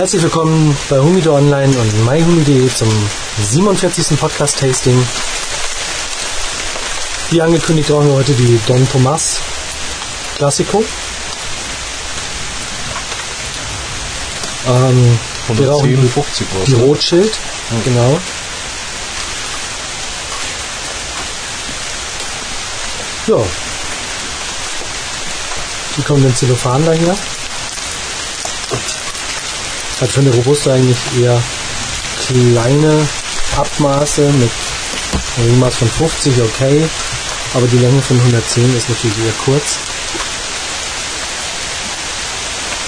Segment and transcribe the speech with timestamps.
[0.00, 2.88] Herzlich willkommen bei Humido Online und myhumi.de zum
[3.38, 4.18] 47.
[4.18, 4.96] Podcast-Tasting.
[7.28, 9.42] Wie angekündigt rauchen wir heute die Don Tomas
[10.36, 10.82] Classico.
[14.68, 15.18] Ähm,
[15.48, 16.64] wir rauchen 157 die, was.
[16.64, 17.38] die Rotschild,
[17.84, 18.18] genau.
[23.26, 23.44] Ja.
[25.98, 27.14] Die kommen in Zellophan daher.
[30.00, 31.40] Hat für eine Robusta eigentlich eher
[32.26, 33.06] kleine
[33.56, 34.50] Abmaße mit
[35.36, 36.88] einem Ringmaß von 50, okay.
[37.54, 39.78] Aber die Länge von 110 ist natürlich eher kurz.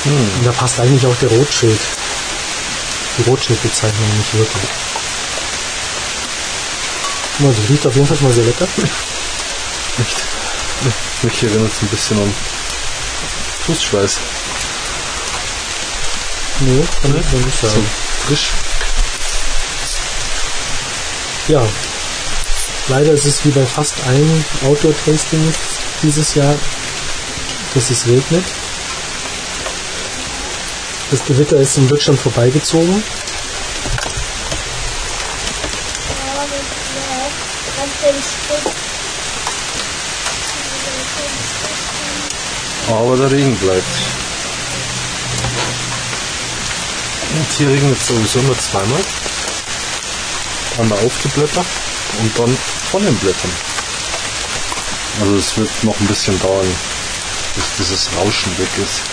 [0.04, 1.78] Und da passt eigentlich auch der Rotschild.
[3.18, 4.70] Die Rotschildbezeichnung nicht wirklich.
[7.38, 8.66] Das riecht auf jeden Fall mal sehr lecker.
[10.00, 10.22] Echt?
[11.22, 12.34] Mich erinnert es ein bisschen an
[13.66, 14.18] Fußschweiß.
[16.64, 17.86] Nee, kann ich so nicht So sagen.
[18.26, 18.50] frisch.
[21.48, 21.62] Ja,
[22.88, 25.56] leider ist es wie bei fast allen Outdoor-Tastings
[26.02, 26.54] dieses Jahr,
[27.74, 28.44] dass es regnet.
[31.10, 33.02] Das Gewitter ist in Deutschland vorbeigezogen.
[42.88, 44.21] Aber der Regen bleibt.
[47.58, 49.00] Hier regnet es sowieso nur zweimal.
[50.78, 51.64] Einmal auf die Blätter
[52.20, 52.56] und dann
[52.90, 53.50] von den Blättern.
[55.20, 56.66] Also es wird noch ein bisschen dauern,
[57.54, 59.11] bis dieses Rauschen weg ist.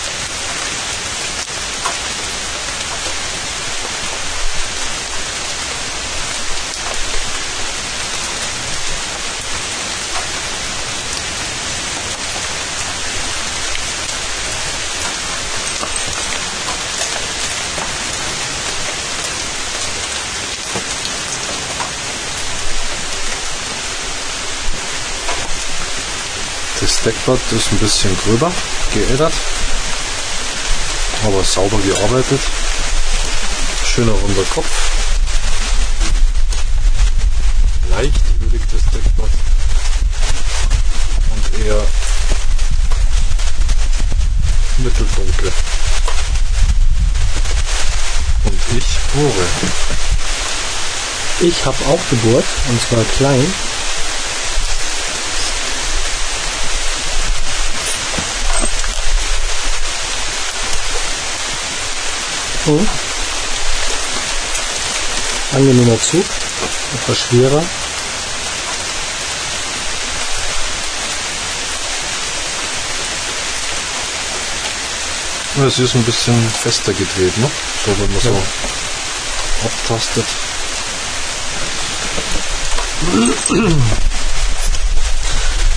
[27.20, 28.50] Deckblatt ist ein bisschen gröber,
[28.94, 29.32] geädert,
[31.22, 32.40] aber sauber gearbeitet.
[33.84, 34.66] Schöner runder Kopf.
[37.90, 39.28] Leicht ölig das Deckblatt.
[41.34, 41.82] Und eher
[44.78, 45.52] mitteldunkel.
[48.44, 49.46] Und ich bohre.
[51.40, 53.69] Ich habe auch gebohrt, und zwar klein.
[62.70, 62.86] Hm.
[65.56, 66.24] Angenehmer Zug,
[66.94, 67.62] etwas schwerer.
[75.56, 77.50] Ja, Es ist ein bisschen fester gedreht, ne?
[77.84, 78.42] So, wenn man so
[79.64, 80.24] abtastet.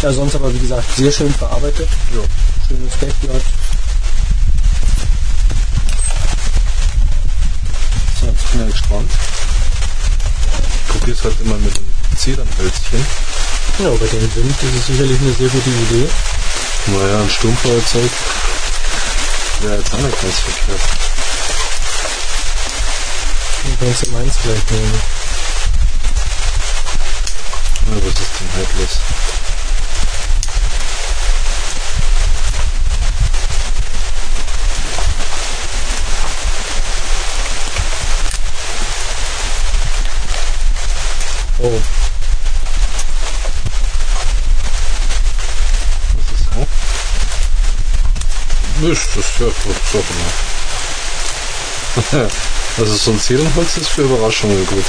[0.04, 1.90] Ja, sonst aber wie gesagt sehr schön verarbeitet.
[2.14, 2.22] Ja.
[2.68, 3.42] Schönes Deckblatt.
[8.54, 9.10] Ich gespannt.
[10.62, 13.06] Ich probiere es halt immer mit dem Zedernhölzchen.
[13.80, 16.08] Ja, bei dem Wind ist es sicherlich eine sehr gute Idee.
[16.86, 18.12] Naja, ein Sturmfeuerzeug
[19.62, 20.82] wäre jetzt ganz verkehrt.
[23.64, 25.02] Dann kannst du meins gleich nehmen.
[27.90, 29.33] Ja, was ist denn halt
[41.66, 41.72] Oh,
[46.18, 46.68] Was ist so?
[48.92, 50.04] Ist das ja gut, sag
[52.20, 52.30] mal.
[52.78, 53.20] Also so ein
[53.78, 54.84] ist für Überraschungen gut.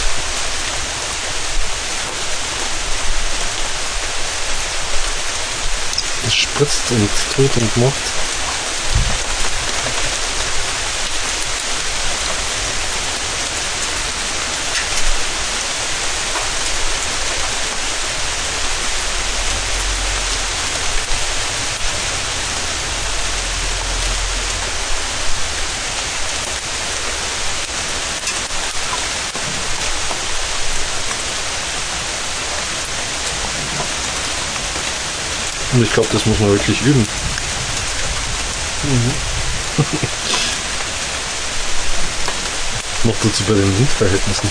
[6.27, 8.24] Es spritzt und tut und macht.
[35.95, 37.07] Glaube, das muss man wirklich üben.
[43.05, 44.51] Noch dazu bei den Windverhältnissen.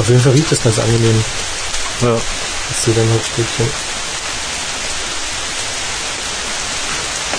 [0.00, 1.22] Auf jeden Fall riecht das ganz angenehm.
[2.00, 2.16] Ja.
[2.70, 3.66] Das Zedernholzstäbchen.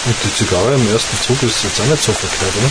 [0.06, 2.69] Und die Zigarre im ersten Zug ist jetzt auch nicht so verkehrt, oder?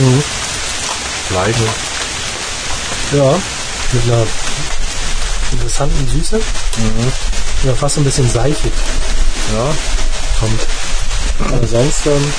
[0.00, 0.22] Mhm.
[1.34, 1.58] Leicht.
[3.12, 3.38] Ja,
[3.92, 4.26] mit einer
[5.52, 6.36] interessanten Süße.
[6.36, 7.12] Mhm.
[7.64, 8.72] Ja, fast ein bisschen seichig
[9.54, 9.74] Ja.
[10.38, 10.60] kommt.
[11.48, 12.32] Aber sonst, ähm,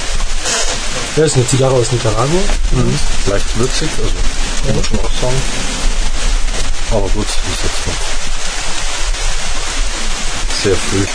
[1.16, 2.42] ja, ist eine Zigarre aus Nicaragua.
[2.72, 3.00] Mhm.
[3.28, 4.14] Leicht würzig, also
[4.66, 5.42] kann man schon auch sagen.
[6.92, 7.94] Aber gut, ist jetzt noch
[10.64, 11.06] sehr früh.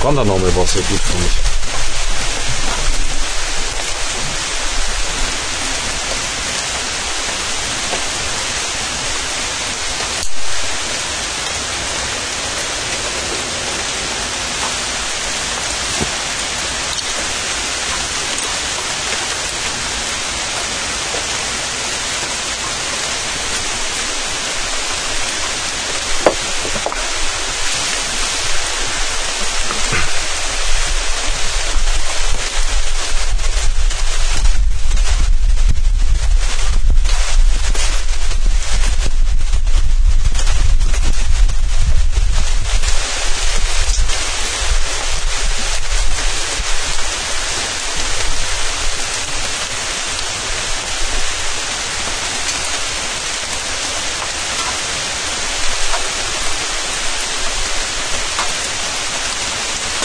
[0.00, 1.50] Brandername war sehr gut für mich.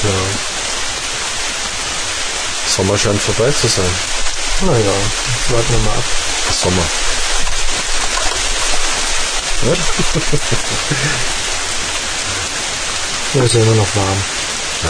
[0.05, 0.11] Ja.
[2.67, 3.85] Sommer scheint vorbei zu sein.
[4.61, 4.93] Naja,
[5.49, 6.03] warten wir mal ab.
[6.59, 6.85] Sommer.
[13.35, 14.23] Ja, ist ja immer noch warm.
[14.83, 14.89] Ja.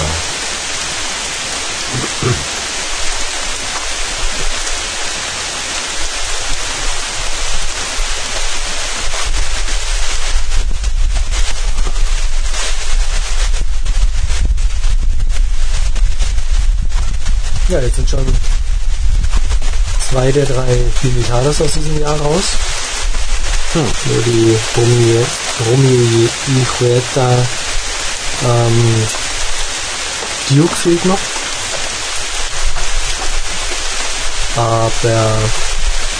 [17.75, 18.25] Ja, jetzt sind schon
[20.09, 22.43] zwei der drei Filitadas aus diesem Jahr raus.
[23.73, 23.81] Hm.
[23.83, 25.21] Nur die Romeo,
[25.73, 26.29] y
[26.79, 27.29] Julieta
[28.45, 29.07] ähm,
[30.51, 31.19] Duke fehlt noch.
[34.55, 35.37] Aber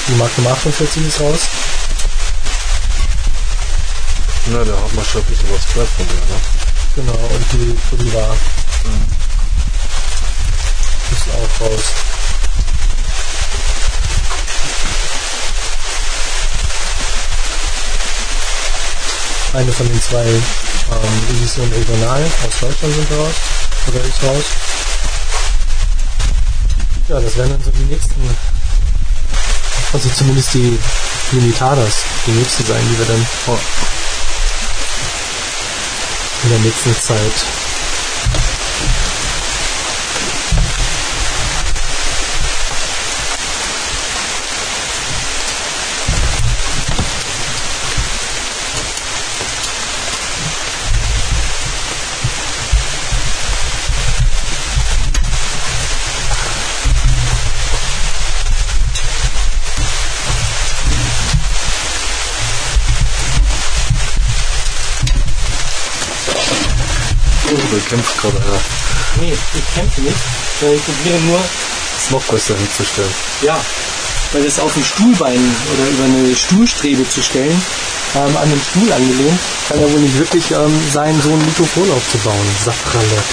[0.10, 1.40] die Magnum 48 ist raus.
[4.48, 6.42] Na, da hat man schon ein bisschen was gehört von der, ne?
[6.96, 8.36] Genau, und die Bolivar
[11.16, 11.84] ist auch raus.
[19.54, 23.36] Eine von den zwei ähm, Edition Regional aus Deutschland sind raus.
[23.88, 24.44] Oder ist raus.
[27.08, 28.38] Ja, das wären dann so die nächsten.
[29.94, 30.78] Also zumindest die
[31.32, 31.94] Limitadas,
[32.28, 33.58] die nächsten sein, die wir dann Oh.
[36.44, 37.65] in der nächsten Zeit
[69.76, 70.18] kämpfe nicht.
[70.60, 71.40] sondern Ich probiere nur,
[72.32, 73.14] besser hinzustellen.
[73.42, 73.58] ja,
[74.34, 77.62] weil das auf ein Stuhlbein oder über eine Stuhlstrebe zu stellen,
[78.16, 81.90] ähm, an den Stuhl angelehnt, kann ja wohl nicht wirklich ähm, sein, so ein Mikrofon
[81.92, 82.48] aufzubauen.
[82.64, 83.30] Sapralot.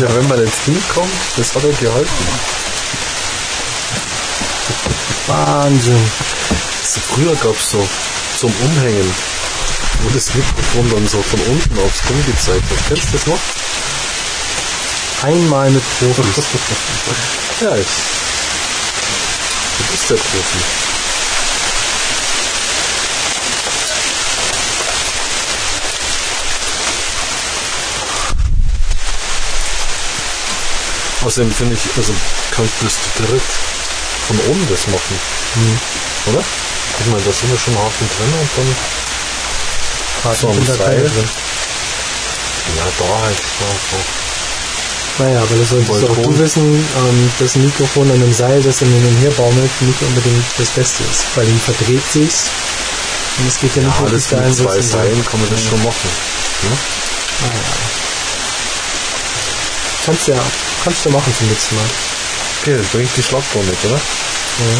[0.00, 2.24] Ja, wenn man ins Knie kommt, das hat er gehalten.
[5.26, 6.10] Wahnsinn.
[6.82, 7.88] So, früher gab es so
[8.38, 9.14] zum Umhängen,
[10.02, 12.78] wo das Mikrofon dann so von unten aufs Kinn gezeigt hat.
[12.88, 13.38] Kennst du das noch?
[15.22, 16.44] Einmal mit Profis.
[17.60, 17.76] ja.
[17.76, 17.84] Du
[19.90, 20.58] bist der Profi.
[31.24, 32.12] Außerdem finde ich, also
[32.56, 33.44] könntest du direkt
[34.26, 35.20] von oben das machen.
[36.32, 36.42] Oder?
[37.00, 38.76] Ich meine, da sind wir schon Hafen drin und dann
[40.22, 41.10] Quasi So, am Seil.
[42.76, 43.38] Ja, da halt.
[43.38, 43.96] Da, so.
[45.20, 46.32] Naja, aber das solltest auch Balkon.
[46.32, 50.44] du wissen, ähm, ein Mikrofon an einem Seil, das in den her baumelt, nicht unbedingt
[50.56, 51.24] das Beste ist.
[51.36, 52.48] Weil ihm verdreht sich's.
[53.38, 55.50] Und es geht ja nicht Ja, wirklich das dahin, zwei dass es- Seilen kann man
[55.50, 56.10] das schon machen.
[56.62, 56.76] Ne?
[60.06, 60.40] Kannst du ja,
[60.84, 61.84] kannst du machen zum nächsten Mal.
[62.62, 63.94] Okay, das bringt die Schlagbohr mit, oder?
[64.00, 64.78] Ja.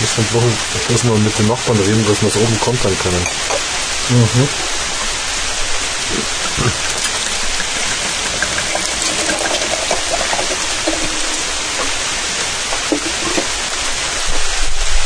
[0.00, 0.42] Wir bloß,
[0.88, 3.26] bloß mal mit den Nachbarn reden, dass wir es oben kontern können.
[4.10, 4.48] Mhm.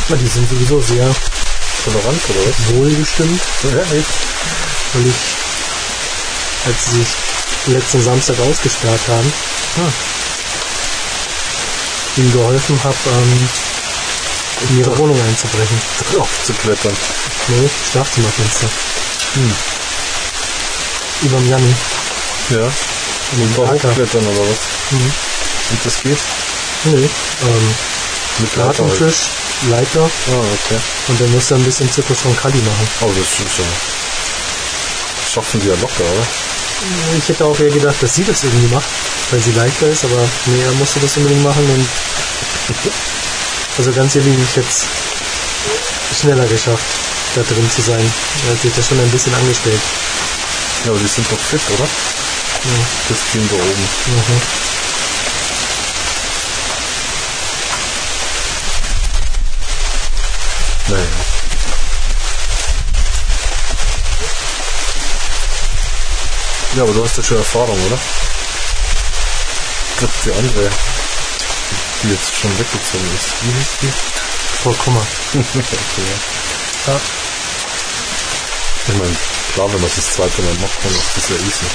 [0.09, 1.13] Na, die sind sowieso sehr
[1.83, 2.75] Tolerant, oder was?
[2.75, 4.13] wohlgestimmt, Ja, echt.
[4.93, 5.15] weil ich,
[6.65, 7.07] als sie sich
[7.75, 9.33] letzten Samstag ausgesperrt haben,
[9.77, 9.91] Ah.
[12.17, 13.49] ihnen geholfen habe, ähm,
[14.69, 15.81] in ihre Wohnung einzubrechen.
[16.13, 16.95] Drauf zu klettern.
[17.49, 18.67] Nee, Schlafzimmerfenster.
[19.35, 19.55] Hm.
[21.23, 21.75] Überm Janni.
[22.49, 22.71] Ja.
[23.33, 24.57] In den hochklettern oder was?
[24.91, 25.11] Mhm.
[25.71, 26.17] Und das geht?
[26.85, 27.09] Nee,
[27.43, 27.75] ähm,
[28.39, 28.55] Mit.
[28.55, 29.29] Gartenfisch,
[29.69, 30.79] Leiter Ah, okay.
[31.07, 32.87] und dann musst du ein bisschen Zirkus von Kali machen.
[33.01, 33.65] Aber das ist ja.
[35.23, 36.27] Das schaffen die ja locker, oder?
[37.17, 38.85] Ich hätte auch eher gedacht, dass sie das irgendwie macht,
[39.31, 41.87] weil sie leichter ist, aber nee, er musste das unbedingt machen und
[43.79, 46.85] also ganz ehrlich, ich hätte es schneller geschafft,
[47.35, 48.05] da drin zu sein.
[48.45, 49.81] Er hat sich das schon ein bisschen angestellt.
[50.85, 51.83] Ja, aber die sind doch fit, oder?
[51.85, 52.79] Ja.
[53.09, 53.65] Das Team da oben.
[53.65, 54.41] Mhm.
[60.89, 61.03] Naja.
[66.77, 67.97] Ja, aber du hast ja schon Erfahrung, oder?
[69.91, 70.69] Ich glaube, die andere,
[72.03, 73.33] die jetzt schon weggezogen ist.
[73.41, 73.93] Wie hieß die?
[74.63, 75.05] Frau Kummer.
[75.33, 75.63] okay,
[76.85, 76.93] ja.
[76.93, 76.99] Ja.
[78.87, 79.15] Ich meine,
[79.53, 81.65] klar, wenn man es das zweite Mal macht, dann ist das ja easy.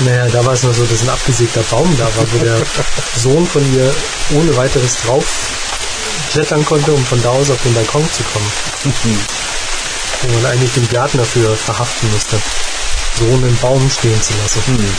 [0.00, 2.56] Naja, da war es nur so, dass ein abgesägter Baum da war, wo der
[3.16, 3.94] Sohn von ihr
[4.30, 5.24] ohne weiteres drauf
[6.38, 8.52] klettern konnte, um von da aus auf den Balkon zu kommen.
[10.22, 12.36] Wo man eigentlich den Gärtner für verhaften musste,
[13.18, 14.62] so einen Baum stehen zu lassen.
[14.66, 14.96] Hm.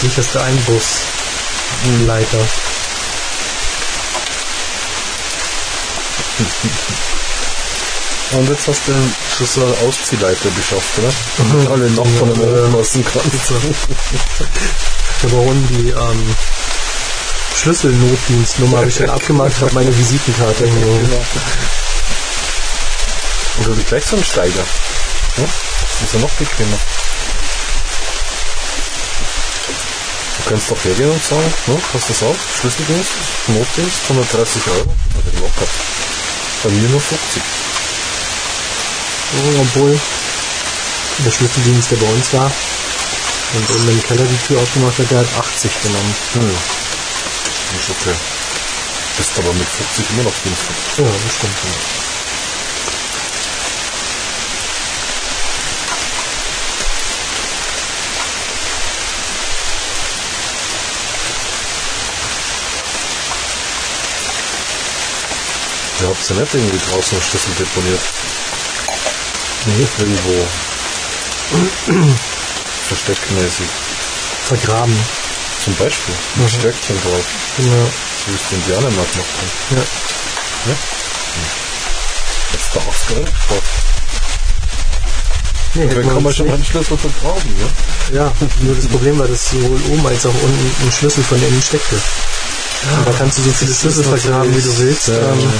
[0.00, 2.38] Sicherste Einbruchsleiter.
[8.32, 8.92] Und jetzt hast du
[9.36, 11.12] schon so eine Ausziehleiter geschafft, oder?
[11.44, 11.64] Mhm.
[11.66, 12.76] Damit alle Nachbarn Ja, immer ja.
[12.78, 13.52] lassen kannst.
[15.26, 16.34] Auch unten die ähm,
[17.60, 21.02] Schlüsselnotdienstnummer habe ich schon abgemacht, habe meine Visitenkarte hingeholt.
[21.02, 21.24] Genau.
[23.58, 24.64] Und du hast gleich so einen Steiger.
[25.36, 25.48] Das
[26.08, 26.78] ist ja noch bequemer.
[30.38, 32.36] Du kannst doch hergehen und sagen, no, hast du das auch?
[32.60, 33.10] Schlüsseldienst,
[33.48, 34.94] Notdienst, 130 Euro.
[35.14, 35.68] Also locker.
[36.64, 37.42] Bei mir nur 50.
[39.60, 40.00] Obwohl
[41.24, 42.50] der Schlüsseldienst, der bei uns war
[43.54, 46.14] und unten im Keller die Tür aufgemacht hat, der hat 80 genommen.
[46.34, 46.81] Hm.
[47.78, 48.14] Ist okay.
[49.16, 50.76] Bist aber mit 50 immer noch günstig.
[50.98, 51.56] Ja, das stimmt.
[51.64, 52.02] Ja.
[66.02, 68.00] Ihr habt ja nicht irgendwie draußen einen Schlüssel deponiert.
[69.66, 70.48] Nee, Irgendwo.
[72.88, 73.68] Versteckmäßig.
[74.48, 75.21] vergraben.
[75.64, 76.14] Zum Beispiel.
[76.36, 76.58] Mit Mhm.
[76.58, 77.24] Stöckchen drauf.
[77.58, 77.64] Ja.
[77.64, 79.76] So wie es die Indianer mal gemacht haben.
[79.76, 79.82] ja.
[80.70, 80.76] Ja?
[82.52, 83.02] Das ist doch aufs.
[85.74, 87.50] Nee, hätte Dann kann man schon mal einen Schlüssel vergraben,
[88.12, 88.24] ja?
[88.24, 91.62] Ja, nur das Problem war, dass sowohl oben als auch unten ein Schlüssel von innen
[91.66, 91.96] steckte.
[91.96, 95.08] Und da kannst du so viele Schlüssel vergraben, wie du willst.
[95.08, 95.50] Ja, Ähm,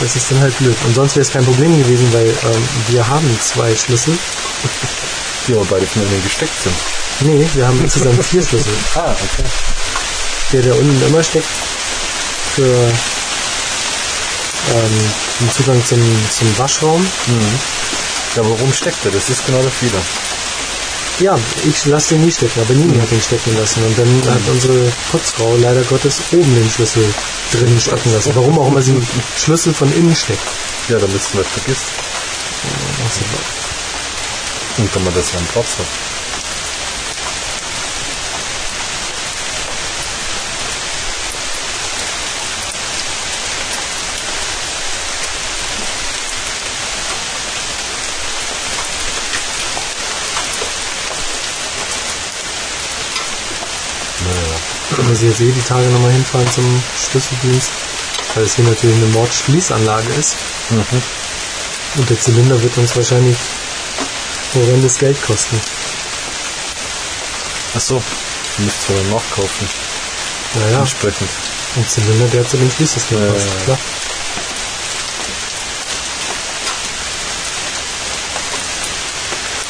[0.00, 0.76] das ist dann halt blöd.
[0.86, 4.16] Und sonst wäre es kein Problem gewesen, weil ähm, wir haben zwei Schlüssel.
[5.46, 6.74] Die aber beide von innen gesteckt sind.
[7.24, 8.72] Nee, wir haben insgesamt vier Schlüssel.
[8.94, 9.44] Ah, okay.
[10.52, 11.48] Der, der unten immer steckt,
[12.54, 12.62] für
[14.72, 15.00] ähm,
[15.40, 16.00] den Zugang zum,
[16.30, 17.00] zum Waschraum.
[17.00, 17.58] Mhm.
[18.36, 19.12] Ja, warum steckt der?
[19.12, 20.00] Das ist genau der Fehler.
[21.20, 23.84] Ja, ich lasse den nie stecken, aber Nini hat ihn stecken lassen.
[23.84, 27.04] Und dann hat unsere Putzfrau leider Gottes oben den Schlüssel
[27.52, 28.34] drin stecken lassen.
[28.34, 29.06] Warum auch immer sie den
[29.42, 30.46] Schlüssel von innen steckt.
[30.88, 31.86] Ja, damit es nicht vergisst.
[34.76, 36.13] Und damit das seinen Platz hat.
[55.28, 57.70] Jetzt eh die Tage nochmal hinfahren zum Schlüsseldienst,
[58.34, 60.36] weil es hier natürlich eine Mordschließanlage ist.
[60.70, 61.02] Mhm.
[61.96, 63.36] Und der Zylinder wird uns wahrscheinlich
[64.54, 65.60] horrendes Geld kosten.
[67.74, 68.02] Achso,
[68.58, 69.68] müsst zwar dann nachkaufen.
[70.54, 71.28] Naja, Entsprechend.
[71.76, 73.32] ein Zylinder, der hat zu dem Schließsystem Ja, ja.
[73.64, 73.78] klar.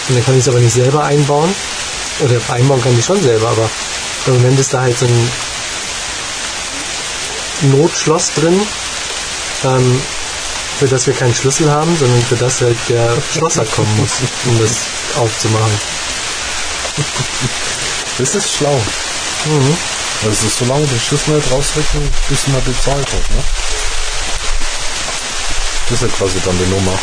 [0.09, 1.55] Und dann kann ich es aber nicht selber einbauen.
[2.21, 3.69] Oder einbauen kann ich schon selber, aber
[4.27, 5.31] im Moment ist da halt so ein
[7.73, 8.61] Notschloss drin,
[9.65, 10.03] ähm,
[10.79, 14.11] für das wir keinen Schlüssel haben, sondern für das halt der Schlosser kommen muss,
[14.47, 14.71] um das
[15.17, 15.81] aufzumachen.
[18.19, 18.81] Das ist schlau.
[19.47, 19.77] Mhm.
[20.27, 23.43] Also solange den Schlüssel nicht rausrücken, bis man bezahlt hat, ne?
[25.91, 26.99] Das ist ja quasi dann die Nummer.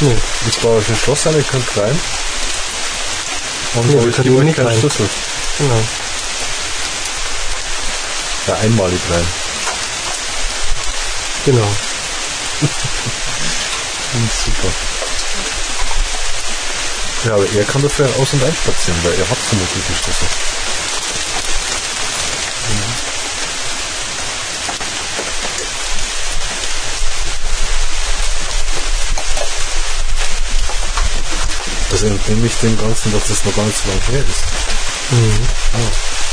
[0.00, 0.16] Nee,
[0.48, 1.98] Ich baue euch ein Schloss an, ihr könnt rein.
[3.74, 4.78] Und Nee, euch nicht keinen rein.
[4.78, 5.08] Schlüssel.
[5.58, 5.80] genau.
[8.48, 9.26] Ja, einmalig rein.
[11.44, 11.68] Genau.
[14.44, 14.68] Super.
[17.26, 20.26] Ja, aber er kann dafür aus- und einspazieren, weil er hat vermutlich die Schlüssel.
[31.90, 34.44] Das entnehme ich dem Ganzen, dass das noch gar nicht so lange her ist.
[35.10, 35.46] Mhm.
[35.74, 36.27] Ah.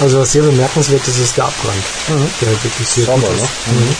[0.00, 1.82] Also was sehr bemerkenswert ist, ist der Abbrand.
[2.08, 2.30] Mhm.
[2.40, 3.42] Der halt wirklich sehr Sauber, gut ist.
[3.42, 3.48] ne?
[3.72, 3.96] Mhm.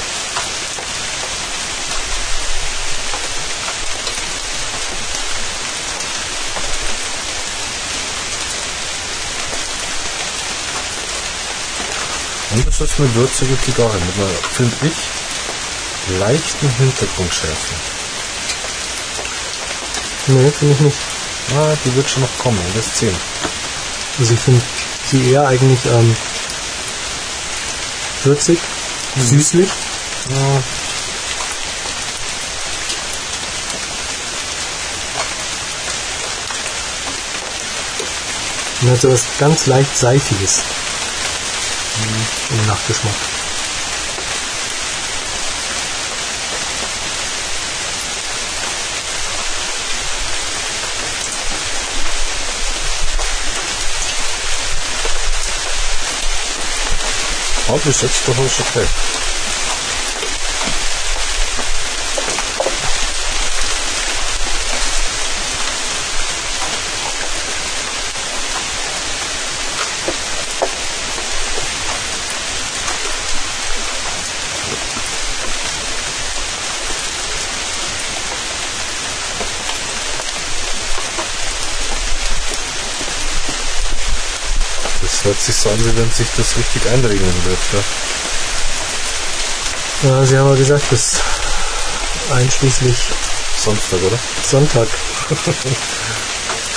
[12.54, 17.74] Und das ist eine würzige Zigarre mit einer, finde ich, leichten Hintergrundschärfe.
[20.28, 20.98] Nee, finde ich nicht.
[21.56, 23.14] Ah, die wird schon noch kommen, das 10.
[24.18, 24.60] Also ich finde
[25.08, 26.16] sie eher eigentlich ähm,
[28.24, 28.58] würzig,
[29.16, 29.68] süßlich.
[30.30, 30.62] Ja.
[38.80, 40.60] Und hat so was ganz leicht Seifiges
[42.50, 43.37] im Nachgeschmack.
[57.78, 58.86] Oh, bis jetzt doch alles okay.
[85.00, 87.58] Das hört sich so an, wie wenn sich das richtig einregeln wird.
[87.72, 87.80] Ja?
[90.10, 91.20] Ja, Sie haben ja gesagt, bis
[92.34, 92.96] einschließlich
[93.64, 94.18] Samstag, oder?
[94.48, 94.88] Sonntag.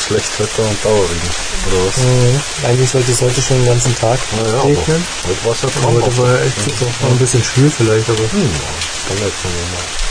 [0.08, 1.30] Schlechtwetter und Dauerregen.
[1.68, 1.98] Oder was?
[1.98, 2.42] Mhm.
[2.66, 5.06] Eigentlich sollte es heute schon den ganzen Tag Naja, regnen.
[5.28, 6.86] heute war es ja Aber heute war ja echt super.
[7.02, 8.52] War ein bisschen schwül vielleicht, aber Hm,
[9.08, 10.11] kann von mir mal.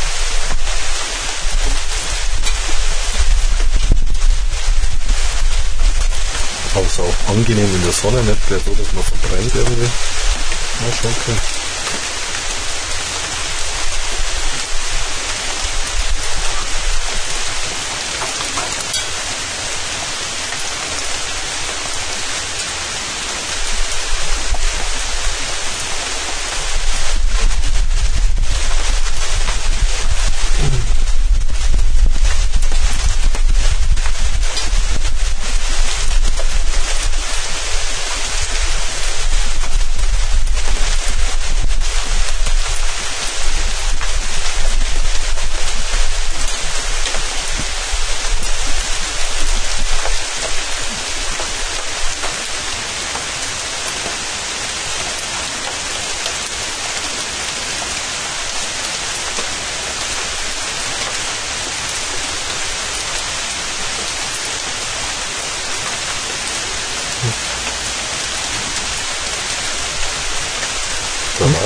[6.75, 9.83] Aber es ist auch angenehm in der Sonne, nicht gleich so, dass man verbrennt irgendwie.
[9.83, 11.60] Ja, schon okay.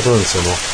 [0.04, 0.73] Da war er uns ja noch.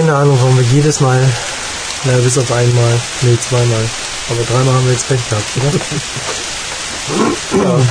[0.00, 1.20] Keine Ahnung, warum wir jedes Mal,
[2.04, 3.90] naja, bis auf einmal, nee, zweimal,
[4.30, 5.72] aber dreimal haben wir jetzt Pech gehabt, oder?
[7.52, 7.86] Ja.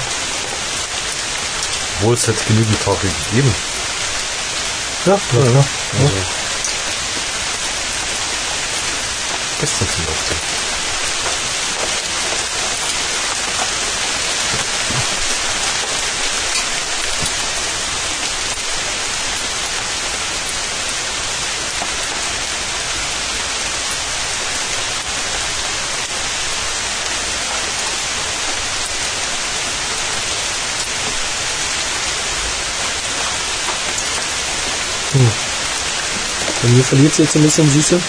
[1.99, 3.53] Obwohl es hätte genügend Tage gegeben.
[5.05, 5.65] Ja, ja, ja.
[5.99, 6.13] Also,
[9.59, 10.48] gestern zum Beispiel.
[36.79, 37.99] Bei mir verliert sie jetzt ein bisschen Süße.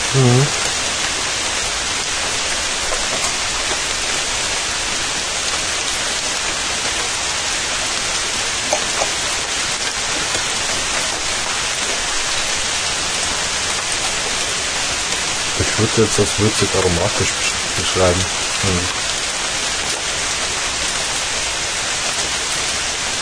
[15.58, 18.20] Ich würde jetzt als würzig aromatisch besch- beschreiben.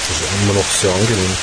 [0.08, 1.36] Das ist immer noch sehr angenehm.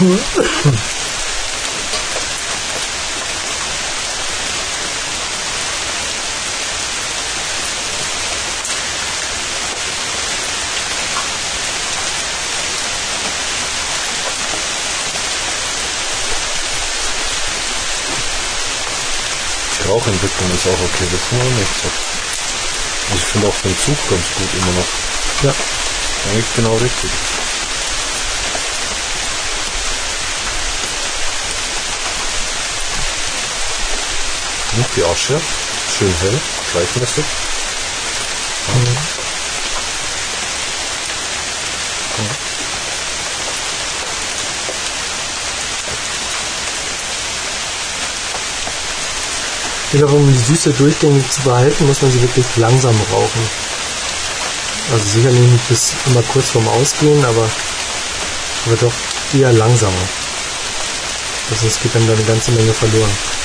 [0.00, 0.04] Die
[19.88, 21.98] Rauchentwicklung ist auch okay, das muss man nicht sagen.
[23.10, 24.90] Also ich finde auch den Zug ganz gut immer noch.
[25.44, 25.54] Ja.
[26.30, 27.10] Eigentlich genau richtig.
[34.76, 35.40] Und die Asche,
[35.98, 36.40] schön hell,
[36.72, 37.24] gleichmäßig.
[38.68, 39.07] Ich
[49.90, 53.42] glaube, um die Süße durchgängig zu behalten, muss man sie wirklich langsam rauchen.
[54.92, 57.48] Also sicherlich nicht bis immer kurz vorm Ausgehen, aber,
[58.66, 58.92] aber doch
[59.34, 60.08] eher langsamer.
[61.50, 63.37] Also es geht dann da eine ganze Menge verloren.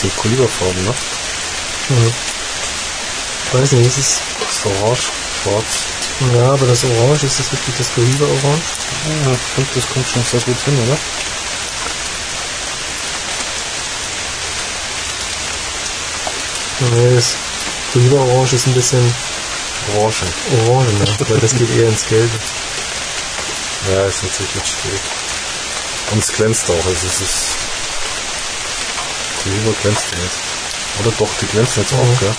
[0.00, 0.94] Das sind Koliberfarben, ne?
[1.90, 2.12] Mhm.
[3.44, 4.20] Ich weiß nicht, ist es.
[4.40, 5.10] Das ist orange,
[5.42, 5.84] schwarz.
[6.34, 8.62] Ja, aber das Orange, ist das wirklich das Cohiba Orange?
[9.26, 10.98] Ja, ich finde, das kommt schon sehr gut hin, oder?
[16.96, 17.36] Nee, das
[17.92, 19.14] Cohiba Orange ist ein bisschen
[19.98, 20.24] Orange.
[20.66, 21.16] orange, ne?
[21.28, 22.38] weil das geht eher ins Gelbe.
[23.92, 25.00] Ja, ist natürlich jetzt schwierig.
[26.12, 27.59] Und es glänzt auch, also es ist.
[29.42, 30.38] Koliber glänzt ja jetzt.
[31.00, 31.98] Oder doch, die glänzen jetzt Mhm.
[32.00, 32.34] auch, gell?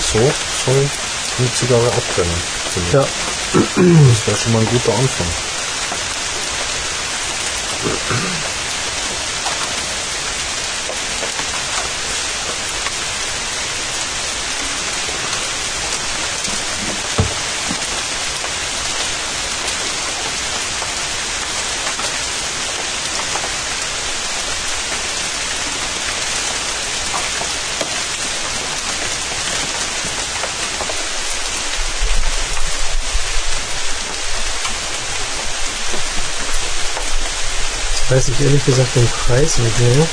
[0.00, 0.88] So soll
[1.38, 2.42] eine Zigarre abbrennen.
[2.92, 5.26] Ja, Das wäre schon mal ein guter Anfang.
[38.14, 40.06] Weiß ich ehrlich gesagt den Preis nicht mehr.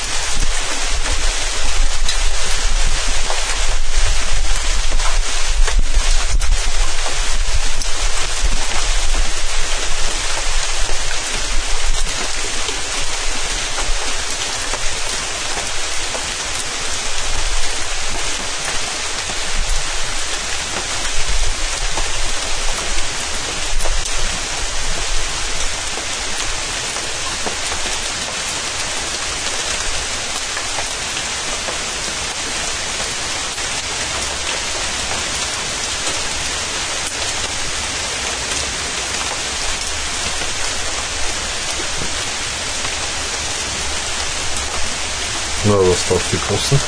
[45.64, 46.04] Na, was
[46.52, 46.80] kosten?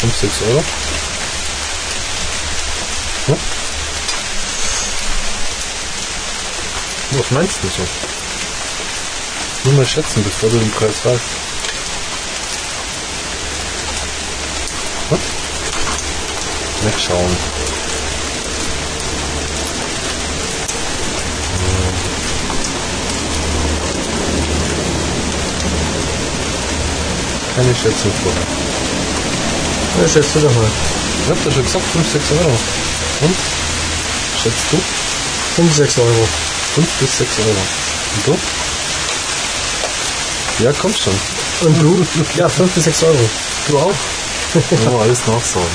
[0.00, 0.62] 5, 6 Euro?
[3.26, 3.36] Hm?
[7.12, 7.82] Was meinst du so?
[9.64, 11.20] Nur mal schätzen, bevor du den Preis weißt.
[15.10, 15.18] Hm?
[16.82, 17.69] Wegschauen.
[27.60, 28.42] Keine Schätzung vorher.
[30.00, 30.70] Ja, schätzt du doch mal.
[31.22, 32.50] Ich hab doch schon gesagt, 5, 6 Euro.
[33.20, 33.36] Und?
[34.42, 34.78] Schätzt du?
[35.56, 36.28] 5, 6 Euro.
[36.74, 37.62] 5 bis 6 Euro.
[38.16, 38.38] Und du?
[40.64, 41.12] Ja, komm schon.
[41.66, 42.06] Und du?
[42.38, 43.30] Ja, 5 bis 6 Euro.
[43.68, 43.92] Du auch?
[44.90, 45.66] Oh, alles nachsagen.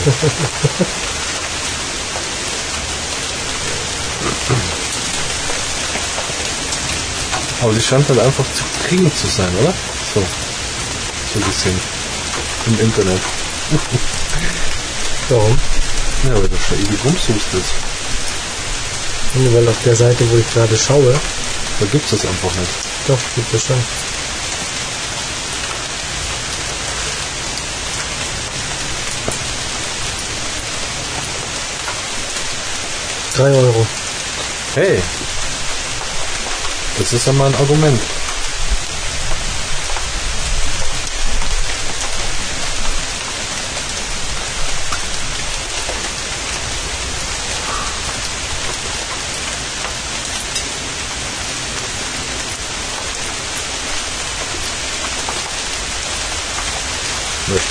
[7.62, 9.74] Aber die scheint halt einfach zu kriegen zu sein, oder?
[10.16, 10.24] So.
[11.36, 11.80] So gesehen.
[12.68, 13.20] Im Internet.
[15.30, 15.60] Warum?
[16.24, 17.74] Ja, weil du schon ewig rumsuchst ist.
[19.34, 21.14] Nur weil auf der Seite, wo ich gerade schaue,
[21.82, 22.72] Da gibt's das einfach nicht.
[23.08, 23.76] doch, gibt es schon.
[33.36, 33.86] Drei Euro.
[34.76, 35.02] Hey!
[36.98, 38.00] Das ist ja mal ein Argument.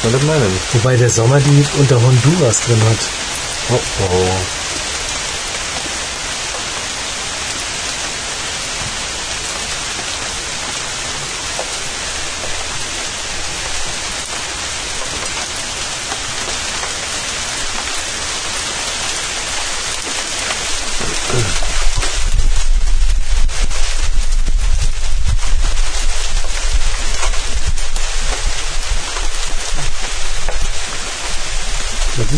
[0.04, 0.60] Möchte man nicht meinen.
[0.72, 2.98] Wobei der Sommer die unter Honduras drin hat.
[3.70, 4.64] Oh oh.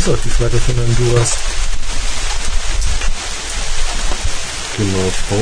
[0.07, 1.39] Das Flagge von Honduras.
[4.77, 5.37] Genau, Frau.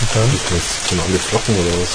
[0.00, 0.40] Und dann?
[0.50, 1.90] Das sind alle Flocken oder was?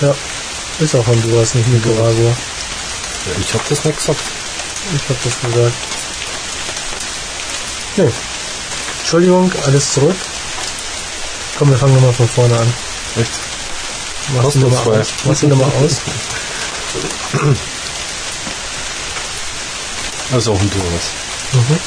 [0.00, 0.14] Ja,
[0.78, 2.30] ist auch Honduras, nicht Nicaragua.
[2.30, 2.36] Ja,
[3.38, 4.35] ich hab das nicht gesagt.
[4.94, 5.74] Ich hab das gesagt.
[7.96, 8.10] Nee.
[9.00, 10.16] Entschuldigung, alles zurück.
[11.58, 12.72] Komm, wir fangen nochmal von vorne an.
[13.20, 13.30] Echt?
[14.34, 15.00] Mach Nummer Kostenfrei.
[15.00, 15.08] aus.
[15.24, 16.00] Mach Nummer aus.
[20.32, 21.12] Also Honduras.
[21.52, 21.78] Mhm.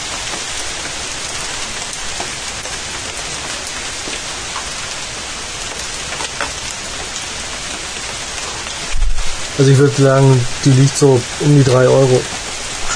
[9.57, 12.21] Also ich würde sagen, die liegt so um die 3 Euro.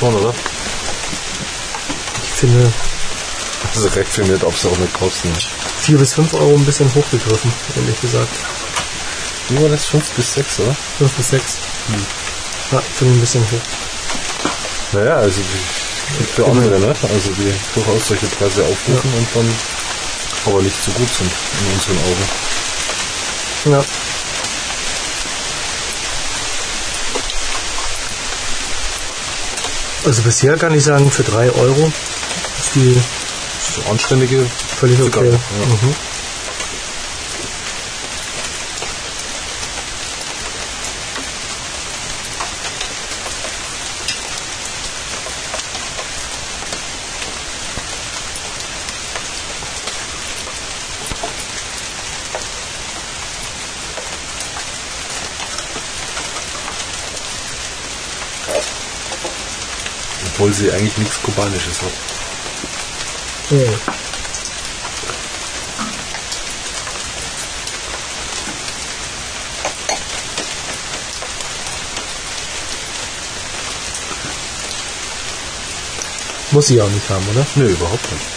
[0.04, 0.34] Schon, oder?
[2.24, 2.74] Ich finde
[3.74, 5.32] Also recht viel mehr darf es auch nicht kosten.
[5.80, 8.36] 4 bis 5 Euro ein bisschen hochgegriffen, ehrlich gesagt.
[9.48, 9.86] Wie war das?
[9.86, 10.76] 5 bis 6, oder?
[10.98, 11.58] 5 bis 6.
[12.74, 13.62] Ja, finde ich ein bisschen hoch.
[14.92, 16.88] Naja, also die für andere, ne?
[16.88, 19.54] Also die durchaus solche Preise aufrufen und dann
[20.48, 22.28] aber nicht so gut sind in unseren Augen.
[23.72, 24.03] Ja.
[30.06, 31.92] Also bisher kann ich sagen, für 3 Euro
[32.60, 32.96] ist die
[33.60, 34.46] So anständige
[34.80, 35.30] völlig okay.
[35.32, 35.66] Ja.
[35.66, 35.96] Mhm.
[60.44, 61.92] Obwohl sie eigentlich nichts Kubanisches hat.
[63.50, 63.72] Ja.
[76.52, 77.48] Muss sie auch nicht haben, oder?
[77.56, 78.34] Nö, überhaupt nicht.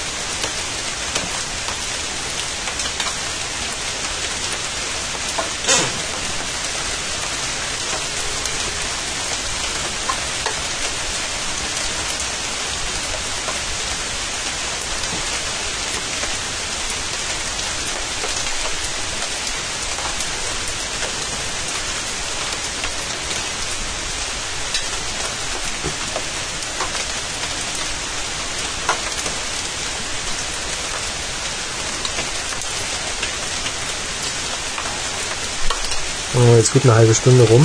[36.39, 37.63] Oh, Jetzt geht eine halbe Stunde rum.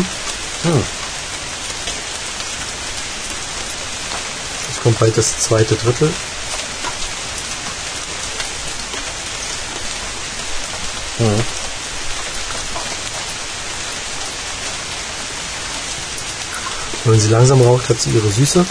[0.61, 0.83] Hm.
[4.83, 6.13] Kommt bald das zweite Drittel.
[11.17, 11.27] Hm.
[17.03, 18.63] Und wenn sie langsam raucht, hat sie ihre Süße.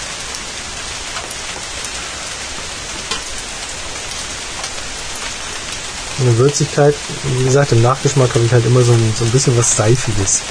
[6.20, 6.94] In Würzigkeit,
[7.38, 10.42] wie gesagt, im Nachgeschmack habe ich halt immer so ein, so ein bisschen was Seifiges.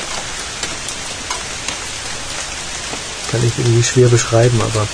[3.31, 4.87] Kann ich irgendwie schwer beschreiben, aber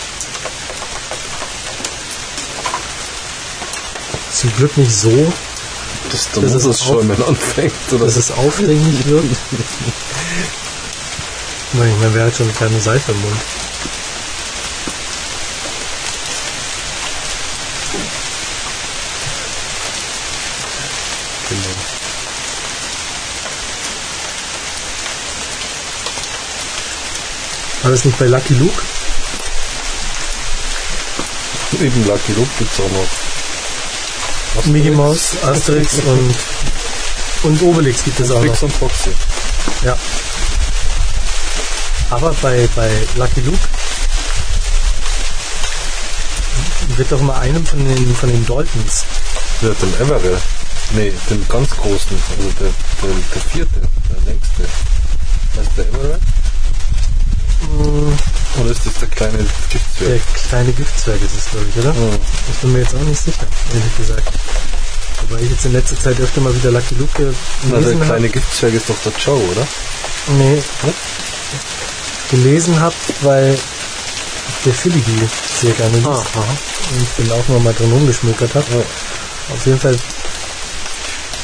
[4.33, 5.31] zum Glück nicht so,
[6.11, 7.73] Das, da Das muss ist es schon, wenn anfängt.
[7.93, 9.23] Oder dass es aufdringlich wird.
[11.73, 13.35] Ich meine, ich meine, wer hat schon keine Seife im Mund?
[21.49, 21.75] Genau.
[27.85, 28.81] War das nicht bei Lucky Luke?
[31.79, 34.57] Neben Lucky Luke gibt es auch noch.
[34.57, 36.35] Asterix, Mickey Mouse, Asterix und,
[37.43, 38.59] und Obelix gibt es auch noch.
[38.63, 39.11] und Foxy.
[39.83, 39.95] Ja.
[42.09, 43.59] Aber bei, bei Lucky Luke
[46.97, 49.05] wird doch mal einem von den, von den Daltons.
[49.61, 50.41] Ja, dem Everell.
[50.93, 52.17] Nee, dem ganz großen.
[52.31, 52.71] Also der,
[53.03, 54.63] der, der vierte, der längste.
[55.55, 56.19] Heißt der Everell?
[58.65, 60.21] Oder ist das der kleine Der Giftzwerg?
[60.49, 61.93] kleine Giftzwerg ist es, glaube ich, oder?
[61.93, 62.19] Hm.
[62.51, 64.27] Ich bin mir jetzt auch nicht sicher, ehrlich gesagt.
[65.29, 68.05] Wobei ich jetzt in letzter Zeit öfter mal wieder Lucky Luke der gelesen habe.
[68.05, 69.67] kleine Giftzwerg ist doch der Joe, oder?
[70.39, 70.63] Nee.
[72.31, 73.55] Gelesen habe, weil
[74.65, 75.29] der Philly die
[75.61, 76.07] sehr gerne liest.
[76.07, 76.57] aha.
[76.91, 78.65] Und ich bin auch noch mal drin rumgeschmökert habe.
[78.71, 79.53] Ja.
[79.53, 79.95] Auf jeden Fall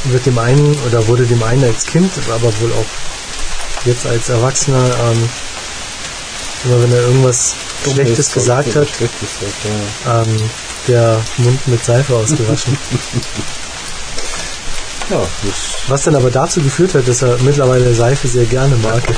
[0.05, 4.83] wird dem einen oder wurde dem einen als Kind, aber wohl auch jetzt als Erwachsener,
[5.11, 5.29] ähm,
[6.65, 9.53] immer wenn er irgendwas Schlechtes gesagt hat, Schlechtes Zeug,
[10.05, 10.21] ja.
[10.21, 10.49] ähm,
[10.87, 12.77] der Mund mit Seife ausgewaschen.
[15.09, 15.27] Ja,
[15.89, 19.03] Was dann aber dazu geführt hat, dass er mittlerweile Seife sehr gerne mag.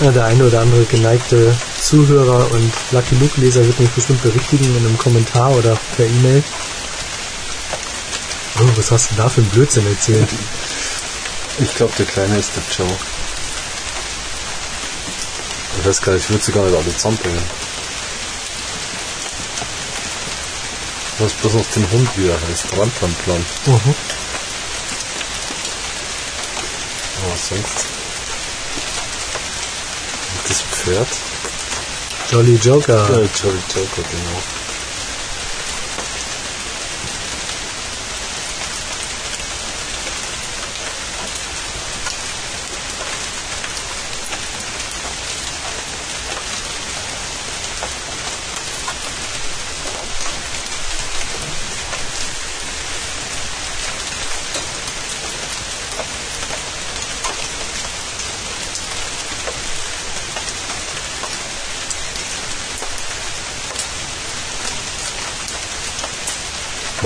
[0.00, 4.64] Ja, der eine oder andere geneigte Zuhörer und Lucky Luke Leser wird mich bestimmt berichtigen
[4.64, 6.42] in einem Kommentar oder per E-Mail.
[8.64, 10.28] Oh, was hast du da für einen Blödsinn erzählt?
[11.58, 12.96] Ich glaube, der Kleine ist der Joe.
[15.78, 17.42] Ich weiß gar nicht, ich würde sie gar nicht alle zusammenbringen.
[21.18, 22.66] Was bloß noch den Hund wieder heißt.
[22.76, 23.44] Ramplamplan.
[23.66, 23.94] Mhm.
[27.24, 27.86] Aber sonst.
[30.32, 31.08] Und das Pferd?
[32.30, 33.10] Jolly Joker.
[33.10, 34.63] Äh, Jolly Joker, genau.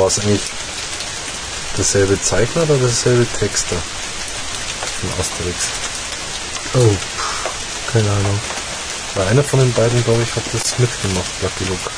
[0.08, 0.50] War es eigentlich
[1.76, 3.76] derselbe Zeichner oder derselbe Texter
[5.00, 5.68] von Asterix?
[6.72, 8.40] Oh, pff, keine Ahnung.
[9.16, 11.90] Weil einer von den beiden, glaube ich, hat das mitgemacht, Lucky Luke.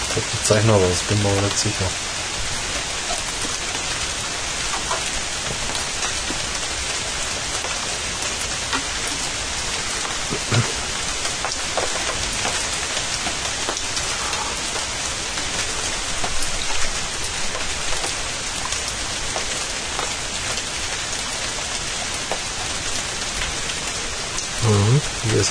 [0.00, 1.84] Ich glaube, der Zeichner war es, bin mir aber nicht sicher.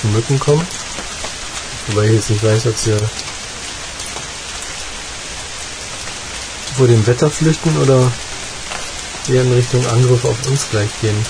[0.02, 0.66] Ersten Mücken kommen.
[1.88, 2.96] Wobei ich jetzt nicht weiß, ob sie
[6.76, 8.10] vor dem Wetter flüchten oder
[9.28, 11.26] eher in Richtung Angriff auf uns gleich gehen.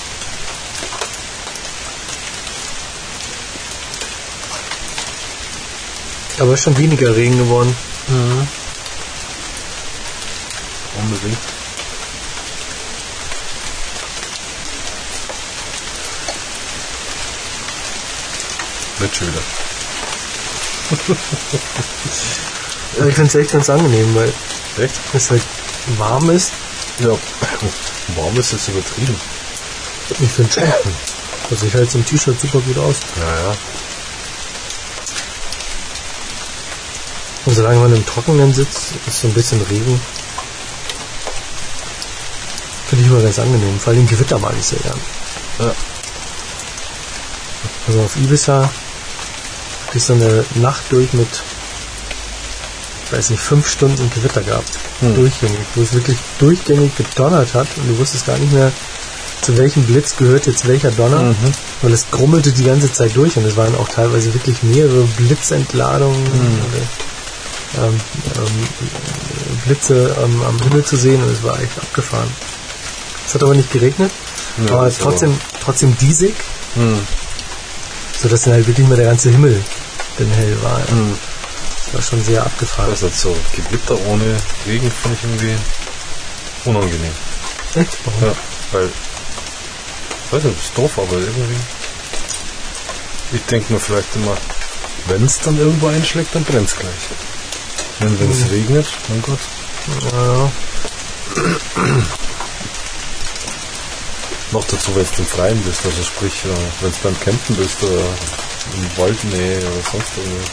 [6.39, 7.75] Aber ist schon weniger Regen geworden.
[8.07, 8.47] Mhm.
[10.99, 11.37] Unbedingt.
[19.27, 19.41] Wieder.
[22.99, 24.33] Ja, ich finde es echt ganz angenehm, weil
[24.77, 24.95] Echt?
[25.13, 25.41] es halt
[25.97, 26.51] warm ist.
[26.99, 27.09] Ja.
[28.15, 29.15] Warm ist es übertrieben.
[30.19, 30.63] Ich finde schon.
[31.49, 32.97] Also ich halte es im T-Shirt super gut aus.
[33.17, 33.57] Ja, ja.
[37.45, 39.99] Und solange man im Trockenen sitzt, ist so ein bisschen Regen.
[42.87, 43.79] Finde ich immer ganz angenehm.
[43.79, 44.99] Vor allem Gewitter mag ich sehr gern.
[45.59, 45.73] Ja.
[47.87, 48.69] Also auf Ibiza
[49.93, 51.27] hatte ich so eine Nacht durch mit,
[53.05, 54.71] ich weiß nicht, fünf Stunden Gewitter gehabt.
[55.01, 55.13] Hm.
[55.13, 55.59] Durchgängig.
[55.75, 58.71] Wo es wirklich durchgängig gedonnert hat und du wusstest gar nicht mehr,
[59.43, 61.21] zu welchem Blitz gehört jetzt welcher Donner.
[61.21, 61.35] Mhm.
[61.83, 66.23] Weil es grummelte die ganze Zeit durch und es waren auch teilweise wirklich mehrere Blitzentladungen.
[66.25, 67.99] Oder, ähm,
[68.35, 68.67] ähm,
[69.65, 72.29] Blitze ähm, am Himmel zu sehen und es war echt abgefahren.
[73.27, 74.11] Es hat aber nicht geregnet,
[74.65, 76.33] Ja, aber trotzdem, trotzdem diesig,
[76.75, 76.99] Hm.
[78.19, 79.61] sodass dann halt wirklich mal der ganze Himmel
[80.17, 80.79] dann hell war.
[80.79, 80.87] Ja.
[80.87, 81.17] Hm.
[81.85, 82.89] Das war schon sehr abgefahren.
[82.91, 85.55] Das ist so Gewitter ohne Regen finde ich irgendwie
[86.65, 87.11] unangenehm.
[87.75, 87.97] Echt?
[88.05, 88.23] Warum?
[88.23, 88.35] Ja,
[88.71, 88.89] weil,
[90.31, 91.57] weiß nicht, ist doof, aber irgendwie.
[93.33, 94.37] Ich denke mir vielleicht immer,
[95.07, 96.93] wenn es dann irgendwo einschlägt, dann brennt es gleich.
[97.99, 99.39] Wenn wenn es regnet, mein Gott.
[100.11, 100.51] Ja,
[104.51, 106.43] Noch dazu, wenn du im Freien bist, also sprich,
[106.81, 108.03] wenn du beim Campen bist oder
[108.71, 110.45] im Waldnähe oder sonst irgendwo.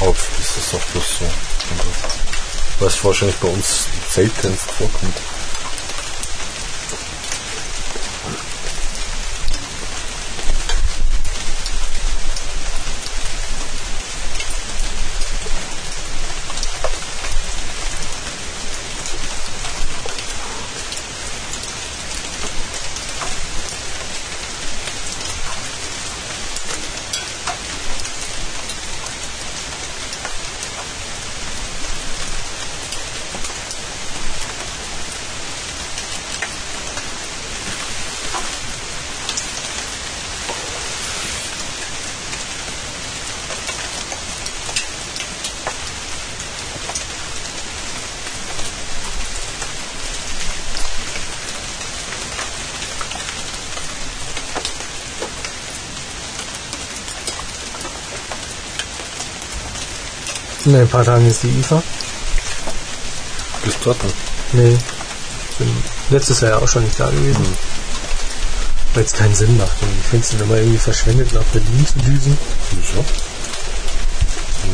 [0.00, 1.30] Aber ist das doch bloß so.
[2.80, 5.16] Was wahrscheinlich bei uns seltenst vorkommt.
[60.74, 61.82] In ein paar Tagen ist die IFA.
[63.64, 63.98] Bist du dort?
[64.52, 64.76] Nee.
[65.50, 65.68] Ich bin
[66.10, 67.42] letztes Jahr auch schon nicht da gewesen.
[67.42, 67.56] Mhm.
[68.94, 69.82] Weil es keinen Sinn macht.
[69.82, 72.36] Und ich finde es immer irgendwie verschwendet, nach Berlin zu düsen.
[72.70, 73.04] Wieso?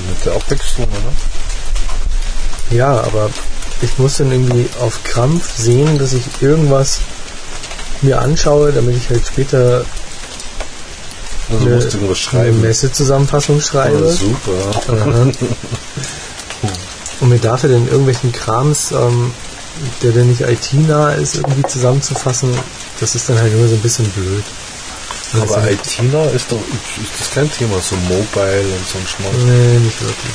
[0.09, 2.77] Mit der Abwechslung, oder?
[2.77, 3.31] Ja, aber
[3.83, 7.01] ich muss dann irgendwie auf Krampf sehen, dass ich irgendwas
[8.03, 9.85] mir anschaue, damit ich halt später
[11.51, 12.61] Also eine, musst du irgendwas eine schreiben.
[12.61, 14.05] Messezusammenfassung schreibe.
[14.05, 14.53] Oh, super.
[14.93, 15.31] Aha.
[17.21, 19.33] Und mir dafür dann irgendwelchen Krams, ähm,
[20.03, 22.51] der dann nicht IT-nah ist, irgendwie zusammenzufassen,
[23.01, 24.45] das ist dann halt immer so ein bisschen blöd.
[25.41, 29.35] Also, Aber ITina ist doch ist das kein Thema, so Mobile und so ein Schmarrn.
[29.47, 30.33] Nee, nicht wirklich.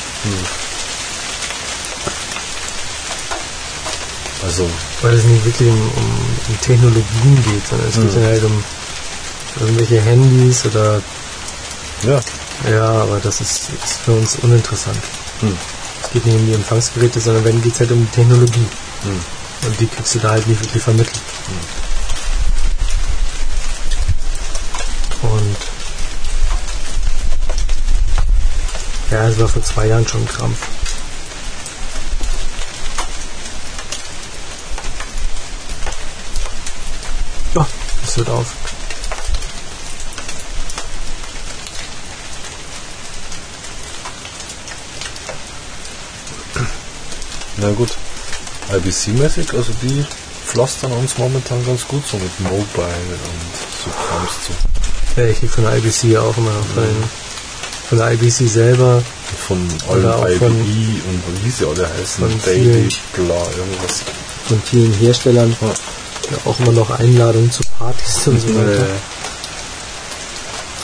[4.43, 4.67] Also,
[5.01, 6.05] Weil es nicht wirklich um, um,
[6.49, 8.15] um Technologien geht, sondern es geht Hm.
[8.15, 8.63] dann halt um
[9.59, 11.01] irgendwelche Handys oder
[12.03, 12.19] ja.
[12.69, 14.97] ja, aber das ist, ist für uns uninteressant.
[15.41, 15.57] Hm.
[16.03, 18.67] Es geht nicht um die Empfangsgeräte, sondern wenn geht es halt um die Technologie.
[19.03, 19.19] Hm.
[19.67, 21.21] Und die kriegst du da halt nicht wirklich vermittelt.
[25.21, 25.57] Und
[29.11, 30.67] ja, es war vor zwei Jahren schon ein Krampf.
[37.53, 37.67] Ja,
[38.03, 38.70] es hört auf.
[47.61, 47.89] Na gut.
[48.71, 50.05] IBC-mäßig, also die
[50.45, 53.51] pflastern uns momentan ganz gut so mit Mobile und
[53.83, 55.19] so Krams zu.
[55.21, 57.03] Ja, ich krieg von der IBC ja auch immer noch von, den,
[57.89, 59.01] von der IBC selber
[59.47, 62.23] von allen von- IBE und wie sie alle heißen.
[62.29, 64.01] von Daily, bla, irgendwas.
[64.47, 65.67] Von vielen Herstellern Ja.
[65.67, 68.85] ja, auch immer noch Einladungen zu Partys und so weiter.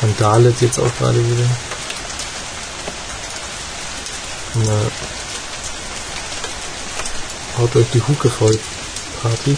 [0.01, 1.45] Von Dalet jetzt auch gerade wieder.
[4.55, 4.71] Na,
[7.57, 8.57] haut euch die Hucke voll.
[9.21, 9.57] Party.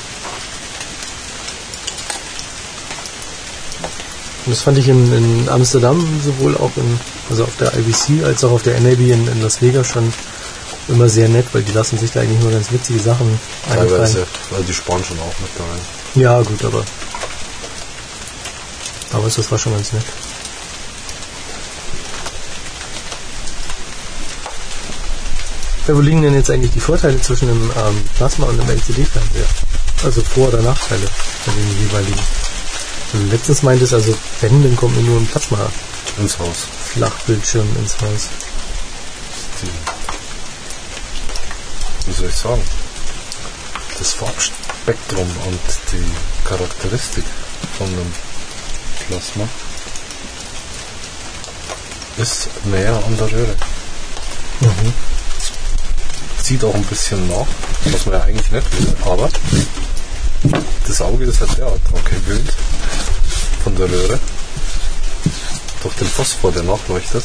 [4.45, 8.43] Und das fand ich in, in Amsterdam sowohl auch in, also auf der IBC als
[8.43, 10.11] auch auf der NAB in, in Las Vegas schon
[10.87, 13.39] immer sehr nett, weil die lassen sich da eigentlich nur ganz witzige Sachen
[13.69, 13.89] einfallen.
[13.89, 15.81] teilweise, weil die sparen schon auch mit da rein.
[16.15, 16.83] Ja, gut, aber.
[19.11, 20.05] Aber das war schon ganz nett.
[25.89, 29.47] Ja, wo liegen denn jetzt eigentlich die Vorteile zwischen dem ähm, Plasma und dem LCD-Fernseher?
[30.03, 31.07] Also Vor- oder Nachteile
[31.47, 32.19] bei den jeweiligen.
[33.13, 35.25] Und letztens meinte es also, wenn, dann kommt mir nur ein
[36.19, 36.67] Ins Haus.
[36.93, 38.29] Plasma-Flachbildschirm ins Haus.
[39.63, 39.71] Die,
[42.07, 42.61] wie soll ich sagen?
[43.97, 45.59] Das Farbspektrum und
[45.91, 47.25] die Charakteristik
[47.79, 48.13] von einem
[49.07, 49.49] Plasma
[52.17, 53.55] ist näher an der Röhre.
[54.59, 55.08] Mhm.
[56.49, 57.45] Zieht auch ein bisschen nach,
[57.91, 59.29] was man ja eigentlich nicht will, aber
[60.87, 62.51] das Auge ist halt derart gewöhnt
[63.63, 64.19] von der Röhre
[65.83, 67.23] durch den Phosphor, der nachleuchtet.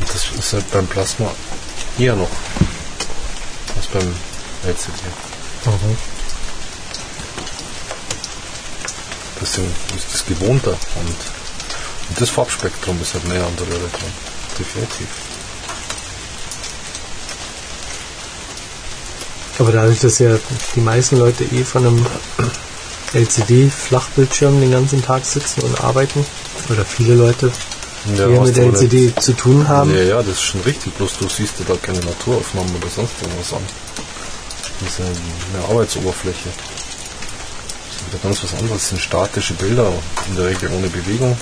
[0.00, 1.30] Und das ist halt beim Plasma
[1.96, 2.30] eher noch
[3.76, 4.12] als beim
[4.64, 4.98] LCD.
[5.64, 5.96] Mhm.
[9.40, 11.16] Deswegen ist das gewohnter und,
[12.08, 14.12] und das Farbspektrum ist halt näher an der Röhre dran.
[14.58, 15.06] Definitiv.
[19.58, 20.38] Aber dadurch, dass ja
[20.74, 22.06] die meisten Leute eh von einem
[23.14, 26.24] LCD-Flachbildschirm den ganzen Tag sitzen und arbeiten,
[26.68, 27.50] oder viele Leute
[28.16, 30.60] Ja, eher hast mit du aber LCD zu tun haben, Ja, ja, das ist schon
[30.62, 30.94] richtig.
[30.94, 33.62] Bloß du siehst ja da keine Naturaufnahmen oder sonst irgendwas an.
[34.80, 36.50] Das ist ja eine Arbeitsoberfläche.
[36.50, 38.82] Das ist wieder ganz was anderes.
[38.82, 39.90] Das sind statische Bilder,
[40.28, 41.36] in der Regel ohne Bewegung.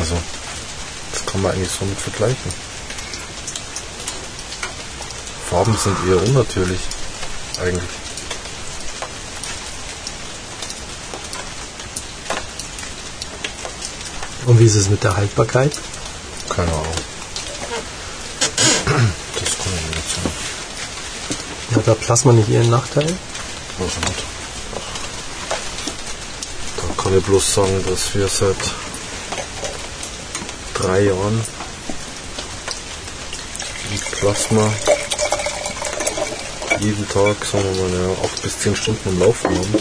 [0.00, 0.16] Also,
[1.12, 2.73] das kann man eigentlich so mit vergleichen.
[5.54, 6.80] Farben sind eher unnatürlich,
[7.62, 7.88] eigentlich.
[14.46, 15.70] und wie ist es mit der Haltbarkeit?
[16.48, 16.86] Keine Ahnung.
[18.84, 21.76] Das kann ich nicht sagen.
[21.76, 23.06] Hat da Plasma nicht ihren Nachteil?
[23.78, 24.24] Weiß nicht.
[26.78, 28.56] Da kann ich bloß sagen, dass wir seit
[30.74, 31.40] drei Jahren
[33.92, 34.68] mit Plasma
[36.80, 39.74] jeden Tag, sagen wir mal, ja, acht bis zehn Stunden am Laufen haben.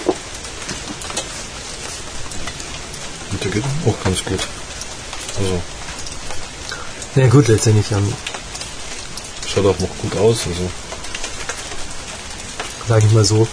[3.31, 4.39] Und der geht auch ganz gut.
[5.39, 5.61] Also,
[7.15, 8.13] Na gut, letztendlich ähm,
[9.47, 10.39] schaut auch noch gut aus.
[10.47, 10.69] Also,
[12.87, 13.47] sage ich mal so,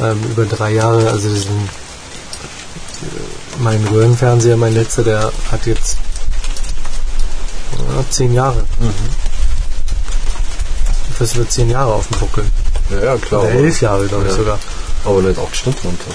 [0.00, 1.56] ähm, über drei Jahre, also diesen,
[3.02, 5.96] äh, mein Röhrenfernseher, mein letzter, der hat jetzt
[7.78, 8.64] ja, zehn Jahre.
[11.18, 12.44] Das wird zehn Jahre auf dem Buckel.
[12.90, 13.42] Ja, ja klar.
[13.42, 14.36] Oder aber- elf Jahre, glaube ich Ja.
[14.36, 14.58] sogar.
[15.04, 16.14] Aber nicht acht Stunden am Tag.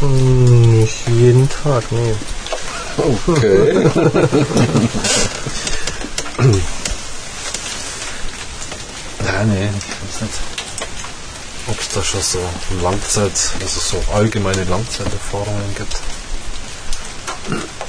[0.00, 2.14] Hm, Nicht jeden Tag, nee.
[2.98, 3.84] Okay.
[9.24, 9.74] ja, nee, ich
[10.14, 10.34] weiß nicht.
[11.68, 12.38] Ob es da schon so
[12.82, 15.96] Langzeit, also so allgemeine Langzeiterfahrungen gibt.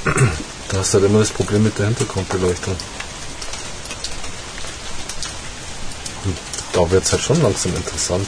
[0.68, 2.74] Da hast du halt immer das Problem mit der Hintergrundbeleuchtung.
[6.24, 6.36] Und
[6.74, 8.26] da wird es halt schon langsam interessant.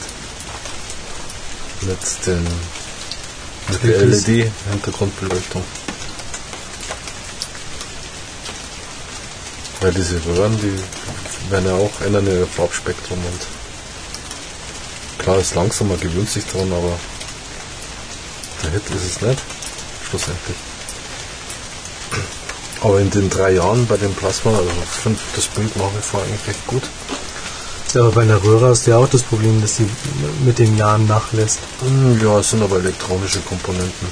[1.82, 2.46] Mit den
[3.68, 4.06] mit der.
[4.06, 5.64] LED-Hintergrundbeleuchtung.
[9.80, 13.40] Weil diese Röhren, die werden ja auch ändern ihr Farbspektrum und
[15.18, 16.98] klar ist langsamer, gewöhnt sich dran, aber
[18.62, 19.40] der Hit ist es nicht,
[20.08, 20.56] schlussendlich.
[22.80, 24.70] Aber in den drei Jahren bei dem Plasma, also
[25.02, 26.82] finde das Bild nach wie vor eigentlich recht gut.
[27.94, 29.86] Ja, aber bei einer Röhre hast du ja auch das Problem, dass sie
[30.44, 31.60] mit den Jahren nachlässt.
[31.80, 34.08] Hm, Ja, es sind aber elektronische Komponenten.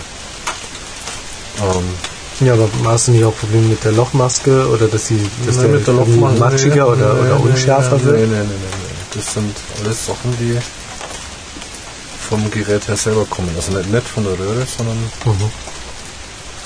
[1.61, 5.57] Ähm, Ja, aber hast du nicht auch Probleme mit der Lochmaske oder dass sie dass
[5.57, 8.17] Nein, der, mit der Lochmaske, matschiger nee, oder, nee, oder nee, unschärfer nee, wird?
[8.17, 9.15] Nee, nee, nee, nee, nee.
[9.15, 9.55] Das sind
[9.85, 10.59] alles Sachen, die
[12.29, 13.51] vom Gerät her selber kommen.
[13.57, 14.97] Also nicht, nicht von der Röhre, sondern
[15.27, 15.51] Mhm.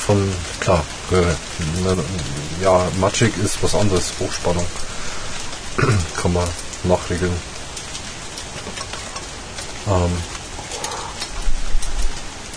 [0.07, 0.29] von,
[0.61, 1.35] klar, Röhre.
[2.63, 4.65] Ja, matschig ist was anderes, Hochspannung.
[6.23, 6.45] Kann man
[6.85, 7.37] nachregeln.
[9.87, 10.23] Ähm,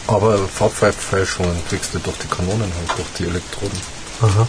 [0.08, 3.82] Aber Farbfälschungen kriegst du durch die Kanonen halt, durch die Elektroden.
[4.22, 4.48] Aha.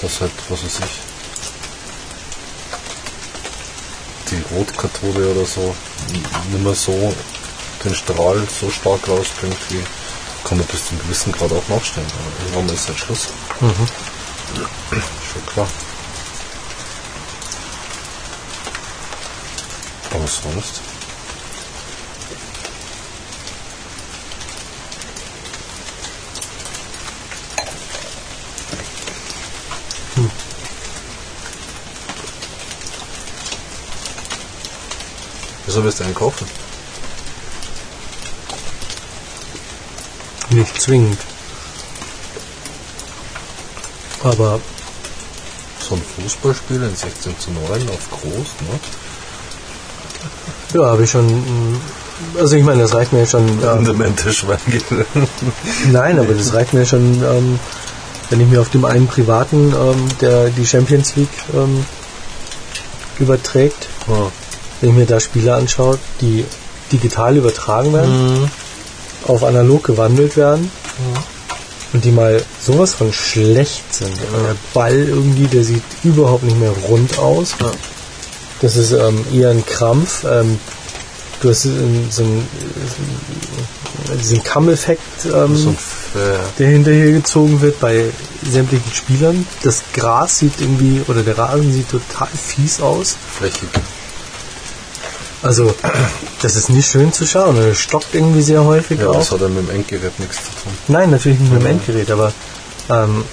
[0.00, 1.00] Das halt, was weiß ich.
[4.30, 5.74] Die Rotkathode oder so
[6.12, 7.12] nicht mehr so
[7.84, 9.82] den Strahl so stark rausbringt, wie
[10.44, 12.06] kann man bis zum gewissen Grad auch nachstellen.
[12.12, 13.28] Aber irgendwann ist halt Schluss.
[13.60, 13.88] Mhm.
[15.32, 15.66] Schon klar.
[20.30, 20.80] Aber sonst.
[35.66, 36.46] Wieso willst du einen kaufen?
[40.50, 41.18] Nicht zwingend.
[44.22, 44.60] Aber
[45.80, 48.78] So ein Fußballspiel in 16 zu 9 auf groß, ne?
[50.74, 51.26] Ja, habe ich schon.
[51.26, 51.80] mm,
[52.38, 53.46] Also ich meine, das reicht mir schon.
[53.48, 53.84] Ähm,
[55.92, 57.58] nein, aber das reicht mir schon, ähm,
[58.30, 61.84] wenn ich mir auf dem einen privaten, ähm, der die Champions League ähm,
[63.18, 64.30] überträgt, ja.
[64.80, 66.44] wenn ich mir da Spiele anschaue, die
[66.92, 68.50] digital übertragen werden,
[69.26, 70.70] auf analog gewandelt werden
[71.92, 74.16] und die mal sowas von schlecht sind.
[74.18, 77.54] Der Ball irgendwie, der sieht überhaupt nicht mehr rund aus.
[77.60, 77.70] Ja.
[78.60, 80.24] Das ist ähm, eher ein Krampf.
[80.24, 80.58] Ähm,
[81.40, 82.46] du hast ähm, so einen,
[84.12, 88.06] äh, diesen Kamm-Effekt, ähm, So äh, der hinterher gezogen wird bei
[88.48, 89.46] sämtlichen Spielern.
[89.62, 93.16] Das Gras sieht irgendwie, oder der Rasen sieht total fies aus.
[93.38, 93.68] flächig.
[95.42, 95.74] Also,
[96.42, 97.56] das ist nicht schön zu schauen.
[97.56, 99.14] Es stockt irgendwie sehr häufig Ja, auch.
[99.14, 100.72] das hat ja mit dem Endgerät nichts zu tun.
[100.88, 102.30] Nein, natürlich nicht mit dem Endgerät, aber
[102.90, 103.24] ähm,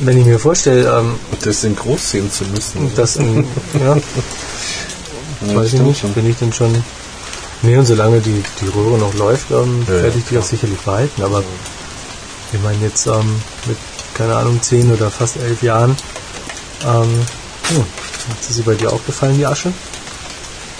[0.00, 2.94] wenn ich mir vorstelle, ähm, das in groß sehen zu müssen.
[2.94, 3.46] dass ein,
[3.80, 3.96] ja,
[5.46, 6.12] Ja, weiß ich nicht, schon.
[6.12, 6.72] bin ich denn schon.
[7.62, 10.78] Nee, und solange die, die Röhre noch läuft, ähm, Ja, werde ich die auch sicherlich
[10.80, 11.22] behalten.
[11.22, 11.42] Aber
[12.52, 13.76] ich meine jetzt ähm, mit,
[14.14, 15.96] keine Ahnung, zehn oder fast elf Jahren,
[16.84, 17.08] ähm,
[17.68, 19.72] hm, hat sie bei dir auch gefallen, die Asche?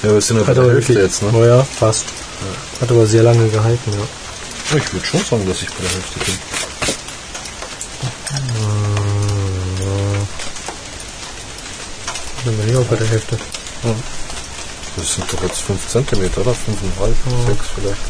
[0.03, 1.31] Ja, wir sind ja bei der Hälfte jetzt, ne?
[1.33, 2.05] Oh ja, fast.
[2.81, 4.77] Hat aber sehr lange gehalten, ja.
[4.77, 6.35] Ich würde schon sagen, dass ich bei der Hälfte bin.
[12.45, 13.39] Dann bin ich auch bei der Hälfte.
[14.97, 16.53] Das sind doch jetzt 5 cm, oder?
[16.53, 18.01] 5,5, 6 vielleicht.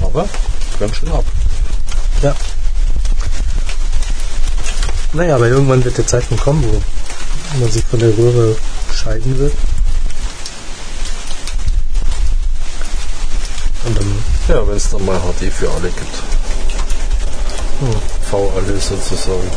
[0.00, 0.28] Aber
[0.80, 1.24] ganz schön ab.
[2.22, 2.34] Ja.
[5.12, 8.56] Naja, aber irgendwann wird der Zeitpunkt kommen, wo man sich von der Röhre
[8.92, 9.52] scheiden wird.
[13.84, 16.33] Und dann, Ja, wenn es dann mal HD für alle gibt.
[18.30, 19.50] V alle sozusagen.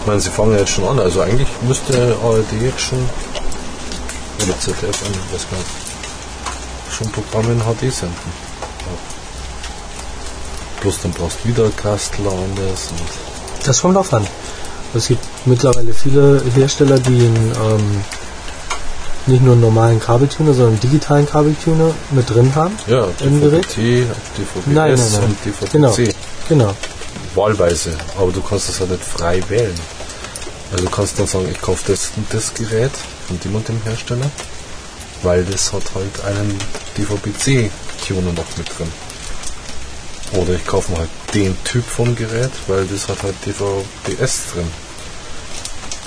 [0.00, 0.98] Ich meine, sie fangen jetzt schon an.
[0.98, 2.98] Also eigentlich müsste ARD jetzt schon,
[4.42, 5.70] oder ZDF, ich weiß gar nicht,
[6.90, 8.32] schon Programme in HD senden.
[8.80, 8.96] Ja.
[10.80, 12.88] Bloß dann brauchst du wieder Kastler anders.
[12.90, 14.26] Und das kommt drauf an.
[14.94, 18.04] Es gibt mittlerweile viele Hersteller, die einen, ähm,
[19.26, 22.76] nicht nur einen normalen Kabeltuner, sondern einen digitalen Kabeltuner mit drin haben.
[22.86, 23.64] ja, Im Gerät?
[23.66, 24.06] DVB-T,
[24.38, 25.22] DVB-S Nein, nein, nein.
[25.24, 25.72] und DVB-C.
[25.72, 25.94] Genau.
[26.48, 26.74] Genau.
[27.34, 29.78] Wahlweise, aber du kannst das ja nicht frei wählen.
[30.72, 32.90] Also du kannst dann sagen, ich kaufe das und das Gerät
[33.26, 34.30] von dem und dem Hersteller,
[35.22, 36.58] weil das hat halt einen
[36.96, 38.90] DVB-C-Tuner noch mit drin.
[40.32, 44.68] Oder ich kaufe mir halt den Typ vom Gerät, weil das hat halt DVB-S drin.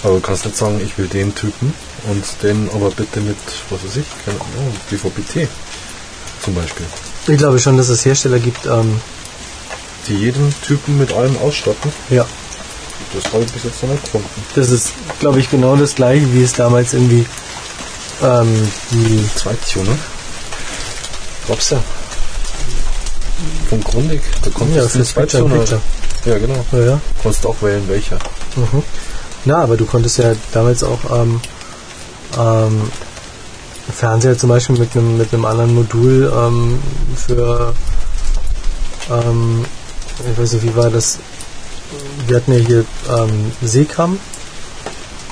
[0.03, 1.73] Aber du kannst nicht sagen, ich will den Typen
[2.09, 3.37] und den aber bitte mit,
[3.69, 5.47] was weiß ich, keine Ahnung, DVB-T
[6.43, 6.85] zum Beispiel.
[7.27, 8.99] Ich glaube schon, dass es Hersteller gibt, ähm,
[10.07, 11.91] Die jeden Typen mit allem ausstatten.
[12.09, 12.25] ja,
[13.13, 14.27] Das habe ich bis jetzt noch nicht gefunden.
[14.55, 17.25] das ist, glaube ich, genau das gleiche, wie es damals irgendwie
[18.21, 19.97] ähm, die Zweittuner.
[21.47, 21.81] Gab's ja.
[23.69, 24.21] Vom Grundig.
[24.41, 25.81] Da konntest Ja, du für Zweittuner-.
[26.25, 26.65] Ja, genau.
[26.71, 27.01] Ja, ja.
[27.21, 28.17] Konntest auch wählen, welcher.
[28.55, 28.83] Mhm.
[29.45, 31.41] Na, aber du konntest ja damals auch ähm,
[32.37, 32.81] ähm,
[33.91, 36.79] Fernseher zum Beispiel mit einem mit einem anderen Modul ähm,
[37.15, 37.73] für
[39.11, 39.65] ähm,
[40.31, 41.19] ich weiß nicht, wie war das?
[42.27, 44.19] Wir hatten ja hier ähm, Seekam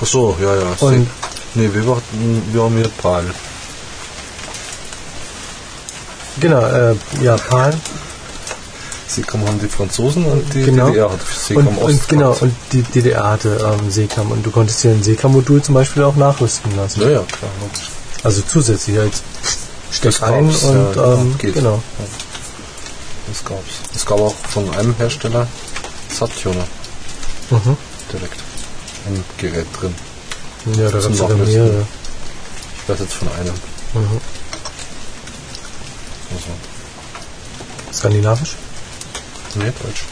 [0.02, 0.66] Ach so, ja, ja.
[0.80, 1.06] Und-.
[1.54, 3.26] Nee, wir, warten, wir haben hier PAL.
[6.40, 7.74] genau, äh, ja, PAL
[9.14, 10.88] Seekam haben die Franzosen und die Genau.
[10.88, 14.82] DDR hat Seekam und, und genau und die DDR hatte ähm, Seekam und du konntest
[14.82, 17.02] hier ein Seekam-Modul zum Beispiel auch nachrüsten lassen.
[17.02, 17.50] Ja, ja, klar.
[18.24, 19.22] Also zusätzlich als
[19.90, 21.54] steck Das ein und ja, ähm, geht.
[21.54, 21.82] genau.
[23.28, 23.74] Das gab's.
[23.94, 25.46] Es gab auch von einem Hersteller
[26.12, 26.64] Subtuner
[27.50, 27.76] Mhm.
[28.12, 28.40] direkt.
[29.08, 29.94] im Gerät drin.
[30.76, 31.86] Ja, da gab es sogar mehrere.
[32.82, 33.52] Ich weiß jetzt von einem.
[33.94, 34.20] Mhm.
[36.30, 36.46] Also,
[37.92, 38.54] Skandinavisch?
[39.54, 40.04] Nee, Deutsch.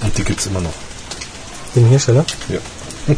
[0.00, 0.74] Und die gibt's immer noch.
[1.74, 2.24] Den Hersteller?
[2.48, 2.58] Ja.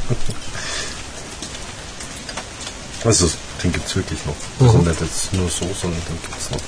[3.05, 3.31] also,
[3.63, 4.35] den gibt's wirklich noch.
[4.59, 4.67] Mhm.
[4.67, 6.61] Also nicht jetzt nur so, sondern den gibt's noch.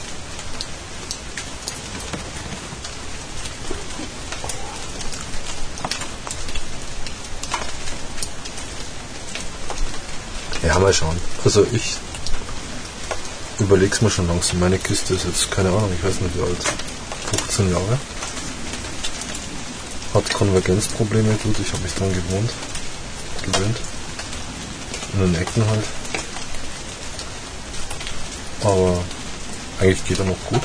[10.62, 11.16] Ja, mal schauen.
[11.44, 11.96] Also ich
[13.60, 14.58] überleg's mir schon langsam.
[14.58, 16.64] Meine Kiste ist jetzt, keine Ahnung, ich weiß nicht wie alt.
[17.36, 17.98] 15 Jahre.
[20.14, 22.50] Hat Konvergenzprobleme, gut, ich habe mich dran gewohnt.
[23.42, 23.76] Gewöhnt.
[25.14, 25.84] In den Ecken halt.
[28.62, 29.02] Aber
[29.80, 30.62] eigentlich geht er noch gut.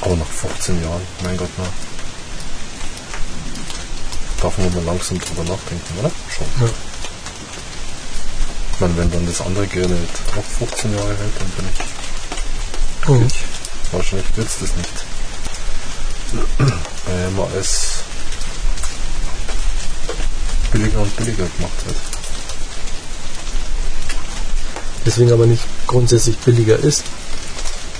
[0.00, 1.64] Aber nach 15 Jahren, mein Gott, na.
[4.40, 6.10] Darf man mal langsam drüber nachdenken, oder?
[6.28, 6.46] Schon.
[6.60, 6.91] Ja.
[8.82, 9.94] Meine, wenn dann das andere gerne
[10.36, 13.28] auch 15 Jahre hält, dann bin ich Mhm.
[13.92, 15.04] Wahrscheinlich wird es das nicht.
[17.06, 17.94] Weil immer alles
[20.72, 21.96] billiger und billiger gemacht wird.
[25.06, 27.04] Deswegen aber nicht grundsätzlich billiger ist.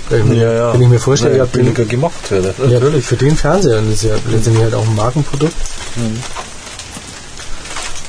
[0.09, 2.57] Wenn ich mir, wenn ich mir vorstelle, ihr habt den, billiger gemacht wird.
[2.69, 5.55] ja, für den Fernseher, und das ist ja letztendlich halt auch ein Markenprodukt,
[5.95, 6.23] Mhm.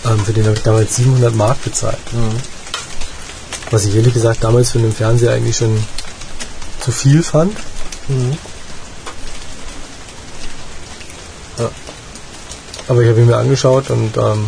[0.07, 1.99] ähm, für den habe ich damals 700 Mark bezahlt.
[2.12, 2.54] Mhm.
[3.71, 5.83] Was ich ehrlich gesagt damals für einen Fernseher eigentlich schon
[6.81, 7.57] zu viel fand.
[8.09, 8.37] Mhm.
[12.87, 14.45] Aber ich habe ihn mir angeschaut und ähm,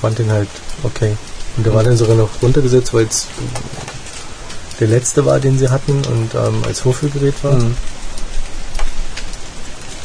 [0.00, 0.48] fand ihn halt
[0.82, 1.16] okay.
[1.56, 3.26] Und der war dann sogar noch runtergesetzt, weil es
[4.80, 7.54] der letzte war, den sie hatten und ähm, als Vorführgerät war.
[7.54, 7.76] Mhm.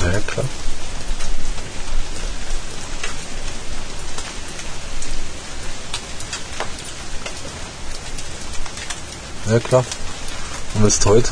[0.01, 0.45] Ja, ja, klar.
[9.50, 9.86] Ja, klar.
[10.74, 11.30] Und wenn du heute,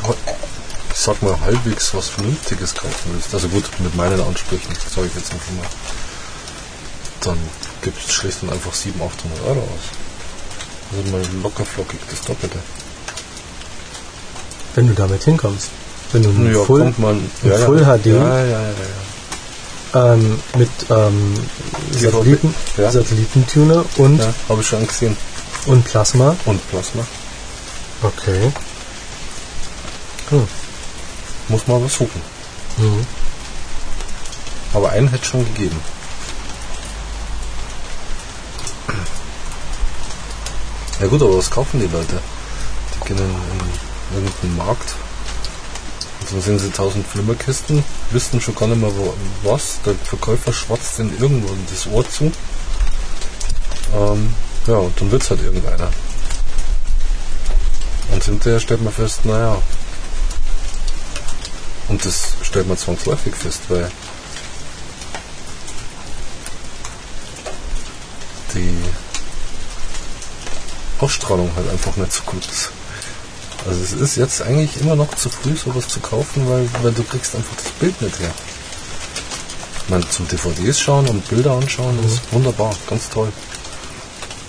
[0.92, 5.14] ich sag mal, halbwegs was Vernünftiges kaufen willst, also gut, mit meinen Ansprüchen, sage ich
[5.14, 5.66] jetzt einfach mal,
[7.20, 7.38] dann
[7.82, 10.96] gibst du schlicht und einfach 700, 800 Euro aus.
[10.96, 12.58] Also mal locker flockig das Doppelte.
[14.74, 15.68] Wenn du damit hinkommst.
[16.12, 18.72] Wenn du einen Full, kommt man, ein Full HD Ja, ja, ja,
[19.94, 20.12] ja.
[20.14, 21.34] ähm, mit ähm,
[21.90, 22.90] Satelliten, ja.
[22.92, 25.16] Satellitentuner und, Ja, habe ich schon gesehen.
[25.66, 26.36] und Plasma.
[26.44, 27.04] Und Plasma.
[28.02, 28.52] Okay.
[31.48, 32.20] Muss man aber suchen.
[32.76, 33.06] Mhm.
[34.74, 35.80] Aber einen hätte es schon gegeben.
[41.00, 42.20] Ja gut, aber was kaufen die Leute?
[42.94, 44.94] Die gehen in, in irgendeinen Markt.
[46.20, 49.78] Und dann sehen sie tausend Flimmerkisten, wissen schon gar nicht mehr wo, was.
[49.84, 52.32] Der Verkäufer schwatzt ihnen irgendwo das Ohr zu.
[53.94, 54.34] Ähm,
[54.66, 55.90] ja, und dann wird's halt irgendeiner.
[58.10, 59.60] Und hinterher stellt man fest, naja.
[61.88, 63.90] Und das stellt man zwangsläufig fest, weil
[68.54, 68.82] die
[70.98, 72.70] Ausstrahlung halt einfach nicht so gut ist.
[73.66, 77.02] Also es ist jetzt eigentlich immer noch zu früh, sowas zu kaufen, weil, weil du
[77.02, 78.32] kriegst einfach das Bild nicht her.
[79.82, 83.32] Ich meine, zum DVDs schauen und Bilder anschauen ist wunderbar, ganz toll.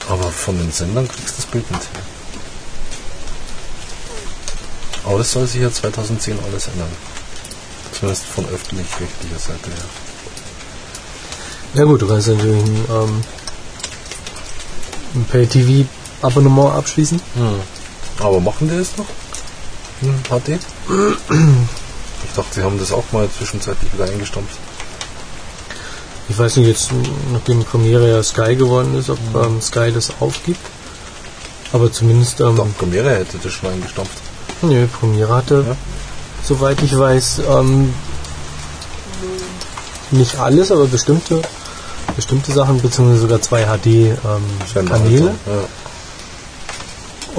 [0.10, 2.17] Aber von den Sendern kriegst du das Bild nicht her.
[5.08, 6.90] Aber das soll sich ja 2010 alles ändern.
[7.94, 9.86] Zumindest von öffentlich-rechtlicher Seite her.
[11.76, 13.24] Ja gut, du kannst natürlich ein, ähm,
[15.16, 17.22] ein Pay-TV-Abonnement abschließen.
[18.20, 19.06] Aber machen die das noch?
[20.02, 20.60] Hm, HD?
[22.26, 24.58] Ich dachte, sie haben das auch mal zwischenzeitlich wieder eingestampft.
[26.30, 26.90] Ich weiß nicht jetzt,
[27.32, 29.42] nachdem Premiere ja Sky geworden ist, ob Mhm.
[29.42, 30.60] ähm, Sky das aufgibt.
[31.72, 34.18] Aber zumindest, ähm, Doch, Premiere hätte das schon eingestampft.
[34.62, 35.76] Nö, Premiere hatte, Ja.
[36.44, 37.94] soweit ich weiß, ähm,
[40.12, 41.42] nicht alles, aber bestimmte,
[42.16, 45.36] bestimmte Sachen, beziehungsweise sogar zwei HD-Kanäle.
[45.46, 45.68] Ja.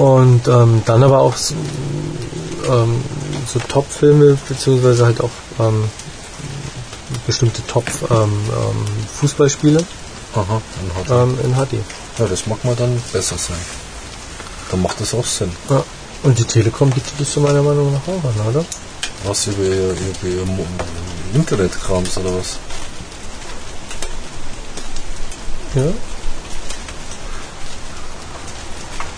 [0.03, 1.55] Und ähm, dann aber auch so,
[2.69, 3.03] ähm,
[3.51, 5.83] so Top-Filme, beziehungsweise halt auch ähm,
[7.25, 9.83] bestimmte Top-Fußballspiele
[11.09, 11.73] ähm, in HD.
[12.17, 13.57] Ja, das mag mal dann besser sein.
[14.71, 15.51] Dann macht das auch Sinn.
[15.69, 15.83] Ja.
[16.23, 18.65] Und die Telekom bietet das zu meiner Meinung nach auch an, oder?
[19.23, 20.45] Was über ihr, über ihr
[21.33, 22.57] Internetkrams oder was?
[25.75, 25.83] Ja.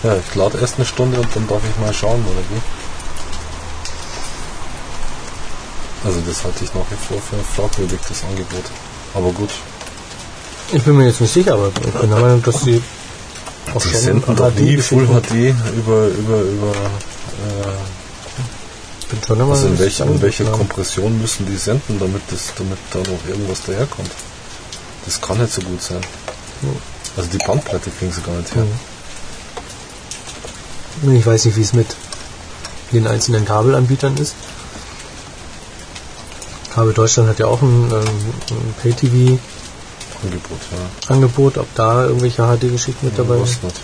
[0.04, 2.60] Ja, ich lade erst eine Stunde und dann darf ich mal schauen, oder wie?
[6.04, 8.64] Also das halte ich nach wie vor für ein fragwürdiges Angebot.
[9.14, 9.50] Aber gut.
[10.72, 12.82] Ich bin mir jetzt nicht sicher, aber ich bin der Meinung, dass sie
[13.74, 17.72] auch die senden doch nie Full HD über, über, über äh,
[19.12, 22.78] bin schon immer also in, welch, in welcher Kompression müssen die senden, damit, das, damit
[22.92, 24.10] da noch irgendwas daherkommt?
[25.04, 26.00] Das kann nicht so gut sein.
[27.16, 28.64] Also die Bandbreite kriegen sie gar nicht her.
[31.12, 31.88] Ich weiß nicht, wie es mit
[32.92, 34.34] den einzelnen Kabelanbietern ist.
[36.72, 38.04] Kabel Deutschland hat ja auch ein, ähm,
[38.50, 39.38] ein Pay-TV
[40.22, 41.14] Angebot, ja.
[41.14, 43.64] Angebot, ob da irgendwelche HD-Geschichten mit dabei sind.
[43.64, 43.80] Nicht.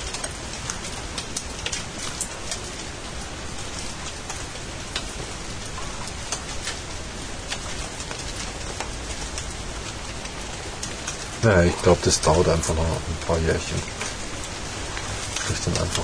[11.42, 13.80] Ja, ich glaube, das dauert einfach noch ein paar Jährchen.
[15.40, 16.02] Vielleicht dann einfach.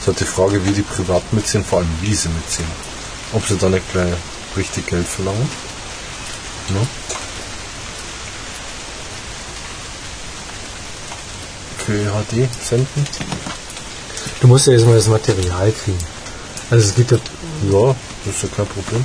[0.00, 2.68] Es halt die Frage, wie die privat mitziehen, vor allem wie sie mitziehen.
[3.32, 4.12] Ob sie dann nicht gleich
[4.56, 5.48] richtig Geld verlangen.
[6.70, 6.86] Ne?
[11.86, 13.06] Für HD senden.
[14.40, 15.98] Du musst ja erstmal das Material kriegen.
[16.70, 17.18] Also es gibt ja.
[17.70, 19.04] Ja, das ist ja kein Problem.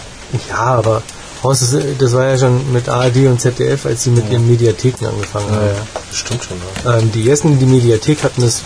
[0.50, 1.02] Ja, aber
[1.42, 4.32] das war ja schon mit ARD und ZDF, als sie mit ja.
[4.32, 5.66] ihren Mediatheken angefangen haben.
[5.66, 5.86] Ja, ja.
[6.12, 6.58] Stimmt schon.
[6.84, 6.98] Ja.
[6.98, 8.62] Ähm, die ersten, die Mediathek hatten, das, äh,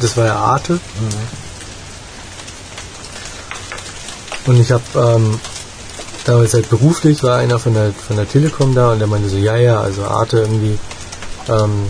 [0.00, 0.74] das war ja Arte.
[0.74, 1.44] Mhm.
[4.46, 5.40] Und ich habe ähm,
[6.24, 9.38] damals halt beruflich, war einer von der, von der Telekom da und der meinte so,
[9.38, 10.78] ja, ja, also Arte irgendwie
[11.48, 11.88] ähm,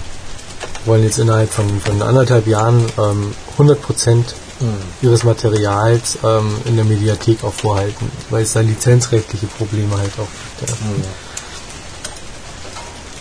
[0.85, 4.76] wollen jetzt innerhalb von, von anderthalb Jahren ähm, 100 Prozent mhm.
[5.03, 10.28] ihres Materials ähm, in der Mediathek auch vorhalten, weil es da lizenzrechtliche Probleme halt auch
[10.59, 10.70] gibt.
[10.70, 10.76] Ja.
[10.87, 11.05] Mhm.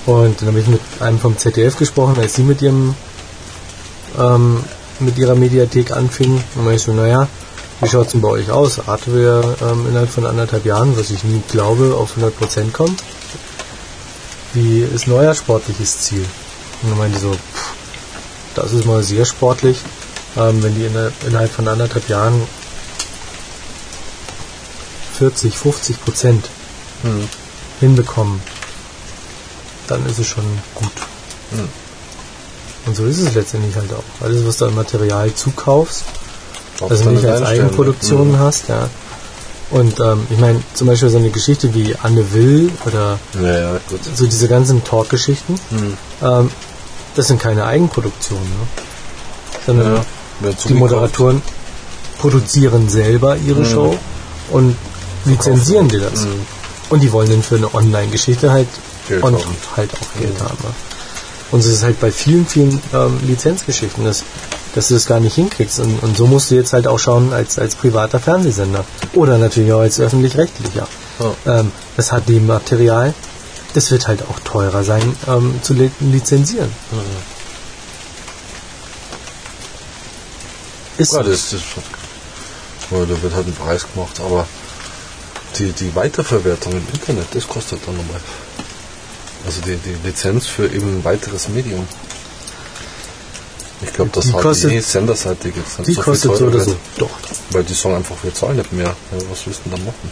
[0.06, 2.94] Und dann habe ich mit einem vom ZDF gesprochen, als sie mit ihrem
[4.20, 4.64] ähm,
[5.00, 6.44] mit ihrer Mediathek anfingen.
[6.56, 7.28] Und meinte ich so, naja,
[7.82, 8.88] wie schaut es denn bei euch aus?
[8.88, 12.96] Arte wir ähm, innerhalb von anderthalb Jahren, was ich nie glaube, auf 100% kommen?
[14.54, 16.26] Wie ist neuer sportliches Ziel?
[16.84, 17.74] Und dann meinte so, pff,
[18.56, 19.80] das ist mal sehr sportlich
[20.36, 20.86] ähm, wenn die
[21.28, 22.42] innerhalb von anderthalb Jahren
[25.18, 26.50] 40, 50 Prozent
[27.04, 27.28] hm.
[27.80, 28.42] hinbekommen,
[29.88, 30.92] dann ist es schon gut.
[31.52, 31.68] Hm.
[32.86, 34.26] Und so ist es letztendlich halt auch.
[34.26, 36.04] Alles, was du an Material zukaufst,
[36.82, 38.40] also nicht als Eigenproduktion mhm.
[38.40, 38.90] hast, ja.
[39.70, 43.80] Und ähm, ich meine, zum Beispiel so eine Geschichte wie Anne Will oder ja, ja,
[44.16, 45.98] so diese ganzen Talk-Geschichten, mhm.
[46.22, 46.52] ähm,
[47.16, 48.68] das sind keine Eigenproduktionen, ne?
[49.66, 50.06] sondern ja
[50.52, 51.42] die Moderatoren
[52.20, 53.66] produzieren selber ihre mhm.
[53.66, 53.98] Show
[54.52, 54.76] und
[55.26, 56.22] lizenzieren dir das.
[56.26, 56.46] Mhm.
[56.90, 58.68] Und die wollen dann für eine Online-Geschichte halt
[59.08, 59.56] Geld und haben.
[59.76, 60.44] halt auch Geld mhm.
[60.44, 60.58] haben.
[60.64, 60.74] Ne?
[61.52, 64.24] Und es ist halt bei vielen, vielen ähm, Lizenzgeschichten, dass,
[64.74, 65.80] dass du das gar nicht hinkriegst.
[65.80, 68.84] Und, und so musst du jetzt halt auch schauen als, als privater Fernsehsender.
[69.14, 70.88] Oder natürlich auch als öffentlich-rechtlicher.
[71.20, 71.32] Oh.
[71.46, 73.14] Ähm, das hat dem Material,
[73.74, 76.72] das wird halt auch teurer sein ähm, zu lizenzieren.
[76.92, 77.44] Mhm.
[80.98, 81.62] Ist ja, das, das,
[82.92, 84.46] da wird halt ein Preis gemacht, aber
[85.58, 88.22] die, die Weiterverwertung im Internet, das kostet dann nochmal.
[89.46, 91.88] Also die, die Lizenz für eben ein weiteres Medium.
[93.82, 96.76] Ich glaube, das die hat die senderseitig jetzt die so kostet so oder so.
[96.98, 97.10] Doch.
[97.50, 98.86] Weil die sagen einfach, wir zahlen nicht mehr.
[98.86, 100.12] Ja, was willst du denn dann machen?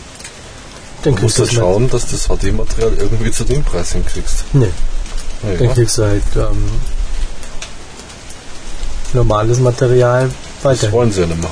[1.03, 4.43] Dann du musst du schauen, dass das HD-Material irgendwie zu dem Preis hinkriegst.
[4.53, 4.69] Nee.
[5.43, 6.69] Ja, dann kriegst du halt ähm,
[9.13, 10.29] normales Material
[10.61, 10.81] weiter.
[10.83, 11.51] Das wollen sie ja nicht mehr.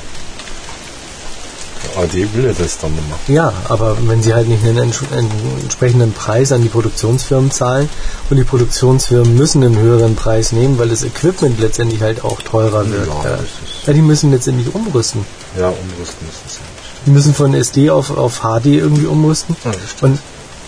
[1.96, 3.36] AD will ja das dann nicht mehr.
[3.36, 4.92] Ja, aber wenn sie halt nicht einen
[5.60, 7.88] entsprechenden Preis an die Produktionsfirmen zahlen
[8.28, 12.88] und die Produktionsfirmen müssen einen höheren Preis nehmen, weil das Equipment letztendlich halt auch teurer
[12.88, 13.08] wird.
[13.08, 13.38] Ja,
[13.86, 15.24] ja die müssen letztendlich umrüsten.
[15.58, 16.69] Ja, umrüsten müssen sie.
[17.06, 19.56] Die müssen von SD auf, auf HD irgendwie umrüsten.
[19.64, 19.72] Ja,
[20.02, 20.18] und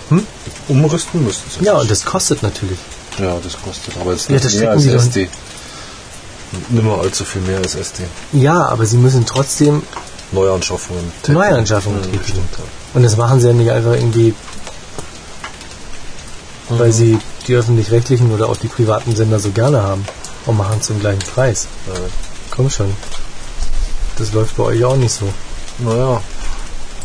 [0.08, 0.26] hm?
[0.68, 1.64] Umrüsten müssen sie.
[1.64, 2.78] Ja, und das kostet natürlich.
[3.18, 3.96] Ja, das kostet.
[4.00, 5.28] Aber es ist nicht ja, mehr als SD
[6.68, 8.04] nimmer allzu viel mehr als SD.
[8.32, 9.82] Ja, aber sie müssen trotzdem
[10.32, 11.38] Neuanschaffungen tätigen.
[11.38, 12.24] Neuanschaffungen tätigen.
[12.24, 12.64] Stimmt, ja.
[12.94, 14.34] Und das machen sie ja nicht einfach irgendwie,
[16.68, 16.78] mhm.
[16.78, 20.04] weil sie die öffentlich-rechtlichen oder auch die privaten Sender so gerne haben
[20.46, 21.66] und machen zum gleichen Preis.
[21.86, 22.00] Ja.
[22.50, 22.94] Komm schon.
[24.18, 25.32] Das läuft bei euch auch nicht so.
[25.78, 26.20] Naja.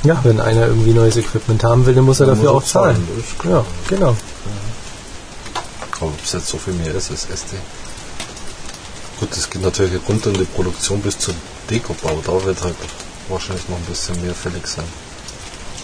[0.04, 2.68] Ja, wenn einer irgendwie neues Equipment haben will, dann muss er dann dafür muss auch
[2.68, 3.08] zahlen.
[3.42, 3.54] zahlen.
[3.54, 4.16] Ja, genau.
[6.00, 7.58] Aber ob es jetzt so viel mehr ist als SD.
[9.20, 11.34] Gut, das geht natürlich runter in die Produktion bis zum
[11.70, 12.22] Dekobau.
[12.24, 12.76] Da wird halt
[13.30, 14.86] wahrscheinlich noch ein bisschen mehr fällig sein.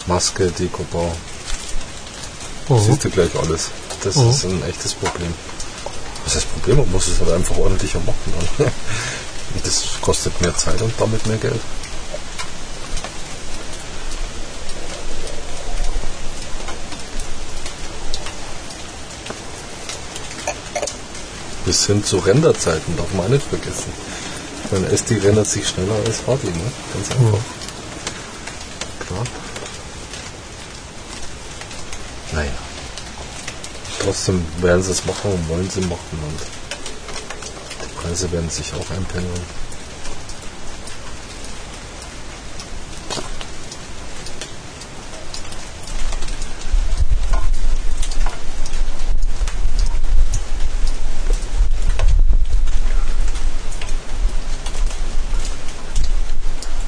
[0.06, 1.12] Maske, Dekobau.
[2.70, 2.78] Oh.
[2.78, 3.70] Siehst du gleich alles.
[4.04, 4.30] Das oh.
[4.30, 5.34] ist ein echtes Problem.
[6.24, 6.78] Was ist das Problem?
[6.78, 8.34] Man muss es halt einfach ordentlicher machen.
[9.64, 11.60] das kostet mehr Zeit und damit mehr Geld.
[21.74, 23.92] Bis hin zu Renderzeiten darf man auch nicht vergessen.
[24.70, 26.72] Mein SD rendert sich schneller als HD, ne?
[26.94, 27.40] Ganz einfach.
[29.08, 29.24] Klar.
[32.34, 32.52] Naja.
[34.04, 36.42] Trotzdem werden sie es machen und wollen sie machen und
[37.82, 39.63] die Preise werden sich auch einpendeln.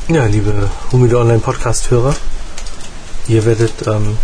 [0.07, 2.15] Ja, liebe Humide Online Podcast-Hörer,
[3.27, 4.17] ihr werdet ähm,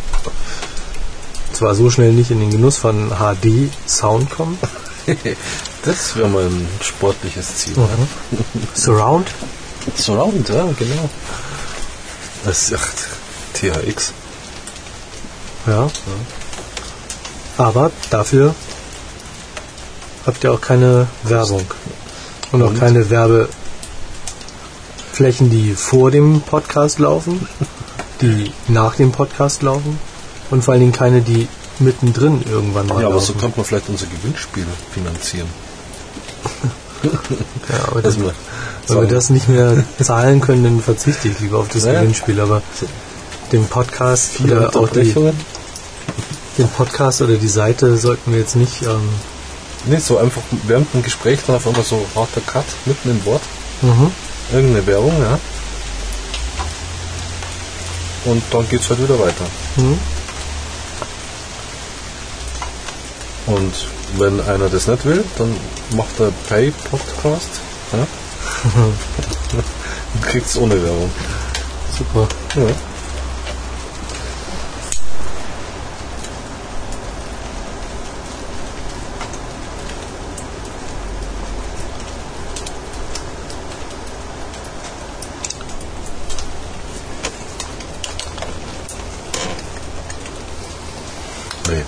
[1.53, 4.57] zwar so schnell nicht in den Genuss von HD-Sound kommen.
[5.83, 7.73] Das wäre mal ein sportliches Ziel.
[7.75, 7.87] Ne?
[8.75, 9.31] Surround,
[9.95, 11.09] Surround, ja, genau.
[12.45, 13.07] Das ist echt
[13.55, 14.13] THX.
[15.65, 15.89] ja.
[17.57, 18.53] Aber dafür
[20.27, 21.65] habt ihr auch keine Werbung.
[22.51, 22.79] Und auch Und?
[22.79, 23.09] keine
[25.21, 27.47] Werbeflächen, die vor dem Podcast laufen,
[28.21, 29.99] die nach dem Podcast laufen
[30.49, 31.47] und vor allen Dingen keine, die
[31.79, 33.27] mittendrin irgendwann mal Ja, aber laufen.
[33.27, 35.47] so könnte man vielleicht unser Gewinnspiel finanzieren.
[37.03, 38.33] ja, aber das, wir
[38.87, 41.99] wenn wir das nicht mehr zahlen können, dann verzichte ich lieber auf das Ja.
[42.01, 42.39] Gewinnspiel.
[42.39, 42.63] Aber
[43.51, 45.13] den Podcast viele oder auch die,
[46.57, 48.81] den Podcast oder die Seite sollten wir jetzt nicht.
[48.83, 49.09] Ähm,
[49.85, 53.41] Nee, so einfach während dem Gespräch dann auf einmal so harter Cut mitten im Wort.
[53.81, 54.11] mhm.
[54.51, 55.39] Irgendeine Werbung, ja.
[58.25, 59.45] Und dann geht's halt wieder weiter.
[59.77, 59.97] Mhm.
[63.47, 63.73] Und
[64.17, 65.55] wenn einer das nicht will, dann
[65.95, 67.49] macht er Pay Podcast.
[67.93, 68.07] Ja?
[70.13, 71.11] Und kriegt's ohne Werbung.
[71.97, 72.27] Super.
[72.55, 72.67] Ja.
[91.71, 91.83] Nee.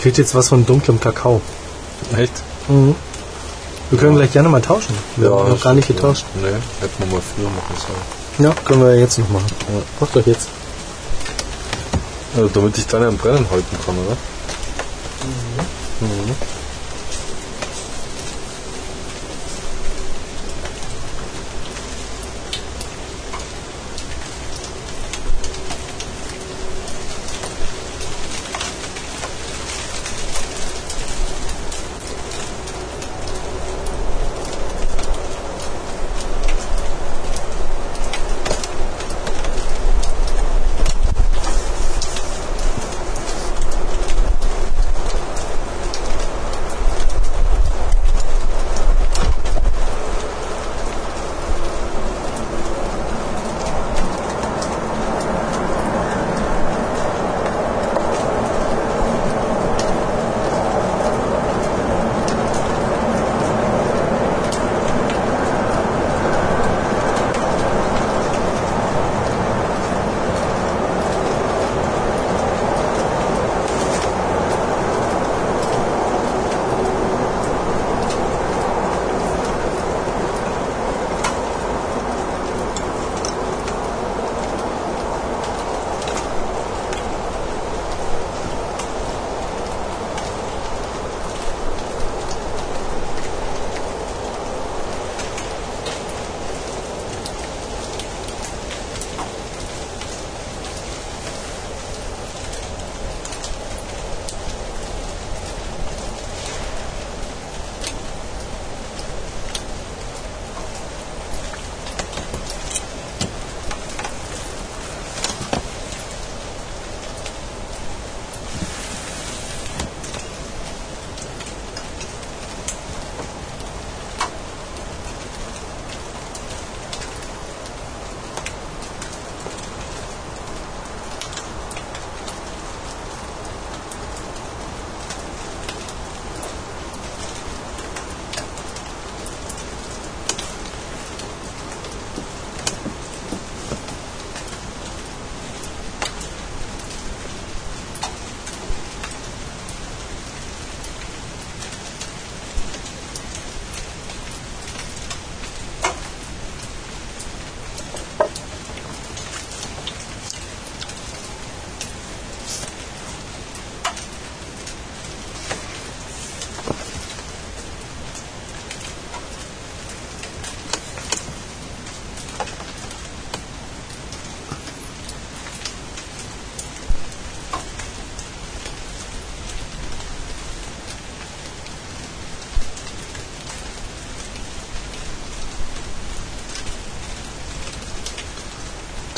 [0.00, 1.40] Kriegt jetzt was von dunklem Kakao.
[2.16, 2.32] Echt?
[2.68, 2.94] Mhm.
[3.90, 4.94] Wir können gleich gerne mal tauschen.
[5.16, 5.94] Wir haben noch gar nicht ja.
[5.94, 6.24] getauscht.
[6.36, 6.46] Nee,
[6.80, 8.48] hätten wir mal früher machen sollen.
[8.48, 9.46] Ja, können wir jetzt noch machen.
[9.98, 10.48] Macht doch jetzt.
[12.36, 14.16] Also, damit ich deine am Brennen halten kann, oder?
[16.00, 16.59] Mhm.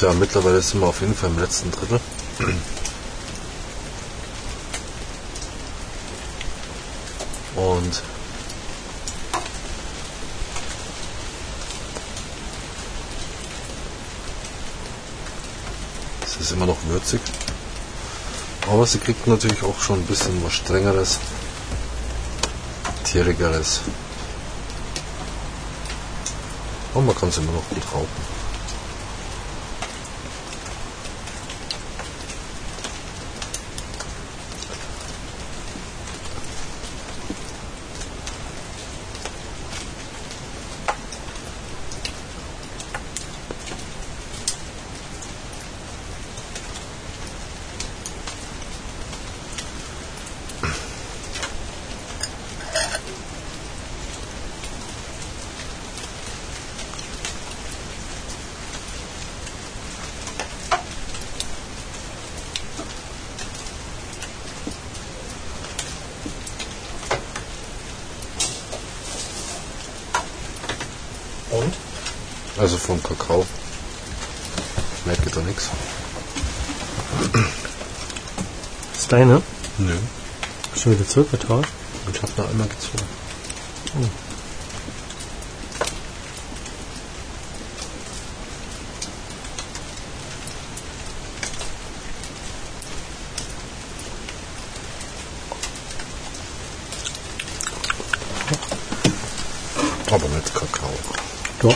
[0.03, 2.01] Ja, mittlerweile sind wir auf jeden Fall im letzten Drittel.
[7.55, 8.03] Und
[16.25, 17.21] es ist immer noch würzig.
[18.69, 21.21] Aber sie kriegt natürlich auch schon ein bisschen was strengeres,
[23.05, 23.83] tierigeres.
[26.93, 28.43] Und man kann es immer noch gut rauchen.
[71.53, 71.75] Und?
[72.63, 73.45] Also vom Kakao.
[75.05, 75.69] Merke da nichts.
[78.93, 79.43] Das ist deine?
[79.79, 79.97] Nö.
[80.81, 81.69] Schon wieder zurückgetauscht?
[82.15, 83.03] Ich habe noch einmal gezogen.
[100.13, 100.93] Aber nicht Kakao.
[101.65, 101.75] Ja.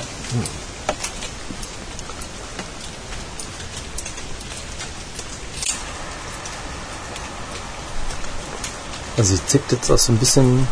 [9.47, 10.67] Zickt jetzt auch so ein bisschen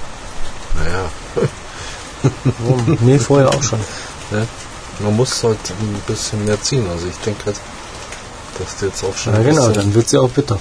[0.76, 1.10] Naja,
[2.66, 2.98] rum.
[3.02, 3.78] nee, vorher auch schon.
[4.30, 4.46] ne?
[5.01, 6.88] man muss halt ein bisschen mehr ziehen.
[6.90, 7.56] Also ich denke halt,
[8.59, 10.59] dass die jetzt auch schon Ja genau, dann wird sie auch bitter.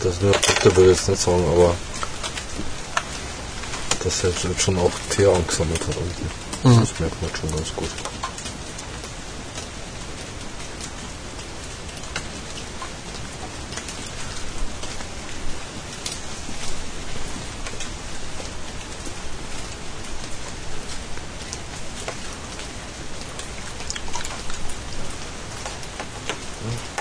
[0.00, 1.74] das nur bitte will ich jetzt nicht sagen, aber
[4.02, 6.68] dass er jetzt schon auch Teer angesammelt hat unten.
[6.68, 6.80] Mhm.
[6.80, 7.88] Das merkt man schon ganz gut.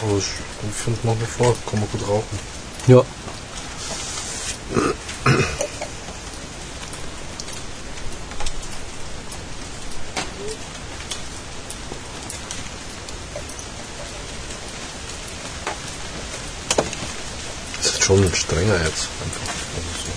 [0.02, 0.26] Aber ich,
[0.96, 2.40] finde nach wie vor, kann man gut rauchen.
[2.88, 3.04] Ja.
[17.78, 19.08] Das ist schon strenger jetzt.
[19.24, 19.54] Einfach.
[19.76, 20.12] Also so.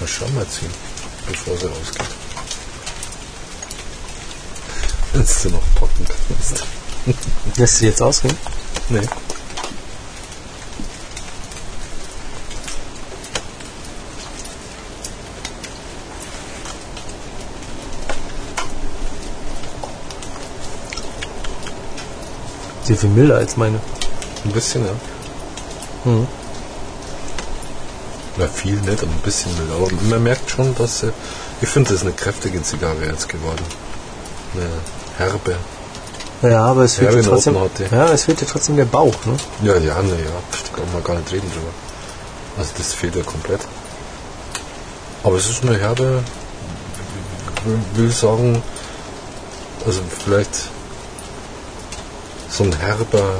[0.00, 0.70] Mal schauen mal ziehen,
[1.26, 2.08] bevor sie rausgeht.
[5.12, 6.64] Wenn du noch packen kannst.
[7.60, 8.34] Lässt sie jetzt ausgehen?
[8.88, 9.00] Nee.
[22.84, 23.78] Sie viel milder als meine.
[24.46, 24.92] Ein bisschen, ja.
[26.06, 26.26] Mhm.
[28.38, 29.70] Na, viel nicht, aber ein bisschen mild.
[29.70, 31.12] Aber man merkt schon, dass sie,
[31.60, 33.66] ich finde, das ist eine kräftige Zigarre jetzt geworden.
[34.54, 34.70] Eine
[35.18, 35.56] herbe.
[36.42, 37.54] Ja, aber es fehlt Ja, trotzdem.
[37.90, 39.36] Ja, es fehlt dir trotzdem der Bauch, ne?
[39.62, 40.30] Ja, ja, ne, ja.
[40.72, 41.68] Da kann man gar nicht reden drüber.
[42.56, 43.60] Also das fehlt ja komplett.
[45.22, 46.22] Aber es ist eine herbe,
[47.64, 48.62] will- will sagen,
[49.84, 50.50] also vielleicht
[52.48, 53.34] so ein herber,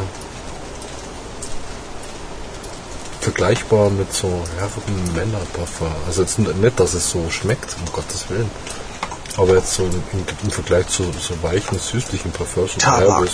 [3.20, 5.88] vergleichbar mit so herben Männerparfum.
[6.06, 8.50] Also jetzt nicht, dass es so schmeckt, um Gottes Willen.
[9.36, 10.02] Aber jetzt so im,
[10.42, 12.72] im Vergleich zu so weichen, süßlichen Parfums.
[12.72, 13.28] so Tabak.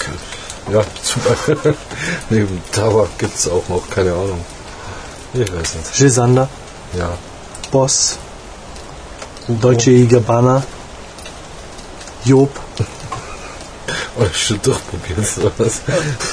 [0.72, 0.82] Ja.
[2.30, 4.44] Neben Tabak gibt es auch noch, keine Ahnung.
[5.34, 5.92] Ich weiß nicht.
[5.94, 6.48] Gisander,
[6.96, 7.16] Ja.
[7.70, 8.18] Boss,
[9.48, 10.62] Deutsche Gabbana,
[12.24, 12.50] Job.
[14.18, 15.26] Alles schon durchprobiert.
[15.26, 15.82] so was.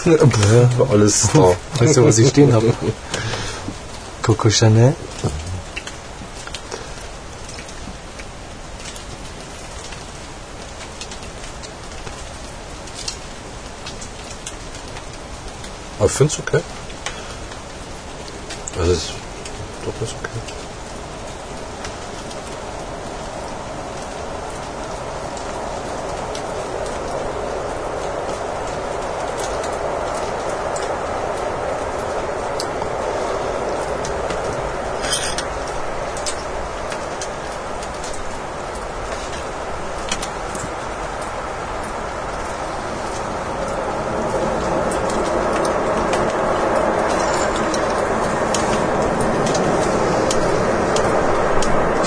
[0.06, 1.56] Ja, alles da.
[1.80, 2.73] Weißt du, was ich stehen habe?
[4.22, 4.95] Coco Chanel.
[16.04, 16.62] Aber finde es okay.
[18.78, 19.08] Also es
[19.86, 20.64] doch ist okay.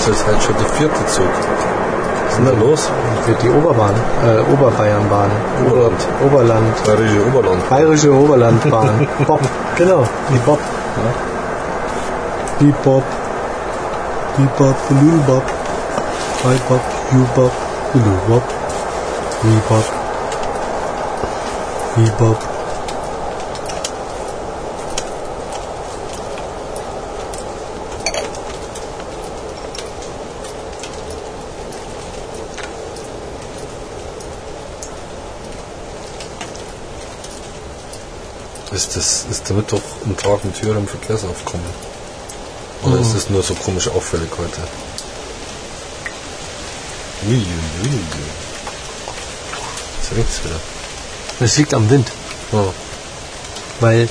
[0.07, 1.25] das ist halt schon der vierte Zug.
[1.25, 2.89] Was ist denn da los?
[3.13, 3.93] Wird die Oberbahn,
[4.25, 5.31] äh, Oberbayernbahn.
[5.65, 6.07] Oberland.
[6.25, 6.83] Oberland.
[6.85, 7.69] Bayerische Oberland.
[7.69, 9.07] Bayerische Oberlandbahn.
[9.27, 9.41] Bob.
[9.77, 10.59] Genau, die Bob.
[12.59, 13.03] Die Bob.
[14.37, 15.43] Die Bob, Lil Bob.
[16.43, 16.81] Hi Bob,
[17.11, 17.51] you Bob,
[17.93, 18.43] Lil Bob.
[19.43, 19.83] We Bob.
[21.95, 22.46] We Bob.
[39.29, 41.65] Ist, damit doch ein Tag mit höherem Verkehrsaufkommen?
[42.83, 44.61] Oder ist das nur so komisch auffällig heute?
[50.01, 50.55] Jetzt regt's wieder.
[51.39, 52.11] Das liegt am Wind,
[52.51, 52.71] Oh.
[53.79, 54.07] weil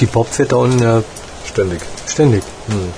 [0.00, 1.02] die Bob fährt da unten ja
[1.48, 1.80] Ständig.
[2.06, 2.42] ständig.
[2.68, 2.92] Hm.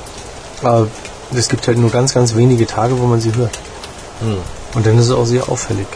[0.62, 0.88] Aber
[1.34, 3.58] es gibt halt nur ganz, ganz wenige Tage, wo man sie hört.
[4.20, 4.38] Hm.
[4.74, 5.86] Und dann ist es auch sehr auffällig.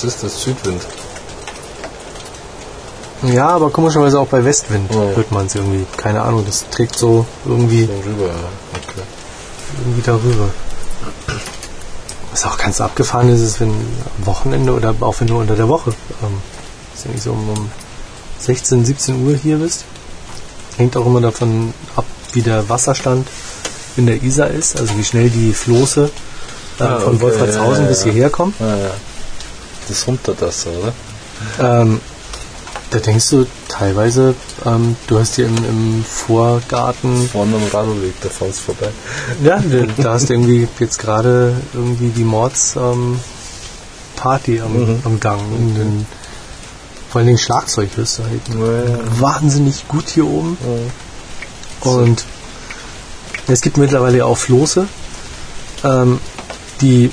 [0.00, 0.42] Ja, was ist das?
[0.42, 0.82] Südwind?
[3.22, 5.12] Ja, aber komischerweise auch bei Westwind Oh.
[5.14, 5.84] hört man es irgendwie.
[5.96, 8.32] Keine Ahnung, das trägt so irgendwie, rüber, ja.
[8.72, 9.02] Okay.
[9.84, 10.48] irgendwie darüber.
[12.30, 15.68] Was auch ganz abgefahren ist, ist, wenn am Wochenende oder auch wenn du unter der
[15.68, 15.90] Woche,
[16.22, 16.40] ähm,
[16.94, 17.70] ist ja nicht so um, um
[18.38, 19.84] 16, 17 Uhr hier bist,
[20.78, 23.28] hängt auch immer davon ab, wie der Wasserstand
[23.96, 26.10] in der Isar ist, also wie schnell die Floße
[26.78, 28.12] äh, Ah, von okay, Wolfratshausen ja, ja, bis ja.
[28.12, 28.54] hierher kommen.
[28.60, 28.90] Ah, ja.
[29.90, 30.92] Das Runtertasser, oder?
[31.82, 32.00] Ähm,
[32.90, 34.34] da denkst du teilweise,
[34.64, 38.88] ähm, du hast hier im, im Vorgarten, Vorne am Radlweg, da fahrst vorbei.
[39.42, 39.62] ja,
[39.98, 43.20] da, hast du irgendwie jetzt gerade irgendwie die Mords ähm,
[44.16, 45.00] Party am, Mhm.
[45.04, 45.40] am Gang.
[45.40, 46.06] Und dann,
[47.10, 50.56] vor allen Dingen Schlagzeug hörst du halt wahnsinnig gut hier oben.
[51.80, 52.24] Und
[53.46, 54.86] es gibt mittlerweile ja auch Floße,
[55.84, 56.20] ähm,
[56.80, 57.10] die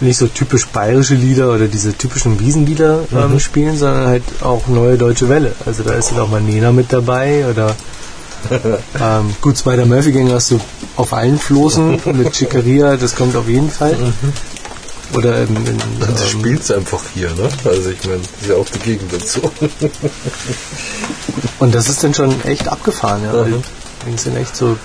[0.00, 4.96] nicht so typisch bayerische Lieder oder diese typischen Wiesenlieder ähm, spielen, sondern halt auch neue
[4.96, 5.54] deutsche Welle.
[5.66, 7.76] Also da ist dann auch mal Nena mit dabei oder
[9.00, 10.60] ähm, gut, Spider Murphy Gang hast du
[10.96, 13.96] auf allen Floßen mit Chicaria, das kommt auf jeden Fall.
[15.14, 17.48] Oder in, in, Das ähm, spielt's einfach hier, ne?
[17.64, 19.40] Also ich meine, ist ja auch die Gegend dazu.
[21.58, 23.32] Und das ist dann schon echt abgefahren, ja.
[23.44, 23.62] Mhm.
[24.06, 24.76] Die sind echt so,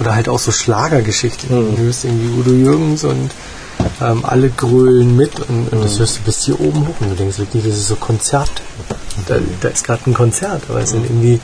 [0.00, 1.50] oder halt auch so Schlagergeschichten.
[1.50, 1.76] Mhm.
[1.76, 3.30] Du hörst irgendwie Udo Jürgens und
[4.00, 5.82] ähm, alle grölen mit und, und Mhm.
[5.82, 8.50] das hörst du bis hier oben hoch und du denkst wirklich, das ist so Konzert.
[9.26, 11.40] Da, da ist gerade ein Konzert, aber es sind irgendwie,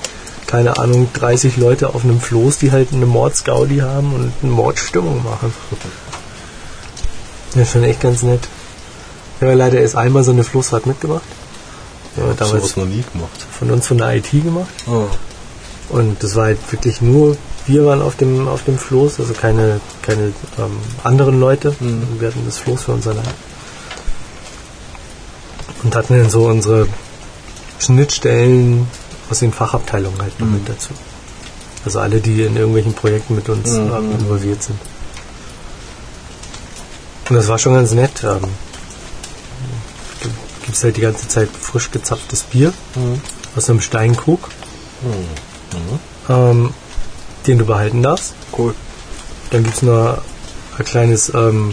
[0.47, 5.22] keine Ahnung, 30 Leute auf einem Floß, die halt eine Mordsgaudi haben und eine Mordstimmung
[5.24, 5.52] machen.
[7.55, 8.48] Das ist schon echt ganz nett.
[9.36, 11.22] Ich habe ja leider erst einmal so eine Floßfahrt mitgemacht.
[12.16, 13.44] Ja, damals noch nie gemacht.
[13.59, 14.68] von uns von der IT gemacht.
[14.86, 15.06] Oh.
[15.89, 19.80] Und das war halt wirklich nur, wir waren auf dem, auf dem Floß, also keine,
[20.02, 21.74] keine ähm, anderen Leute.
[21.80, 22.20] Mhm.
[22.20, 23.24] Wir hatten das Floß für uns allein.
[25.82, 26.86] Und hatten dann so unsere
[27.78, 28.86] Schnittstellen
[29.30, 30.90] aus den Fachabteilungen halt noch mit dazu.
[31.84, 33.92] Also alle, die in irgendwelchen Projekten mit uns Mhm.
[33.92, 34.78] ähm, involviert sind.
[37.28, 38.22] Und das war schon ganz nett.
[38.24, 38.40] Ähm,
[40.64, 42.72] Gibt es halt die ganze Zeit frisch gezapftes Bier
[43.56, 44.48] aus einem Steinkrug
[46.30, 46.72] ähm,
[47.46, 48.34] den du behalten darfst.
[48.56, 48.74] Cool.
[49.50, 50.18] Dann gibt es noch
[50.78, 51.72] ein kleines ähm,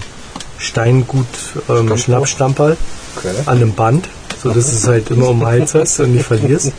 [0.58, 1.26] Steingut
[1.70, 1.98] ähm?
[1.98, 2.78] Schnappstamperl
[3.18, 3.34] Okay.
[3.46, 4.08] an einem Band,
[4.42, 6.72] so dass du es halt immer um den Hals hast und nicht verlierst.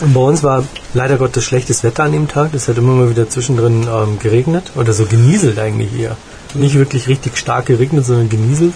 [0.00, 2.52] Und bei uns war leider Gottes schlechtes Wetter an dem Tag.
[2.52, 6.16] Es hat immer mal wieder zwischendrin ähm, geregnet oder so genieselt eigentlich eher.
[6.54, 8.74] Nicht wirklich richtig stark geregnet, sondern genieselt.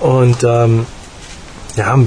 [0.00, 0.86] Und ähm,
[1.76, 1.98] ja,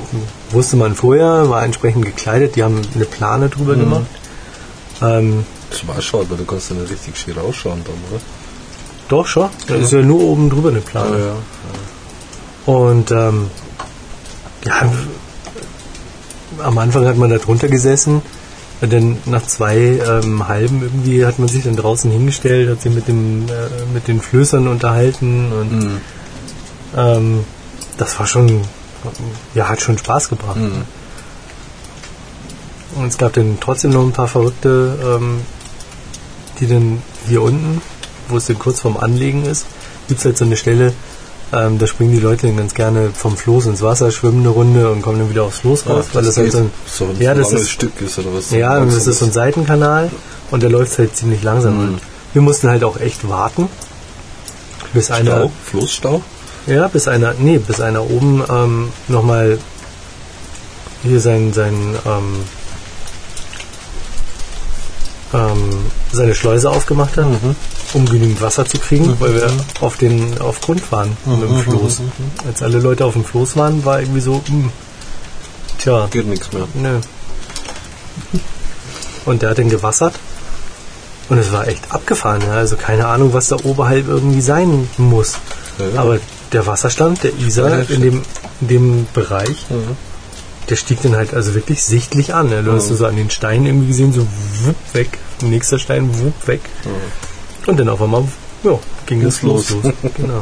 [0.52, 2.56] wusste man vorher, war entsprechend gekleidet.
[2.56, 4.06] Die haben eine Plane drüber gemacht.
[5.04, 5.46] Ähm,
[5.88, 8.22] war schon, aber du kannst ja nicht richtig schier ausschauen dann, oder?
[9.10, 9.50] doch schon.
[9.68, 11.18] Da ist ja nur oben drüber eine Plane.
[11.18, 12.74] ja.
[12.74, 13.48] Und ähm,
[14.66, 14.90] ja,
[16.64, 18.22] am Anfang hat man da drunter gesessen.
[18.82, 23.08] Dann nach zwei ähm, halben irgendwie hat man sich dann draußen hingestellt, hat sich mit,
[23.08, 26.02] dem, äh, mit den Flößern unterhalten und Mhm.
[26.98, 27.40] ähm,
[27.98, 28.62] das war schon,
[29.54, 30.58] ja, hat schon Spaß gebracht.
[30.58, 30.84] Mhm.
[32.96, 35.42] Und es gab dann trotzdem noch ein paar Verrückte, ähm,
[36.60, 37.82] die dann hier unten,
[38.30, 39.66] wo es dann kurz vorm Anlegen ist,
[40.08, 40.94] gibt es halt so eine Stelle,
[41.52, 44.92] ähm, da springen die Leute dann ganz gerne vom Floß ins Wasser, schwimmen eine Runde
[44.92, 47.34] und kommen dann wieder aufs Floß raus, weil das halt so ein, so ein ja,
[47.36, 48.50] das ist- Stück ist oder was?
[48.52, 50.10] ja, und das ist so ein Seitenkanal
[50.52, 51.92] und der läuft halt ziemlich langsam.
[51.94, 51.98] Mhm.
[52.34, 53.68] Wir mussten halt auch echt warten,
[54.94, 55.52] bis einer, Stau?
[55.66, 56.22] Floßstau?
[56.68, 59.60] ja, bis einer, nee, bis einer oben ähm, nochmal
[61.04, 61.76] hier sein, sein
[62.06, 62.36] ähm,
[65.34, 65.80] ähm,
[66.12, 67.26] seine Schleuse aufgemacht hat,
[67.94, 69.52] um genügend Wasser zu kriegen, weil wir
[69.82, 72.02] auf den auf Grund waren mit dem Floß.
[72.48, 74.70] Als alle Leute auf dem Floß waren, war irgendwie so, hm,
[75.80, 76.68] tja, Geht nichts mehr.
[76.76, 77.00] nö.
[79.26, 80.14] Und der hat den gewassert.
[81.30, 82.42] Und es war echt abgefahren.
[82.42, 82.54] Ja?
[82.56, 85.36] Also keine Ahnung, was da oberhalb irgendwie sein muss.
[85.80, 86.02] Ja.
[86.02, 86.20] Aber
[86.52, 88.22] der Wasserstand, der Isar in dem,
[88.62, 89.66] in dem Bereich,
[90.70, 92.52] der stieg dann halt also wirklich sichtlich an.
[92.52, 92.62] Ja?
[92.62, 92.96] Du hast Mhm.
[92.98, 94.28] so an den Steinen irgendwie gesehen, so
[94.66, 95.18] wupp weg.
[95.44, 96.62] Nächster Stein, wupp weg.
[97.68, 98.24] Und dann auf einmal,
[98.64, 99.70] ja, ging Ging's los.
[99.72, 99.94] los.
[100.16, 100.42] genau.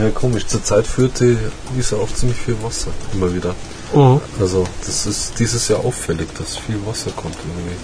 [0.00, 0.46] Ja, komisch.
[0.46, 1.36] Zurzeit führt die
[1.78, 2.90] Isar auch ziemlich viel Wasser.
[3.14, 3.54] Immer wieder.
[3.94, 4.20] Mhm.
[4.40, 7.76] Also, das ist dieses Jahr auffällig, dass viel Wasser kommt irgendwie.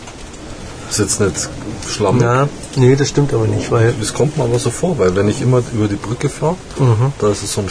[0.91, 1.49] Ist jetzt nicht
[1.91, 2.23] schlammig.
[2.23, 5.29] Ja, nee, das stimmt aber nicht, weil Das kommt mir aber so vor, weil wenn
[5.29, 7.13] ich immer über die Brücke fahre, Mhm.
[7.19, 7.71] da ist es so ein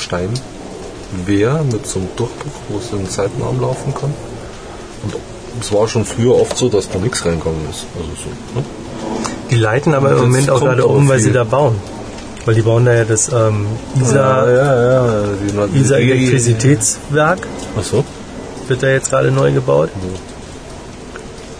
[1.13, 4.13] Steinwehr mit so einem Durchbruch, wo es in den Seitenarm laufen kann.
[5.03, 7.85] Und es war schon früher oft so, dass da nichts reingegangen ist.
[7.95, 8.65] Also so, ne?
[9.51, 11.75] die leiten aber im Moment auch gerade um, weil sie da bauen.
[12.45, 13.67] Weil die bauen da ja das ähm,
[14.01, 15.23] Isar, ja, ja.
[15.71, 18.03] Die, Isar Elektrizitätswerk Achso,
[18.67, 19.89] wird da jetzt gerade neu gebaut.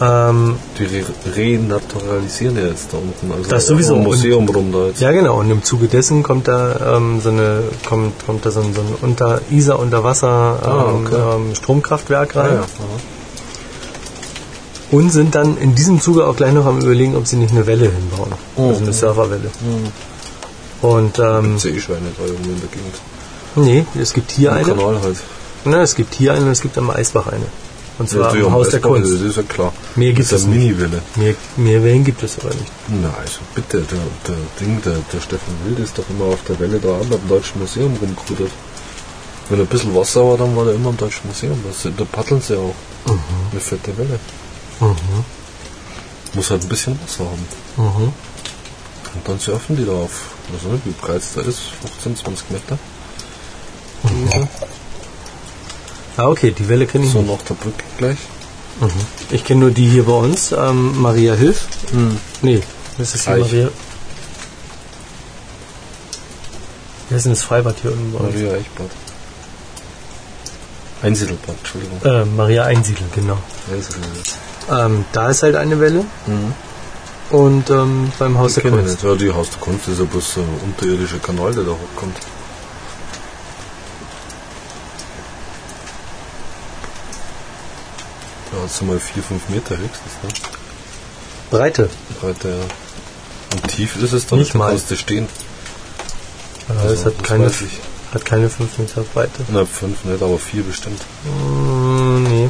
[0.06, 1.04] Ähm, die re
[1.36, 3.32] renaturalisieren ja jetzt da unten.
[3.32, 3.96] Also Das sowieso.
[3.96, 5.00] Ein Museum rum da jetzt.
[5.02, 8.60] ja genau, und im Zuge dessen kommt da ähm, so eine kommt, kommt da so
[8.62, 11.36] ein, so ein unter Isar Unterwasser ähm, Ah, okay.
[11.36, 12.54] ähm, Stromkraftwerk Ah, rein.
[12.56, 12.60] ja.
[12.62, 13.00] Aha.
[14.92, 17.66] Und sind dann in diesem Zuge auch gleich noch am überlegen, ob sie nicht eine
[17.66, 18.32] Welle hinbauen.
[18.58, 18.70] Oh.
[18.70, 19.50] Also eine Surferwelle.
[20.82, 23.86] Und ähm, Seeschweine da irgendwo in der Gegend.
[23.96, 24.66] nee, es gibt hier Im eine.
[24.66, 25.18] Kanal halt.
[25.66, 27.46] Na, es gibt hier eine und es gibt am Eisbach eine.
[28.00, 29.12] Und zwar im am Haus der Kunst.
[29.14, 29.74] Das ist ja klar.
[29.96, 30.78] Mehr gibt es nicht.
[31.16, 32.72] Mehr, mehr Wellen gibt es aber nicht.
[32.88, 36.60] Na, also bitte, der, der Ding, der, der Stefan Wild ist doch immer auf der
[36.60, 38.52] Welle da am Deutschen Museum rumgerudert.
[39.50, 41.60] Wenn ein bisschen Wasser war, dann war der immer am Deutschen Museum.
[41.68, 42.76] Das, da paddeln sie auch.
[43.52, 44.20] Eine fette Welle.
[46.34, 47.46] Muss halt ein bisschen Wasser haben.
[47.78, 48.14] Mhm.
[49.16, 51.60] Und dann surfen die da auf, weiß nicht, wie breit es da ist,
[52.02, 52.80] 15, 20 Meter.
[56.18, 57.32] Ah, okay, die Welle kenne ich So nicht.
[57.32, 58.18] nach der Brücke gleich.
[59.32, 61.66] Ich kenne nur die hier bei uns, ähm, Maria Hilf.
[62.42, 62.62] Nee,
[62.98, 63.42] das ist hier Eich.
[63.42, 63.70] Maria.
[67.10, 68.34] Wer ist denn das Freibad hier unten bei uns?
[68.36, 68.90] Maria Eichbad.
[71.02, 72.02] Einsiedelbad, Entschuldigung.
[72.04, 73.38] Äh, Maria Einsiedel, genau.
[73.72, 74.86] Einsiedelbad.
[74.92, 76.06] Ähm, da ist halt eine Welle.
[77.30, 79.04] Und ähm, beim Haus Die der Kunst.
[79.04, 82.16] Ja, die Haus der Kunst ist ja bloß ein unterirdischer Kanal, der da hochkommt.
[88.68, 90.30] So mal 4, 5 Meter höchstens, ne?
[91.52, 91.90] Breite.
[92.22, 92.56] Breite, ja.
[93.54, 94.76] Und tief ist es dann Nicht mal.
[94.76, 95.28] du stehen.
[96.70, 97.52] Ja, Also, es hat keine,
[98.14, 99.44] hat keine 5 Meter Breite.
[99.50, 101.02] Na, 5 nicht, aber 4 bestimmt.
[101.26, 102.50] Mm, nee,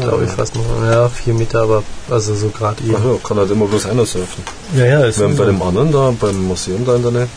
[0.00, 0.64] glaube ich fast noch.
[0.84, 2.96] Ja, 4 Meter, aber also so gerade eben.
[2.98, 4.44] Ach ja, kann halt immer bloß einer surfen.
[4.74, 7.28] Ja, ja, ist Während bei dem anderen da, beim Museum da in der Nähe,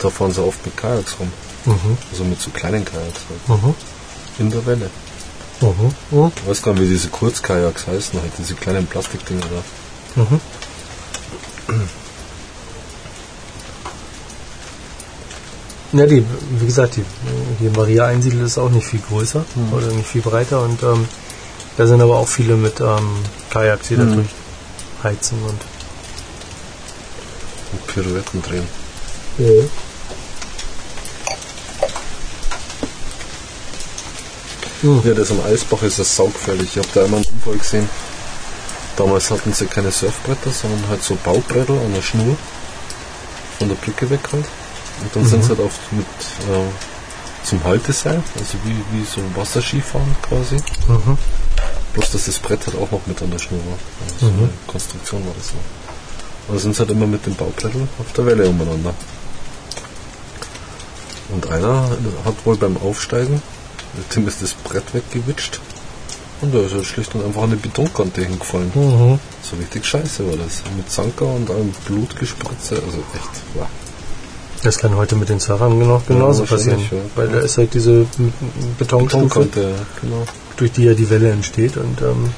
[0.00, 1.32] da fahren sie oft mit Kajaks rum.
[1.64, 3.62] Mhm, Also mit so kleinen Kajaks halt.
[3.62, 3.74] mhm,
[4.38, 4.90] In der Welle.
[5.60, 10.22] Mhm, mhm, Ich weiß gar nicht, wie diese Kurzkajaks heißen, halt diese kleinen Plastikdinger da.
[10.22, 10.40] mhm.
[15.92, 17.04] Ja, die, wie gesagt, die,
[17.60, 21.08] die Maria Einsiedel ist auch nicht viel größer oder nicht viel breiter und ähm,
[21.78, 23.08] da sind aber auch viele mit ähm,
[23.50, 24.28] Kajaks, die da Mhm.
[25.02, 25.58] durchheizen und
[27.72, 28.66] Und Pirouetten drehen.
[29.38, 29.46] Ja,
[35.14, 36.76] das am Eisbach ist das saugefährlich.
[36.76, 37.88] Ich habe da einmal einen Unfall gesehen.
[38.96, 42.36] Damals hatten sie keine Surfbretter, sondern halt so Baubrettel an der Schnur
[43.58, 44.44] von der Brücke weg halt.
[45.00, 50.16] Und dann sind sie halt auf mit äh, zum Halteseil, also wie, wie so Wasserskifahren
[50.22, 50.56] quasi.
[50.88, 51.16] Mhm.
[51.94, 53.78] Bloß dass das Brett halt auch noch mit an der Schnur war.
[54.04, 55.54] Also so eine Konstruktion war das so.
[55.54, 58.94] Und dann sind sie halt immer mit dem Baubrettel auf der Welle umeinander.
[61.30, 61.90] Und einer
[62.24, 63.42] hat wohl beim Aufsteigen,
[64.14, 65.60] dem ist das Brett weggewitscht
[66.40, 68.70] und da ist er schlicht und einfach an eine Betonkante hingefallen.
[68.74, 69.18] Mhm.
[69.42, 70.62] So richtig scheiße war das.
[70.76, 73.66] Mit Zanker und allem Blutgespritze, also echt, wow.
[74.62, 76.80] Das kann heute mit den Surfern genau, genauso passieren.
[76.80, 77.10] wahrscheinlich, ja.
[77.14, 78.06] Weil da ist halt diese
[78.78, 80.24] Betonstufe, Betonkante, ja, genau.
[80.56, 82.30] durch die ja die Welle entsteht und ähm,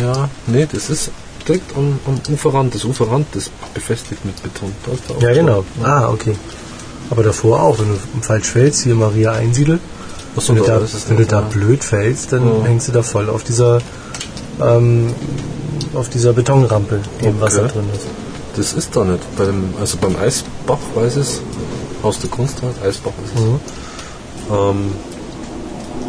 [0.00, 1.10] Ja, nee, das ist
[1.46, 2.74] direkt am, am Uferrand.
[2.74, 4.72] Das Uferrand ist befestigt mit Beton.
[5.20, 5.64] Ja, genau.
[5.82, 6.34] Ah, okay.
[7.10, 9.80] Aber davor auch, wenn du falsch fällst, hier Maria Einsiedel,
[10.36, 12.64] Achso, wenn du da wenn du da blöd fällst, dann Ja.
[12.64, 13.80] hängst du da voll auf dieser
[14.62, 15.12] ähm,
[15.94, 17.40] auf dieser Betonrampe, die im Okay.
[17.42, 18.06] Wasser drin ist.
[18.56, 19.20] Das ist da nicht.
[19.36, 21.40] Bei dem, also beim Eisbach weiß es,
[22.02, 23.40] Haus der Kunst halt, Eisbach ist es.
[23.40, 23.60] Mhm.
[24.52, 24.92] Ähm,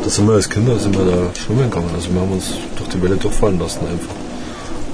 [0.03, 1.89] Da sind wir als Kinder sind wir da schwimmen gegangen.
[1.95, 2.45] Also wir haben uns
[2.75, 4.15] durch die Welle durchfallen lassen einfach.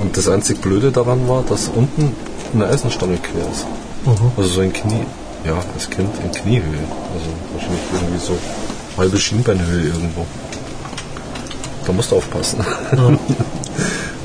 [0.01, 2.11] Und das einzig Blöde daran war, dass unten
[2.53, 3.65] eine Eisenstange quer ist.
[4.05, 4.31] Mhm.
[4.35, 5.05] Also so ein Knie,
[5.45, 6.83] ja, als Kind in Kniehöhe.
[7.13, 8.33] Also wahrscheinlich irgendwie so
[8.97, 10.25] halbe Schienbeinhöhe irgendwo.
[11.85, 12.65] Da musst du aufpassen.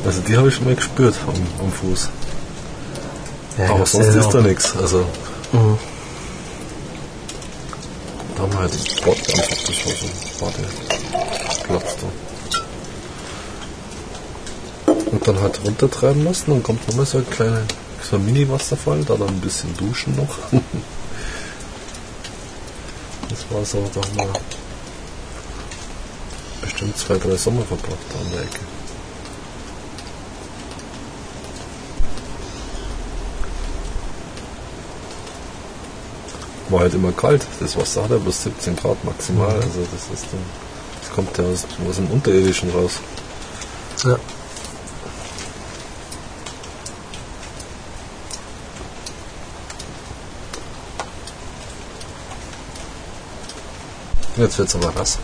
[0.04, 1.34] also die habe ich schon mal gespürt am,
[1.66, 2.08] am Fuß.
[3.58, 4.74] Ja, Aber sonst ja ist da nichts.
[4.76, 5.04] Also
[5.52, 5.78] Mhm.
[8.34, 10.12] da haben wir halt das Bad einfach, das war so ein
[11.68, 12.06] Badeplatz da.
[15.10, 17.60] Und dann halt runtertreiben lassen, dann kommt nochmal so ein kleiner,
[18.02, 20.38] so ein Mini-Wasserfall, da dann ein bisschen duschen noch.
[23.28, 24.32] Das war so, da haben wir
[26.82, 28.60] bestimmt zwei, drei Sommer verbracht da an der Ecke.
[36.70, 37.46] War halt immer kalt.
[37.60, 39.56] Das Wasser hat ja bloß 17 Grad maximal.
[39.56, 39.62] Mhm.
[39.62, 40.40] Also das ist dann,
[41.00, 43.00] das kommt ja aus, aus dem Unterirdischen raus.
[44.04, 44.18] Ja.
[54.36, 55.18] Jetzt wird's aber nass.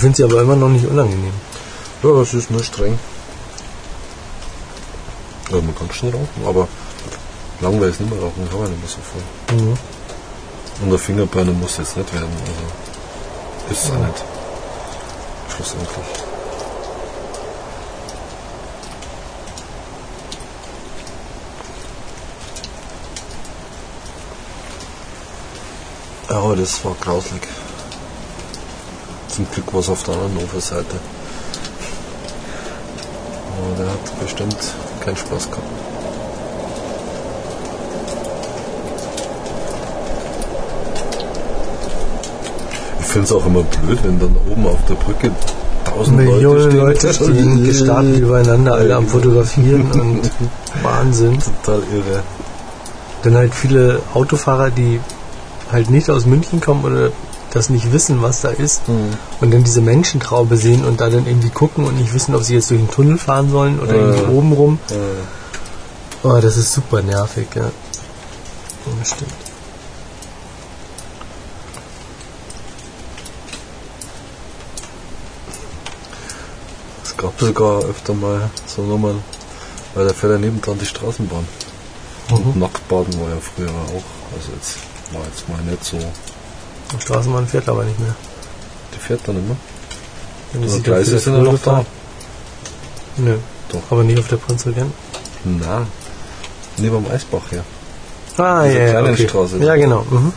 [0.00, 1.32] Finde sie aber immer noch nicht unangenehm.
[2.02, 2.98] Ja, es ist nur streng.
[5.50, 6.68] Ja, man kann schon rauchen, aber
[7.60, 9.56] langweilig ist nicht mehr rauchen, habe ja nicht mehr so viel.
[9.56, 9.76] Mhm.
[10.82, 14.24] Und der Fingerburner muss jetzt nicht werden, also ist es auch nicht.
[15.54, 15.90] Schlussendlich.
[26.30, 27.42] Ja, das war grauslig.
[29.40, 30.96] Zum Glück war es auf der anderen Uferseite.
[33.56, 34.56] Aber der hat bestimmt
[35.02, 35.64] keinen Spaß gehabt.
[43.00, 45.30] Ich finde es auch immer blöd, wenn dann oben auf der Brücke
[45.86, 47.34] tausend Millionen Leute Leute stehen.
[47.34, 50.30] stehen gestapelt übereinander, alle am Fotografieren und
[50.82, 51.38] Wahnsinn.
[51.64, 52.22] Total irre.
[53.22, 55.00] Dann halt viele Autofahrer, die
[55.72, 57.10] halt nicht aus München kommen oder
[57.52, 58.82] das nicht wissen, was da ist
[59.40, 62.54] und dann diese Menschentraube sehen und da dann irgendwie gucken und nicht wissen, ob sie
[62.54, 64.02] jetzt durch den Tunnel fahren sollen oder Ja.
[64.08, 64.78] irgendwie oben rum.
[64.90, 64.94] Äh,
[66.22, 67.62] Oh, das ist super nervig, ja.
[67.62, 67.70] Ja,
[68.98, 69.32] das stimmt.
[77.04, 79.22] Es gab sogar öfter mal so Nummern,
[79.94, 81.46] weil da fährt ja nebendran die Straßenbahn.
[82.30, 82.60] Und Mhm.
[82.60, 84.36] Nacktbaden war ja früher auch.
[84.36, 84.76] Also jetzt
[85.12, 85.98] war jetzt mal nicht so.
[86.92, 88.14] Die Straßenbahn fährt aber nicht mehr.
[88.94, 89.56] Die fährt dann immer.
[90.52, 91.84] Wenn Die Gleise sind ja noch da.
[93.16, 93.36] Nö.
[93.72, 93.82] Doch.
[93.90, 94.92] Aber nicht auf der Prinzregent.
[95.44, 95.86] Na,
[96.76, 97.64] neben dem Eisbach her.
[98.36, 99.28] Ah, Diese ja, ja, kleine okay.
[99.28, 99.58] Straße.
[99.58, 100.04] Ja, genau.
[100.10, 100.32] Mhm.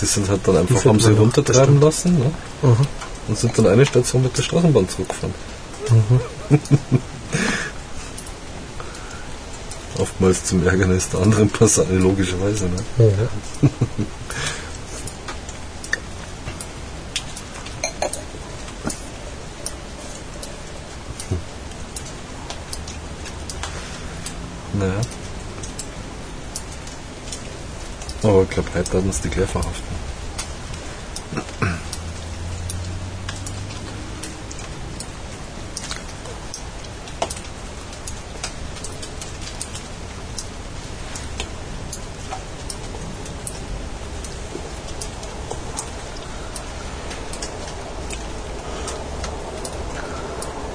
[0.00, 2.30] Die sind halt dann einfach, haben sie runtertreiben lassen ne?
[2.62, 2.76] Mhm.
[3.28, 5.34] und sind dann eine Station mit der Straßenbahn zurückgefahren.
[5.90, 6.20] Mhm.
[9.98, 12.66] Oftmals zum Ärgernis der anderen Passagiere, logischerweise.
[12.66, 12.76] Ne?
[12.98, 13.68] Ja.
[24.76, 25.00] Naja.
[28.54, 29.82] Glaube, heute werden uns die gleich verhaften.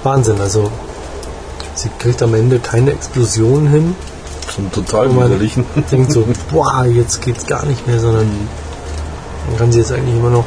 [0.02, 0.70] Wahnsinn, also
[1.74, 3.96] sie kriegt am Ende keine Explosion hin.
[4.72, 5.64] Zum total man widerlichen.
[5.90, 8.28] denkt so, boah, jetzt geht's gar nicht mehr, sondern
[9.48, 10.44] dann kann sie jetzt eigentlich immer noch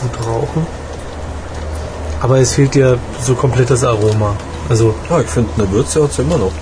[0.00, 0.66] gut rauchen.
[2.20, 4.36] Aber es fehlt ihr so komplett das Aroma.
[4.68, 6.52] Also, Ja, ich finde, eine Würze hat sie immer noch.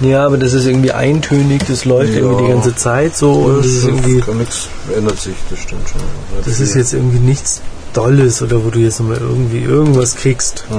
[0.00, 2.20] ja, aber das ist irgendwie eintönig, das läuft Ja.
[2.20, 6.00] irgendwie die ganze Zeit so und das ist irgendwie, nichts ändert sich, das stimmt schon.
[6.36, 7.62] Nicht das ist jetzt irgendwie nichts
[7.94, 10.64] Dolles oder wo du jetzt nochmal irgendwie irgendwas kriegst.
[10.70, 10.76] Ja,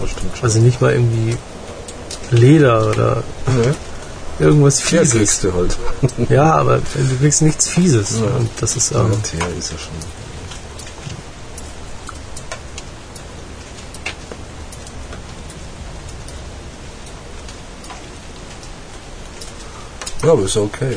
[0.00, 0.44] das stimmt schon.
[0.44, 1.36] Also nicht mal irgendwie
[2.30, 3.72] Leder oder Nee,
[4.38, 5.12] irgendwas Fieses.
[5.12, 5.76] kriegst du halt.
[6.28, 8.20] Ja, aber du kriegst nichts Fieses.
[8.20, 8.26] Ja.
[8.36, 9.92] Und das ist, Ja, ähm, Tier ist ja schon.
[20.22, 20.96] Ja, aber ist ja okay.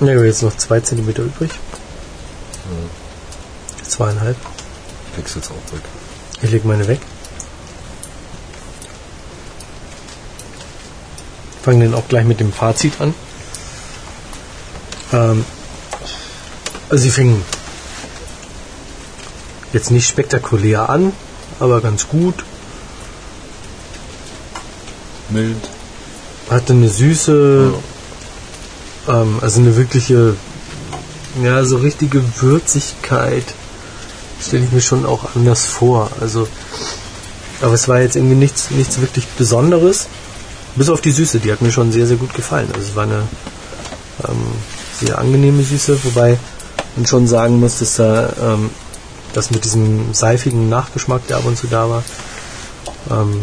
[0.00, 1.50] Ja, wir haben jetzt noch zwei Zentimeter übrig.
[3.88, 4.36] Zweieinhalb.
[5.10, 5.82] ich leg's jetzt auch weg.
[6.42, 7.00] Ich leg meine weg.
[11.68, 13.12] Fange dann auch gleich mit dem Fazit an.
[15.12, 15.44] Ähm,
[16.88, 17.44] also sie fingen
[19.74, 21.12] jetzt nicht spektakulär an,
[21.60, 22.42] aber ganz gut.
[25.28, 25.68] Mild.
[26.48, 27.74] Hatte eine süße,
[29.08, 30.36] ähm, also eine wirkliche,
[31.42, 33.44] ja, so richtige Würzigkeit.
[34.40, 36.10] Stelle ich mir schon auch anders vor.
[36.18, 36.48] Also,
[37.60, 40.06] aber es war jetzt irgendwie nichts, nichts wirklich Besonderes.
[40.78, 42.68] Bis auf die Süße, die hat mir schon sehr, sehr gut gefallen.
[42.72, 43.26] Also es war eine
[44.28, 44.46] ähm,
[45.00, 46.38] sehr angenehme Süße, wobei
[46.94, 48.70] man schon sagen muss, dass da ähm,
[49.32, 52.04] das mit diesem seifigen Nachgeschmack, der ab und zu da war,
[53.10, 53.40] ähm,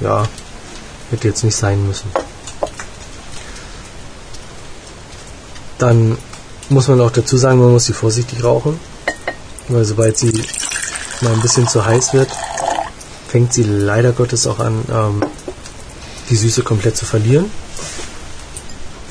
[0.00, 0.26] ja,
[1.10, 2.10] hätte jetzt nicht sein müssen.
[5.76, 6.16] Dann
[6.70, 8.80] muss man auch dazu sagen, man muss sie vorsichtig rauchen,
[9.68, 10.32] weil sobald sie
[11.20, 12.30] mal ein bisschen zu heiß wird,
[13.28, 15.22] fängt sie leider Gottes auch an, ähm,
[16.32, 17.50] die Süße komplett zu verlieren.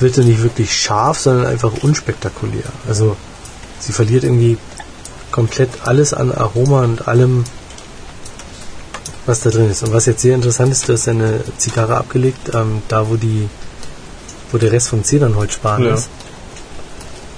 [0.00, 2.64] Wird sie nicht wirklich scharf, sondern einfach unspektakulär.
[2.88, 3.16] Also
[3.78, 4.58] sie verliert irgendwie
[5.30, 7.44] komplett alles an Aroma und allem,
[9.24, 9.84] was da drin ist.
[9.84, 13.48] Und was jetzt sehr interessant ist, du hast eine Zigarre abgelegt, ähm, da wo die,
[14.50, 15.94] wo der Rest vom Zedernholzspan Ja.
[15.94, 16.08] ist.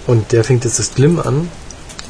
[0.07, 1.49] Und der fängt jetzt das Glimm an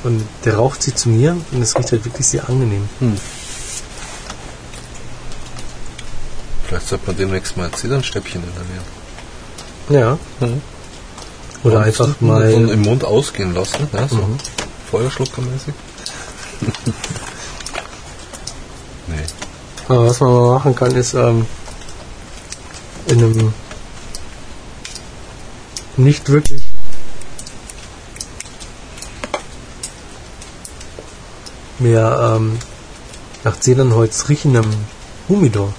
[0.05, 2.89] und der raucht sie zu mir und es riecht halt wirklich sehr angenehm.
[3.01, 3.17] Hm.
[6.75, 10.19] Vielleicht sollte man demnächst mal Zedernstäbchen inhalieren.
[10.41, 10.59] Ja.
[11.63, 12.51] Oder einfach Und mal.
[12.51, 14.39] im Mund ausgehen lassen, ja, so Mhm.
[14.91, 15.73] Feuerschluckermäßig.
[19.07, 19.15] nee.
[19.87, 21.47] Aber was man mal machen kann, ist ähm,
[23.07, 23.55] in einem
[25.97, 26.65] nicht wirklich
[31.79, 32.59] mehr ähm,
[33.45, 34.67] nach Zedernholz riechendem
[35.29, 35.73] Humidor.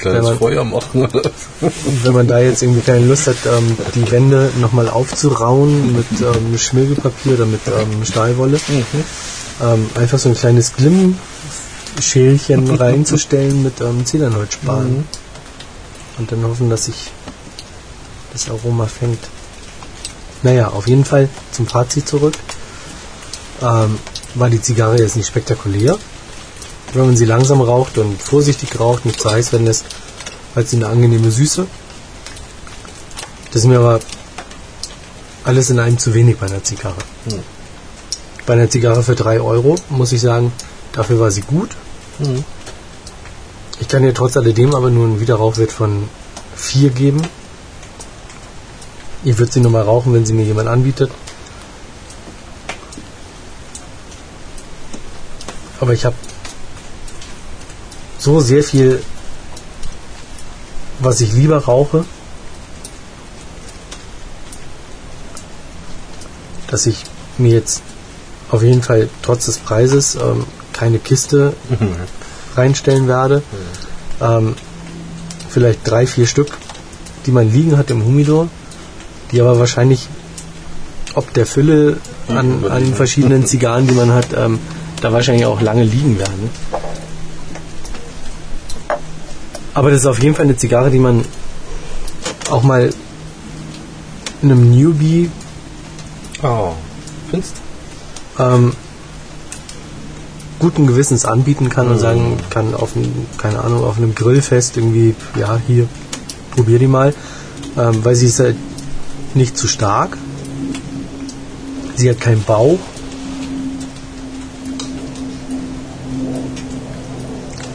[0.00, 1.22] Kleines Wenn man- Feuer machen oder
[2.04, 6.56] wenn man da jetzt irgendwie keine Lust hat, ähm, die Wände nochmal aufzurauen mit ähm,
[6.58, 8.58] Schmirgelpapier oder mit ähm, Stahlwolle,
[9.62, 15.04] ähm, einfach so ein kleines Glimmschälchen reinzustellen mit ähm, Zedernholzspan.
[16.18, 17.10] Und dann hoffen, dass sich
[18.32, 19.20] das Aroma fängt.
[20.42, 22.34] Naja, auf jeden Fall zum Fazit zurück.
[23.62, 23.98] Ähm,
[24.34, 25.98] war die Zigarre jetzt nicht spektakulär.
[26.92, 29.84] Wenn man sie langsam raucht und vorsichtig raucht, nicht zu heiß werden lässt,
[30.56, 31.66] hat sie eine angenehme Süße.
[33.52, 34.00] Das ist mir aber
[35.44, 36.98] alles in einem zu wenig bei einer Zigarre.
[37.28, 37.42] Hm.
[38.46, 40.52] Bei einer Zigarre für 3 Euro, muss ich sagen,
[40.92, 41.70] dafür war sie gut.
[42.18, 42.44] Mhm.
[43.78, 46.08] Ich kann ihr trotz alledem aber nur einen Wiederrauchwert von
[46.56, 47.22] 4 geben.
[49.24, 51.10] Ich würde sie nur mal rauchen, wenn sie mir jemand anbietet.
[55.80, 56.16] Aber ich habe
[58.20, 59.02] so sehr viel,
[61.00, 62.04] was ich lieber rauche,
[66.68, 67.02] dass ich
[67.38, 67.82] mir jetzt
[68.50, 71.54] auf jeden Fall trotz des Preises ähm, keine Kiste
[72.56, 73.42] reinstellen werde.
[74.20, 74.54] Ähm,
[75.48, 76.58] vielleicht drei, vier Stück,
[77.26, 78.48] die man liegen hat im Humidor,
[79.32, 80.08] die aber wahrscheinlich
[81.14, 81.96] ob der Fülle
[82.28, 84.60] an, an verschiedenen Zigarren, die man hat, ähm,
[85.00, 86.50] da wahrscheinlich auch lange liegen werden.
[89.74, 91.24] Aber das ist auf jeden Fall eine Zigarre, die man
[92.50, 92.90] auch mal
[94.42, 95.30] einem Newbie
[96.42, 96.72] Oh.
[97.30, 97.56] Findest
[98.38, 98.72] ähm,
[100.58, 105.14] guten Gewissens anbieten kann und sagen kann, auf einem, keine Ahnung, auf einem Grillfest irgendwie,
[105.38, 105.86] ja, hier,
[106.54, 107.14] probier die mal.
[107.76, 108.56] Ähm, weil sie ist halt
[109.34, 110.16] nicht zu stark.
[111.96, 112.78] Sie hat keinen Bauch.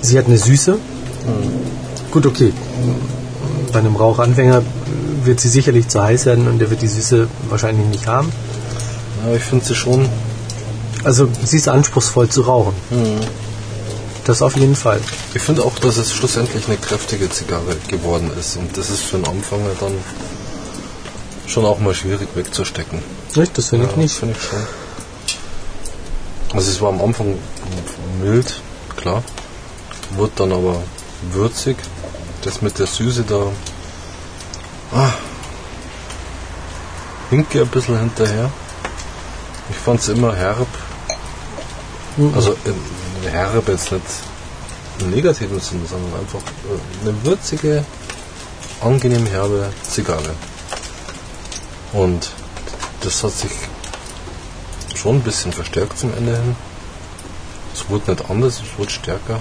[0.01, 0.77] Sie hat eine Süße.
[2.15, 2.53] Gut, okay.
[3.73, 4.63] Bei einem Rauchanfänger
[5.25, 8.31] wird sie sicherlich zu heiß werden und der wird die Süße wahrscheinlich nicht haben.
[9.25, 10.07] Ja, ich finde sie schon.
[11.03, 12.73] Also sie ist anspruchsvoll zu rauchen.
[14.23, 15.01] Das auf jeden Fall.
[15.33, 18.55] Ich finde auch, dass es schlussendlich eine kräftige Zigarre geworden ist.
[18.55, 19.95] Und das ist für einen Anfänger dann
[21.47, 22.99] schon auch mal schwierig wegzustecken.
[23.35, 23.57] Nicht?
[23.57, 24.15] Das finde ich Ja, nicht.
[24.15, 24.59] Finde ich schon.
[26.53, 27.35] Also es war am Anfang
[28.23, 28.61] mild,
[28.95, 29.21] klar.
[30.15, 30.81] Wurde dann aber
[31.33, 31.75] würzig.
[32.45, 33.51] Das mit der Süße da
[34.93, 35.09] ah,
[37.31, 38.51] hinke ein bisschen hinterher.
[39.71, 40.67] Ich fand es immer herb.
[42.17, 42.33] Mhm.
[42.35, 42.79] Also ähm,
[43.31, 44.03] herb jetzt nicht
[44.99, 47.83] im negativen Sinne, sondern einfach äh, eine würzige,
[48.79, 50.35] angenehm herbe Zigarre.
[51.93, 52.29] Und
[53.01, 53.51] das hat sich
[54.93, 56.55] schon ein bisschen verstärkt zum Ende hin.
[57.73, 59.39] Es wurde nicht anders, es wurde stärker.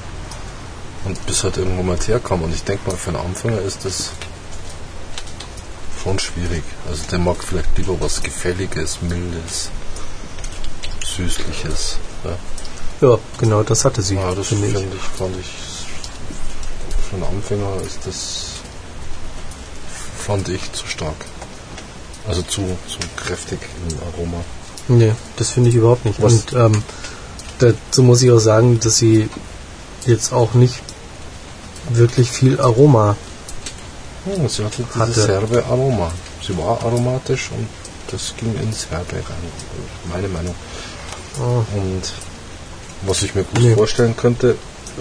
[1.05, 2.43] Und bis halt irgendwo mal herkam.
[2.43, 4.11] Und ich denke mal, für einen Anfänger ist das
[6.03, 6.63] schon schwierig.
[6.89, 9.71] Also der mag vielleicht lieber was Gefälliges, Mildes,
[11.05, 11.97] Süßliches.
[12.25, 14.95] Ja, Ja, genau, das hatte sie, ja das finde finde ich.
[14.95, 15.47] ich, fand ich,
[17.09, 18.45] für einen Anfänger ist das,
[20.27, 21.15] fand ich zu stark.
[22.27, 23.59] Also zu, zu kräftig
[23.89, 24.39] im Aroma.
[24.89, 26.23] Nee, das finde ich überhaupt nicht.
[26.23, 26.83] Was- Und ähm,
[27.59, 29.29] dazu muss ich auch sagen, dass sie
[30.07, 30.81] jetzt auch nicht
[31.91, 33.17] wirklich viel Aroma.
[34.25, 35.29] Hm, sie hatte dieses Hatte.
[35.33, 36.11] herbe Aroma.
[36.47, 37.69] Sie war aromatisch und
[38.11, 39.53] das ging ins Herbe rein.
[40.13, 40.55] Meine Meinung.
[41.41, 42.03] Oh, Und
[43.07, 43.75] was ich mir gut Nee.
[43.75, 44.57] vorstellen könnte,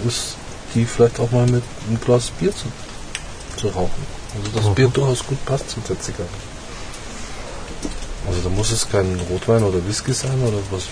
[0.08, 0.36] ist,
[0.74, 2.66] die vielleicht auch mal mit einem Glas Bier zu,
[3.60, 4.06] zu rauchen.
[4.36, 4.76] Also das Mhm.
[4.76, 6.28] Bier durchaus gut passt zu der Zigarre.
[8.28, 10.84] Also da muss es kein Rotwein oder Whisky sein oder was.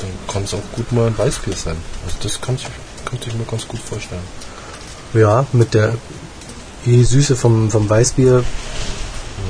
[0.00, 1.76] Dann kann es auch gut mal ein Weißbier sein.
[2.04, 2.66] Also das kann ich,
[3.04, 4.22] könnte ich mir ganz gut vorstellen.
[5.14, 5.94] Ja, mit der
[6.84, 8.42] die Süße vom, vom Weißbier.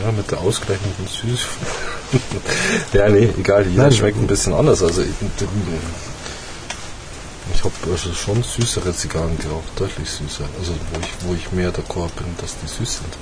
[0.05, 1.41] Ja, mit der ausgleichenden Süß.
[2.93, 3.93] ja, nee, egal, jeder Nein.
[3.93, 4.83] schmeckt ein bisschen anders.
[4.83, 5.09] Also ich,
[7.55, 10.45] ich habe also schon süßere Zigarren geraucht, deutlich süßer.
[10.59, 13.13] Also wo ich, wo ich mehr d'accord bin, dass die süß sind.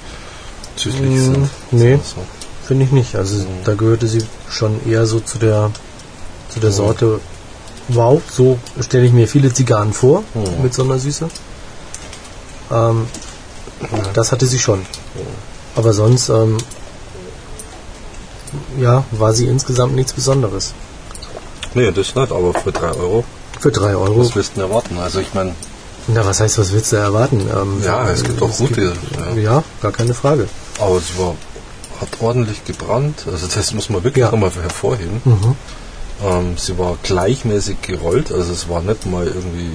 [0.76, 1.48] Süßlich Mm, sind.
[1.72, 1.96] nee.
[1.96, 2.22] So.
[2.66, 3.16] Finde ich nicht.
[3.16, 5.70] Also da gehörte sie schon eher so zu der
[6.48, 6.74] zu der Mhm.
[6.74, 7.20] Sorte.
[7.88, 10.62] Wow, so stelle ich mir viele Zigarren vor Mhm.
[10.62, 11.28] mit so einer Süße.
[12.70, 13.06] Ähm,
[14.14, 14.84] das hatte sie schon.
[15.76, 16.58] Aber sonst, ähm,
[18.78, 20.74] ja, war sie insgesamt nichts Besonderes.
[21.74, 23.24] Nee, das nicht, aber für 3 Euro,
[23.60, 24.20] Für drei Euro.
[24.20, 24.98] was willst du erwarten?
[24.98, 25.54] Also ich meine,
[26.08, 27.40] Na, was heißt, was willst du erwarten?
[27.54, 28.92] Ähm, Ja, es gibt auch gute,
[29.36, 29.40] ja.
[29.40, 29.64] ja.
[29.80, 30.48] gar keine Frage.
[30.80, 31.36] aber es war,
[32.00, 33.24] hat ordentlich gebrannt.
[33.30, 34.30] Also das muss man wirklich Ja.
[34.32, 35.20] nochmal hervorheben.
[35.24, 35.56] Mhm.
[36.24, 39.70] Ähm, sie war gleichmäßig gerollt, also es war nicht mal irgendwie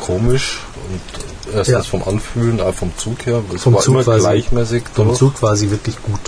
[0.00, 0.58] komisch
[0.88, 1.82] und erstens Ja.
[1.82, 3.42] vom Anfühlen, auch vom Zug her.
[3.54, 5.18] Es Vom war Zug immer war sie- gleichmäßig Vom durch.
[5.18, 6.20] Zug war sie wirklich gut.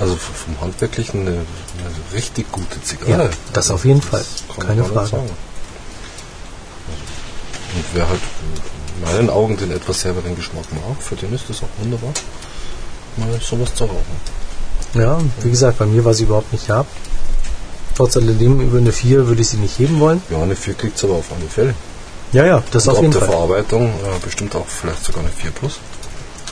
[0.00, 1.44] Also vom Handwerklichen eine, eine
[2.14, 3.24] richtig gute Zigarre.
[3.24, 4.24] Ja, das auf jeden Fall.
[4.54, 5.08] kann Keine Frage.
[5.08, 5.30] sagen.
[7.74, 8.20] Und wer halt
[8.96, 12.12] in meinen Augen den etwas herberen Geschmack mag, für den ist das auch wunderbar,
[13.16, 14.04] mal sowas zu rauchen.
[14.94, 16.86] Ja, wie gesagt, bei mir war sie überhaupt nicht herb.
[17.96, 20.22] Trotz alledem über eine 4 würde ich sie nicht heben wollen.
[20.30, 21.74] Ja, eine 4 kriegt es aber auf alle Fälle.
[22.32, 23.30] Ja, ja, das Und auf jeden der Fall.
[23.30, 25.78] Verarbeitung äh, bestimmt auch vielleicht sogar eine 4 Plus.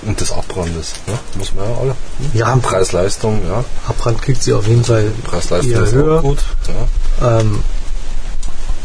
[0.02, 1.14] Und das Abbrandes, ne?
[1.38, 1.94] muss man ja alle.
[2.34, 3.64] Ja, Preis-Leistung, ja.
[3.88, 6.20] Abbrand kriegt sie auf jeden Fall Preis-Leistung ist höher.
[6.22, 6.38] gut.
[7.20, 7.40] Ja.
[7.40, 7.60] Ähm,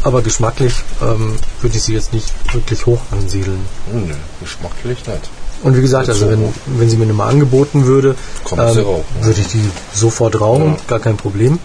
[0.02, 3.60] aber geschmacklich ähm, würde ich sie jetzt nicht wirklich hoch ansiedeln.
[3.90, 5.30] Hm, Nö, geschmacklich nicht.
[5.62, 8.16] Und wie gesagt, also so wenn, wenn sie mir eine mal angeboten würde,
[8.50, 9.26] ähm, rauchen, ja.
[9.26, 10.76] würde ich die sofort rauchen, Ja.
[10.88, 11.58] gar kein Problem.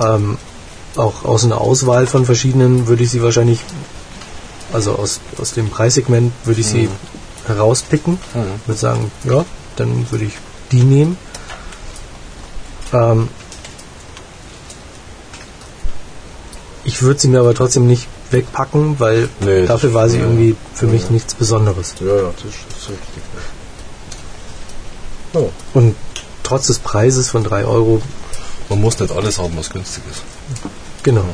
[0.00, 0.38] Ähm,
[0.96, 3.58] auch aus einer Auswahl von verschiedenen würde ich sie wahrscheinlich,
[4.76, 6.88] also aus, aus dem Preissegment würde ich sie
[7.46, 8.18] herauspicken.
[8.34, 8.44] Mhm.
[8.66, 9.44] Würde sagen, ja,
[9.76, 10.34] dann würde ich
[10.70, 11.16] die nehmen.
[12.92, 13.28] Ähm,
[16.84, 20.24] ich würde sie mir aber trotzdem nicht wegpacken, weil Nee, dafür war sie ja.
[20.24, 21.10] irgendwie für mich Ja.
[21.10, 21.94] nichts Besonderes.
[22.00, 23.22] Ja, ja, das ist richtig.
[25.34, 25.40] Ja.
[25.74, 25.96] Und
[26.42, 28.00] trotz des Preises von 3 Euro,
[28.68, 30.22] Man muss nicht alles haben, was günstig ist.
[31.02, 31.24] genau.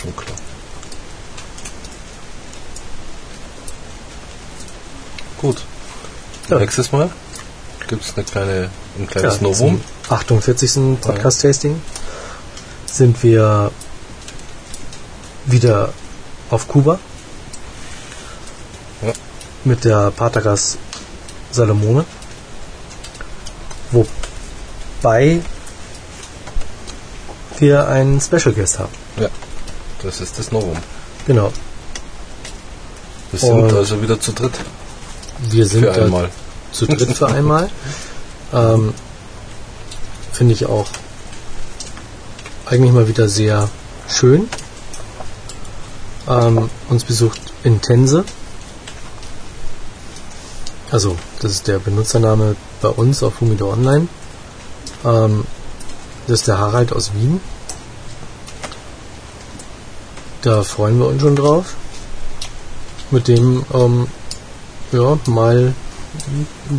[0.00, 0.36] Schon klar.
[5.38, 5.62] Gut.
[6.48, 6.58] Ja.
[6.58, 7.10] Nächstes Mal
[7.86, 9.80] gibt es eine kleine, ein kleines Ja, Novum.
[10.08, 11.00] zum 48.
[11.00, 11.80] Podcast-Tasting
[12.86, 13.70] sind wir
[15.46, 15.92] wieder
[16.50, 16.98] auf Kuba
[19.02, 19.12] Ja.
[19.64, 20.76] mit der Patagas
[21.52, 22.04] Salomone.
[23.92, 25.40] Wobei
[27.58, 28.92] wir einen Special Guest haben.
[29.18, 29.28] Ja,
[30.02, 30.76] das ist das Novum.
[31.26, 31.52] Genau.
[33.30, 34.52] Wir sind Und- also wieder zu dritt
[35.38, 36.30] Wir sind für einmal.
[36.72, 37.70] zu dritt für einmal.
[38.52, 38.94] Ähm,
[40.32, 40.86] Finde ich auch
[42.66, 43.68] eigentlich mal wieder sehr
[44.08, 44.48] schön.
[46.28, 48.24] Ähm, uns besucht Intense.
[50.90, 54.08] Also, das ist der Benutzername bei uns auf Humido Online.
[55.04, 55.44] Ähm,
[56.26, 57.40] das ist der Harald aus Wien.
[60.42, 61.74] Da freuen wir uns schon drauf.
[63.10, 64.08] Mit dem ähm,
[64.92, 65.74] ja, mal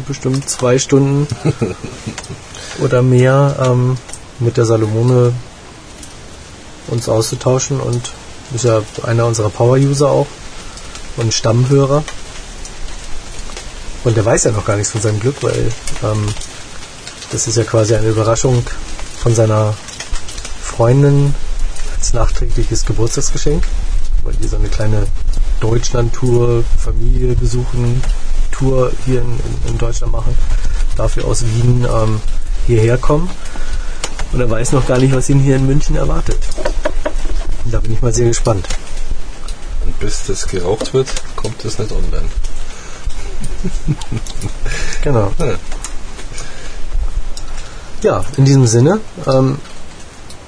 [0.07, 1.27] bestimmt zwei Stunden
[2.79, 3.97] oder mehr ähm,
[4.39, 5.33] mit der Salomone
[6.87, 8.11] uns auszutauschen und
[8.53, 10.27] ist ja einer unserer Power-User auch
[11.17, 12.03] und Stammhörer.
[14.03, 15.71] Und der weiß ja noch gar nichts von seinem Glück, weil
[16.03, 16.25] ähm,
[17.31, 18.63] das ist ja quasi eine Überraschung
[19.21, 19.73] von seiner
[20.63, 21.35] Freundin
[21.95, 23.63] als nachträgliches Geburtstagsgeschenk,
[24.23, 25.05] weil die so eine kleine
[25.59, 28.01] Deutschland-Tour, Familie besuchen,
[28.51, 30.37] Tour hier in, in, Deutschland machen.
[30.95, 32.21] Dafür aus Wien ähm,
[32.67, 33.29] hierher kommen
[34.31, 36.37] und er weiß noch gar nicht, was ihn hier in München erwartet.
[37.65, 38.67] Und da bin ich mal sehr gespannt.
[39.85, 42.29] Und bis das geraucht wird, kommt es nicht online.
[45.01, 45.31] Genau.
[45.39, 45.55] Ja.
[48.01, 49.57] Ja, in diesem Sinne, ähm,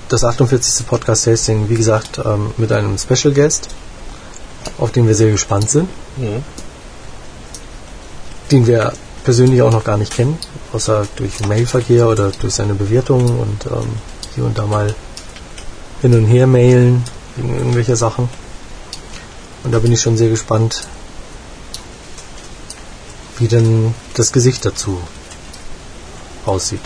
[0.07, 0.87] das 48.
[0.87, 3.69] Podcast-Tasting, wie gesagt, ähm, mit einem Special Guest,
[4.77, 6.43] auf den wir sehr gespannt sind, Mhm.
[8.51, 8.93] den wir
[9.23, 10.37] persönlich auch noch gar nicht kennen,
[10.73, 13.87] außer durch Mailverkehr oder durch seine Bewertungen und ähm,
[14.35, 14.93] hier und da mal
[16.01, 17.03] hin und her mailen
[17.35, 18.27] wegen irgendwelcher Sachen.
[19.63, 20.87] Und da bin ich schon sehr gespannt,
[23.37, 24.99] wie denn das Gesicht dazu
[26.45, 26.81] aussieht.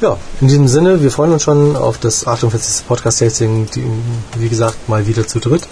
[0.00, 2.86] Ja, in diesem Sinne, wir freuen uns schon auf das 48.
[2.86, 3.68] Podcast-Tasting,
[4.36, 5.66] wie gesagt, mal wieder zu dritt.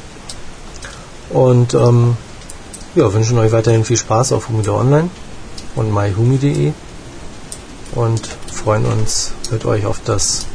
[1.35, 2.17] Und ähm,
[2.95, 5.11] ja, wünschen euch weiterhin viel Spaß auf Humidor Online
[5.75, 6.73] und myhumi.de
[7.97, 10.47] und freuen uns mit euch auf das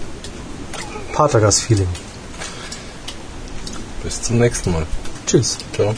[1.14, 1.90] Patergas-Feeling.
[4.04, 4.88] Bis zum nächsten Mal.
[5.28, 5.58] Tschüss.
[5.74, 5.94] Ciao.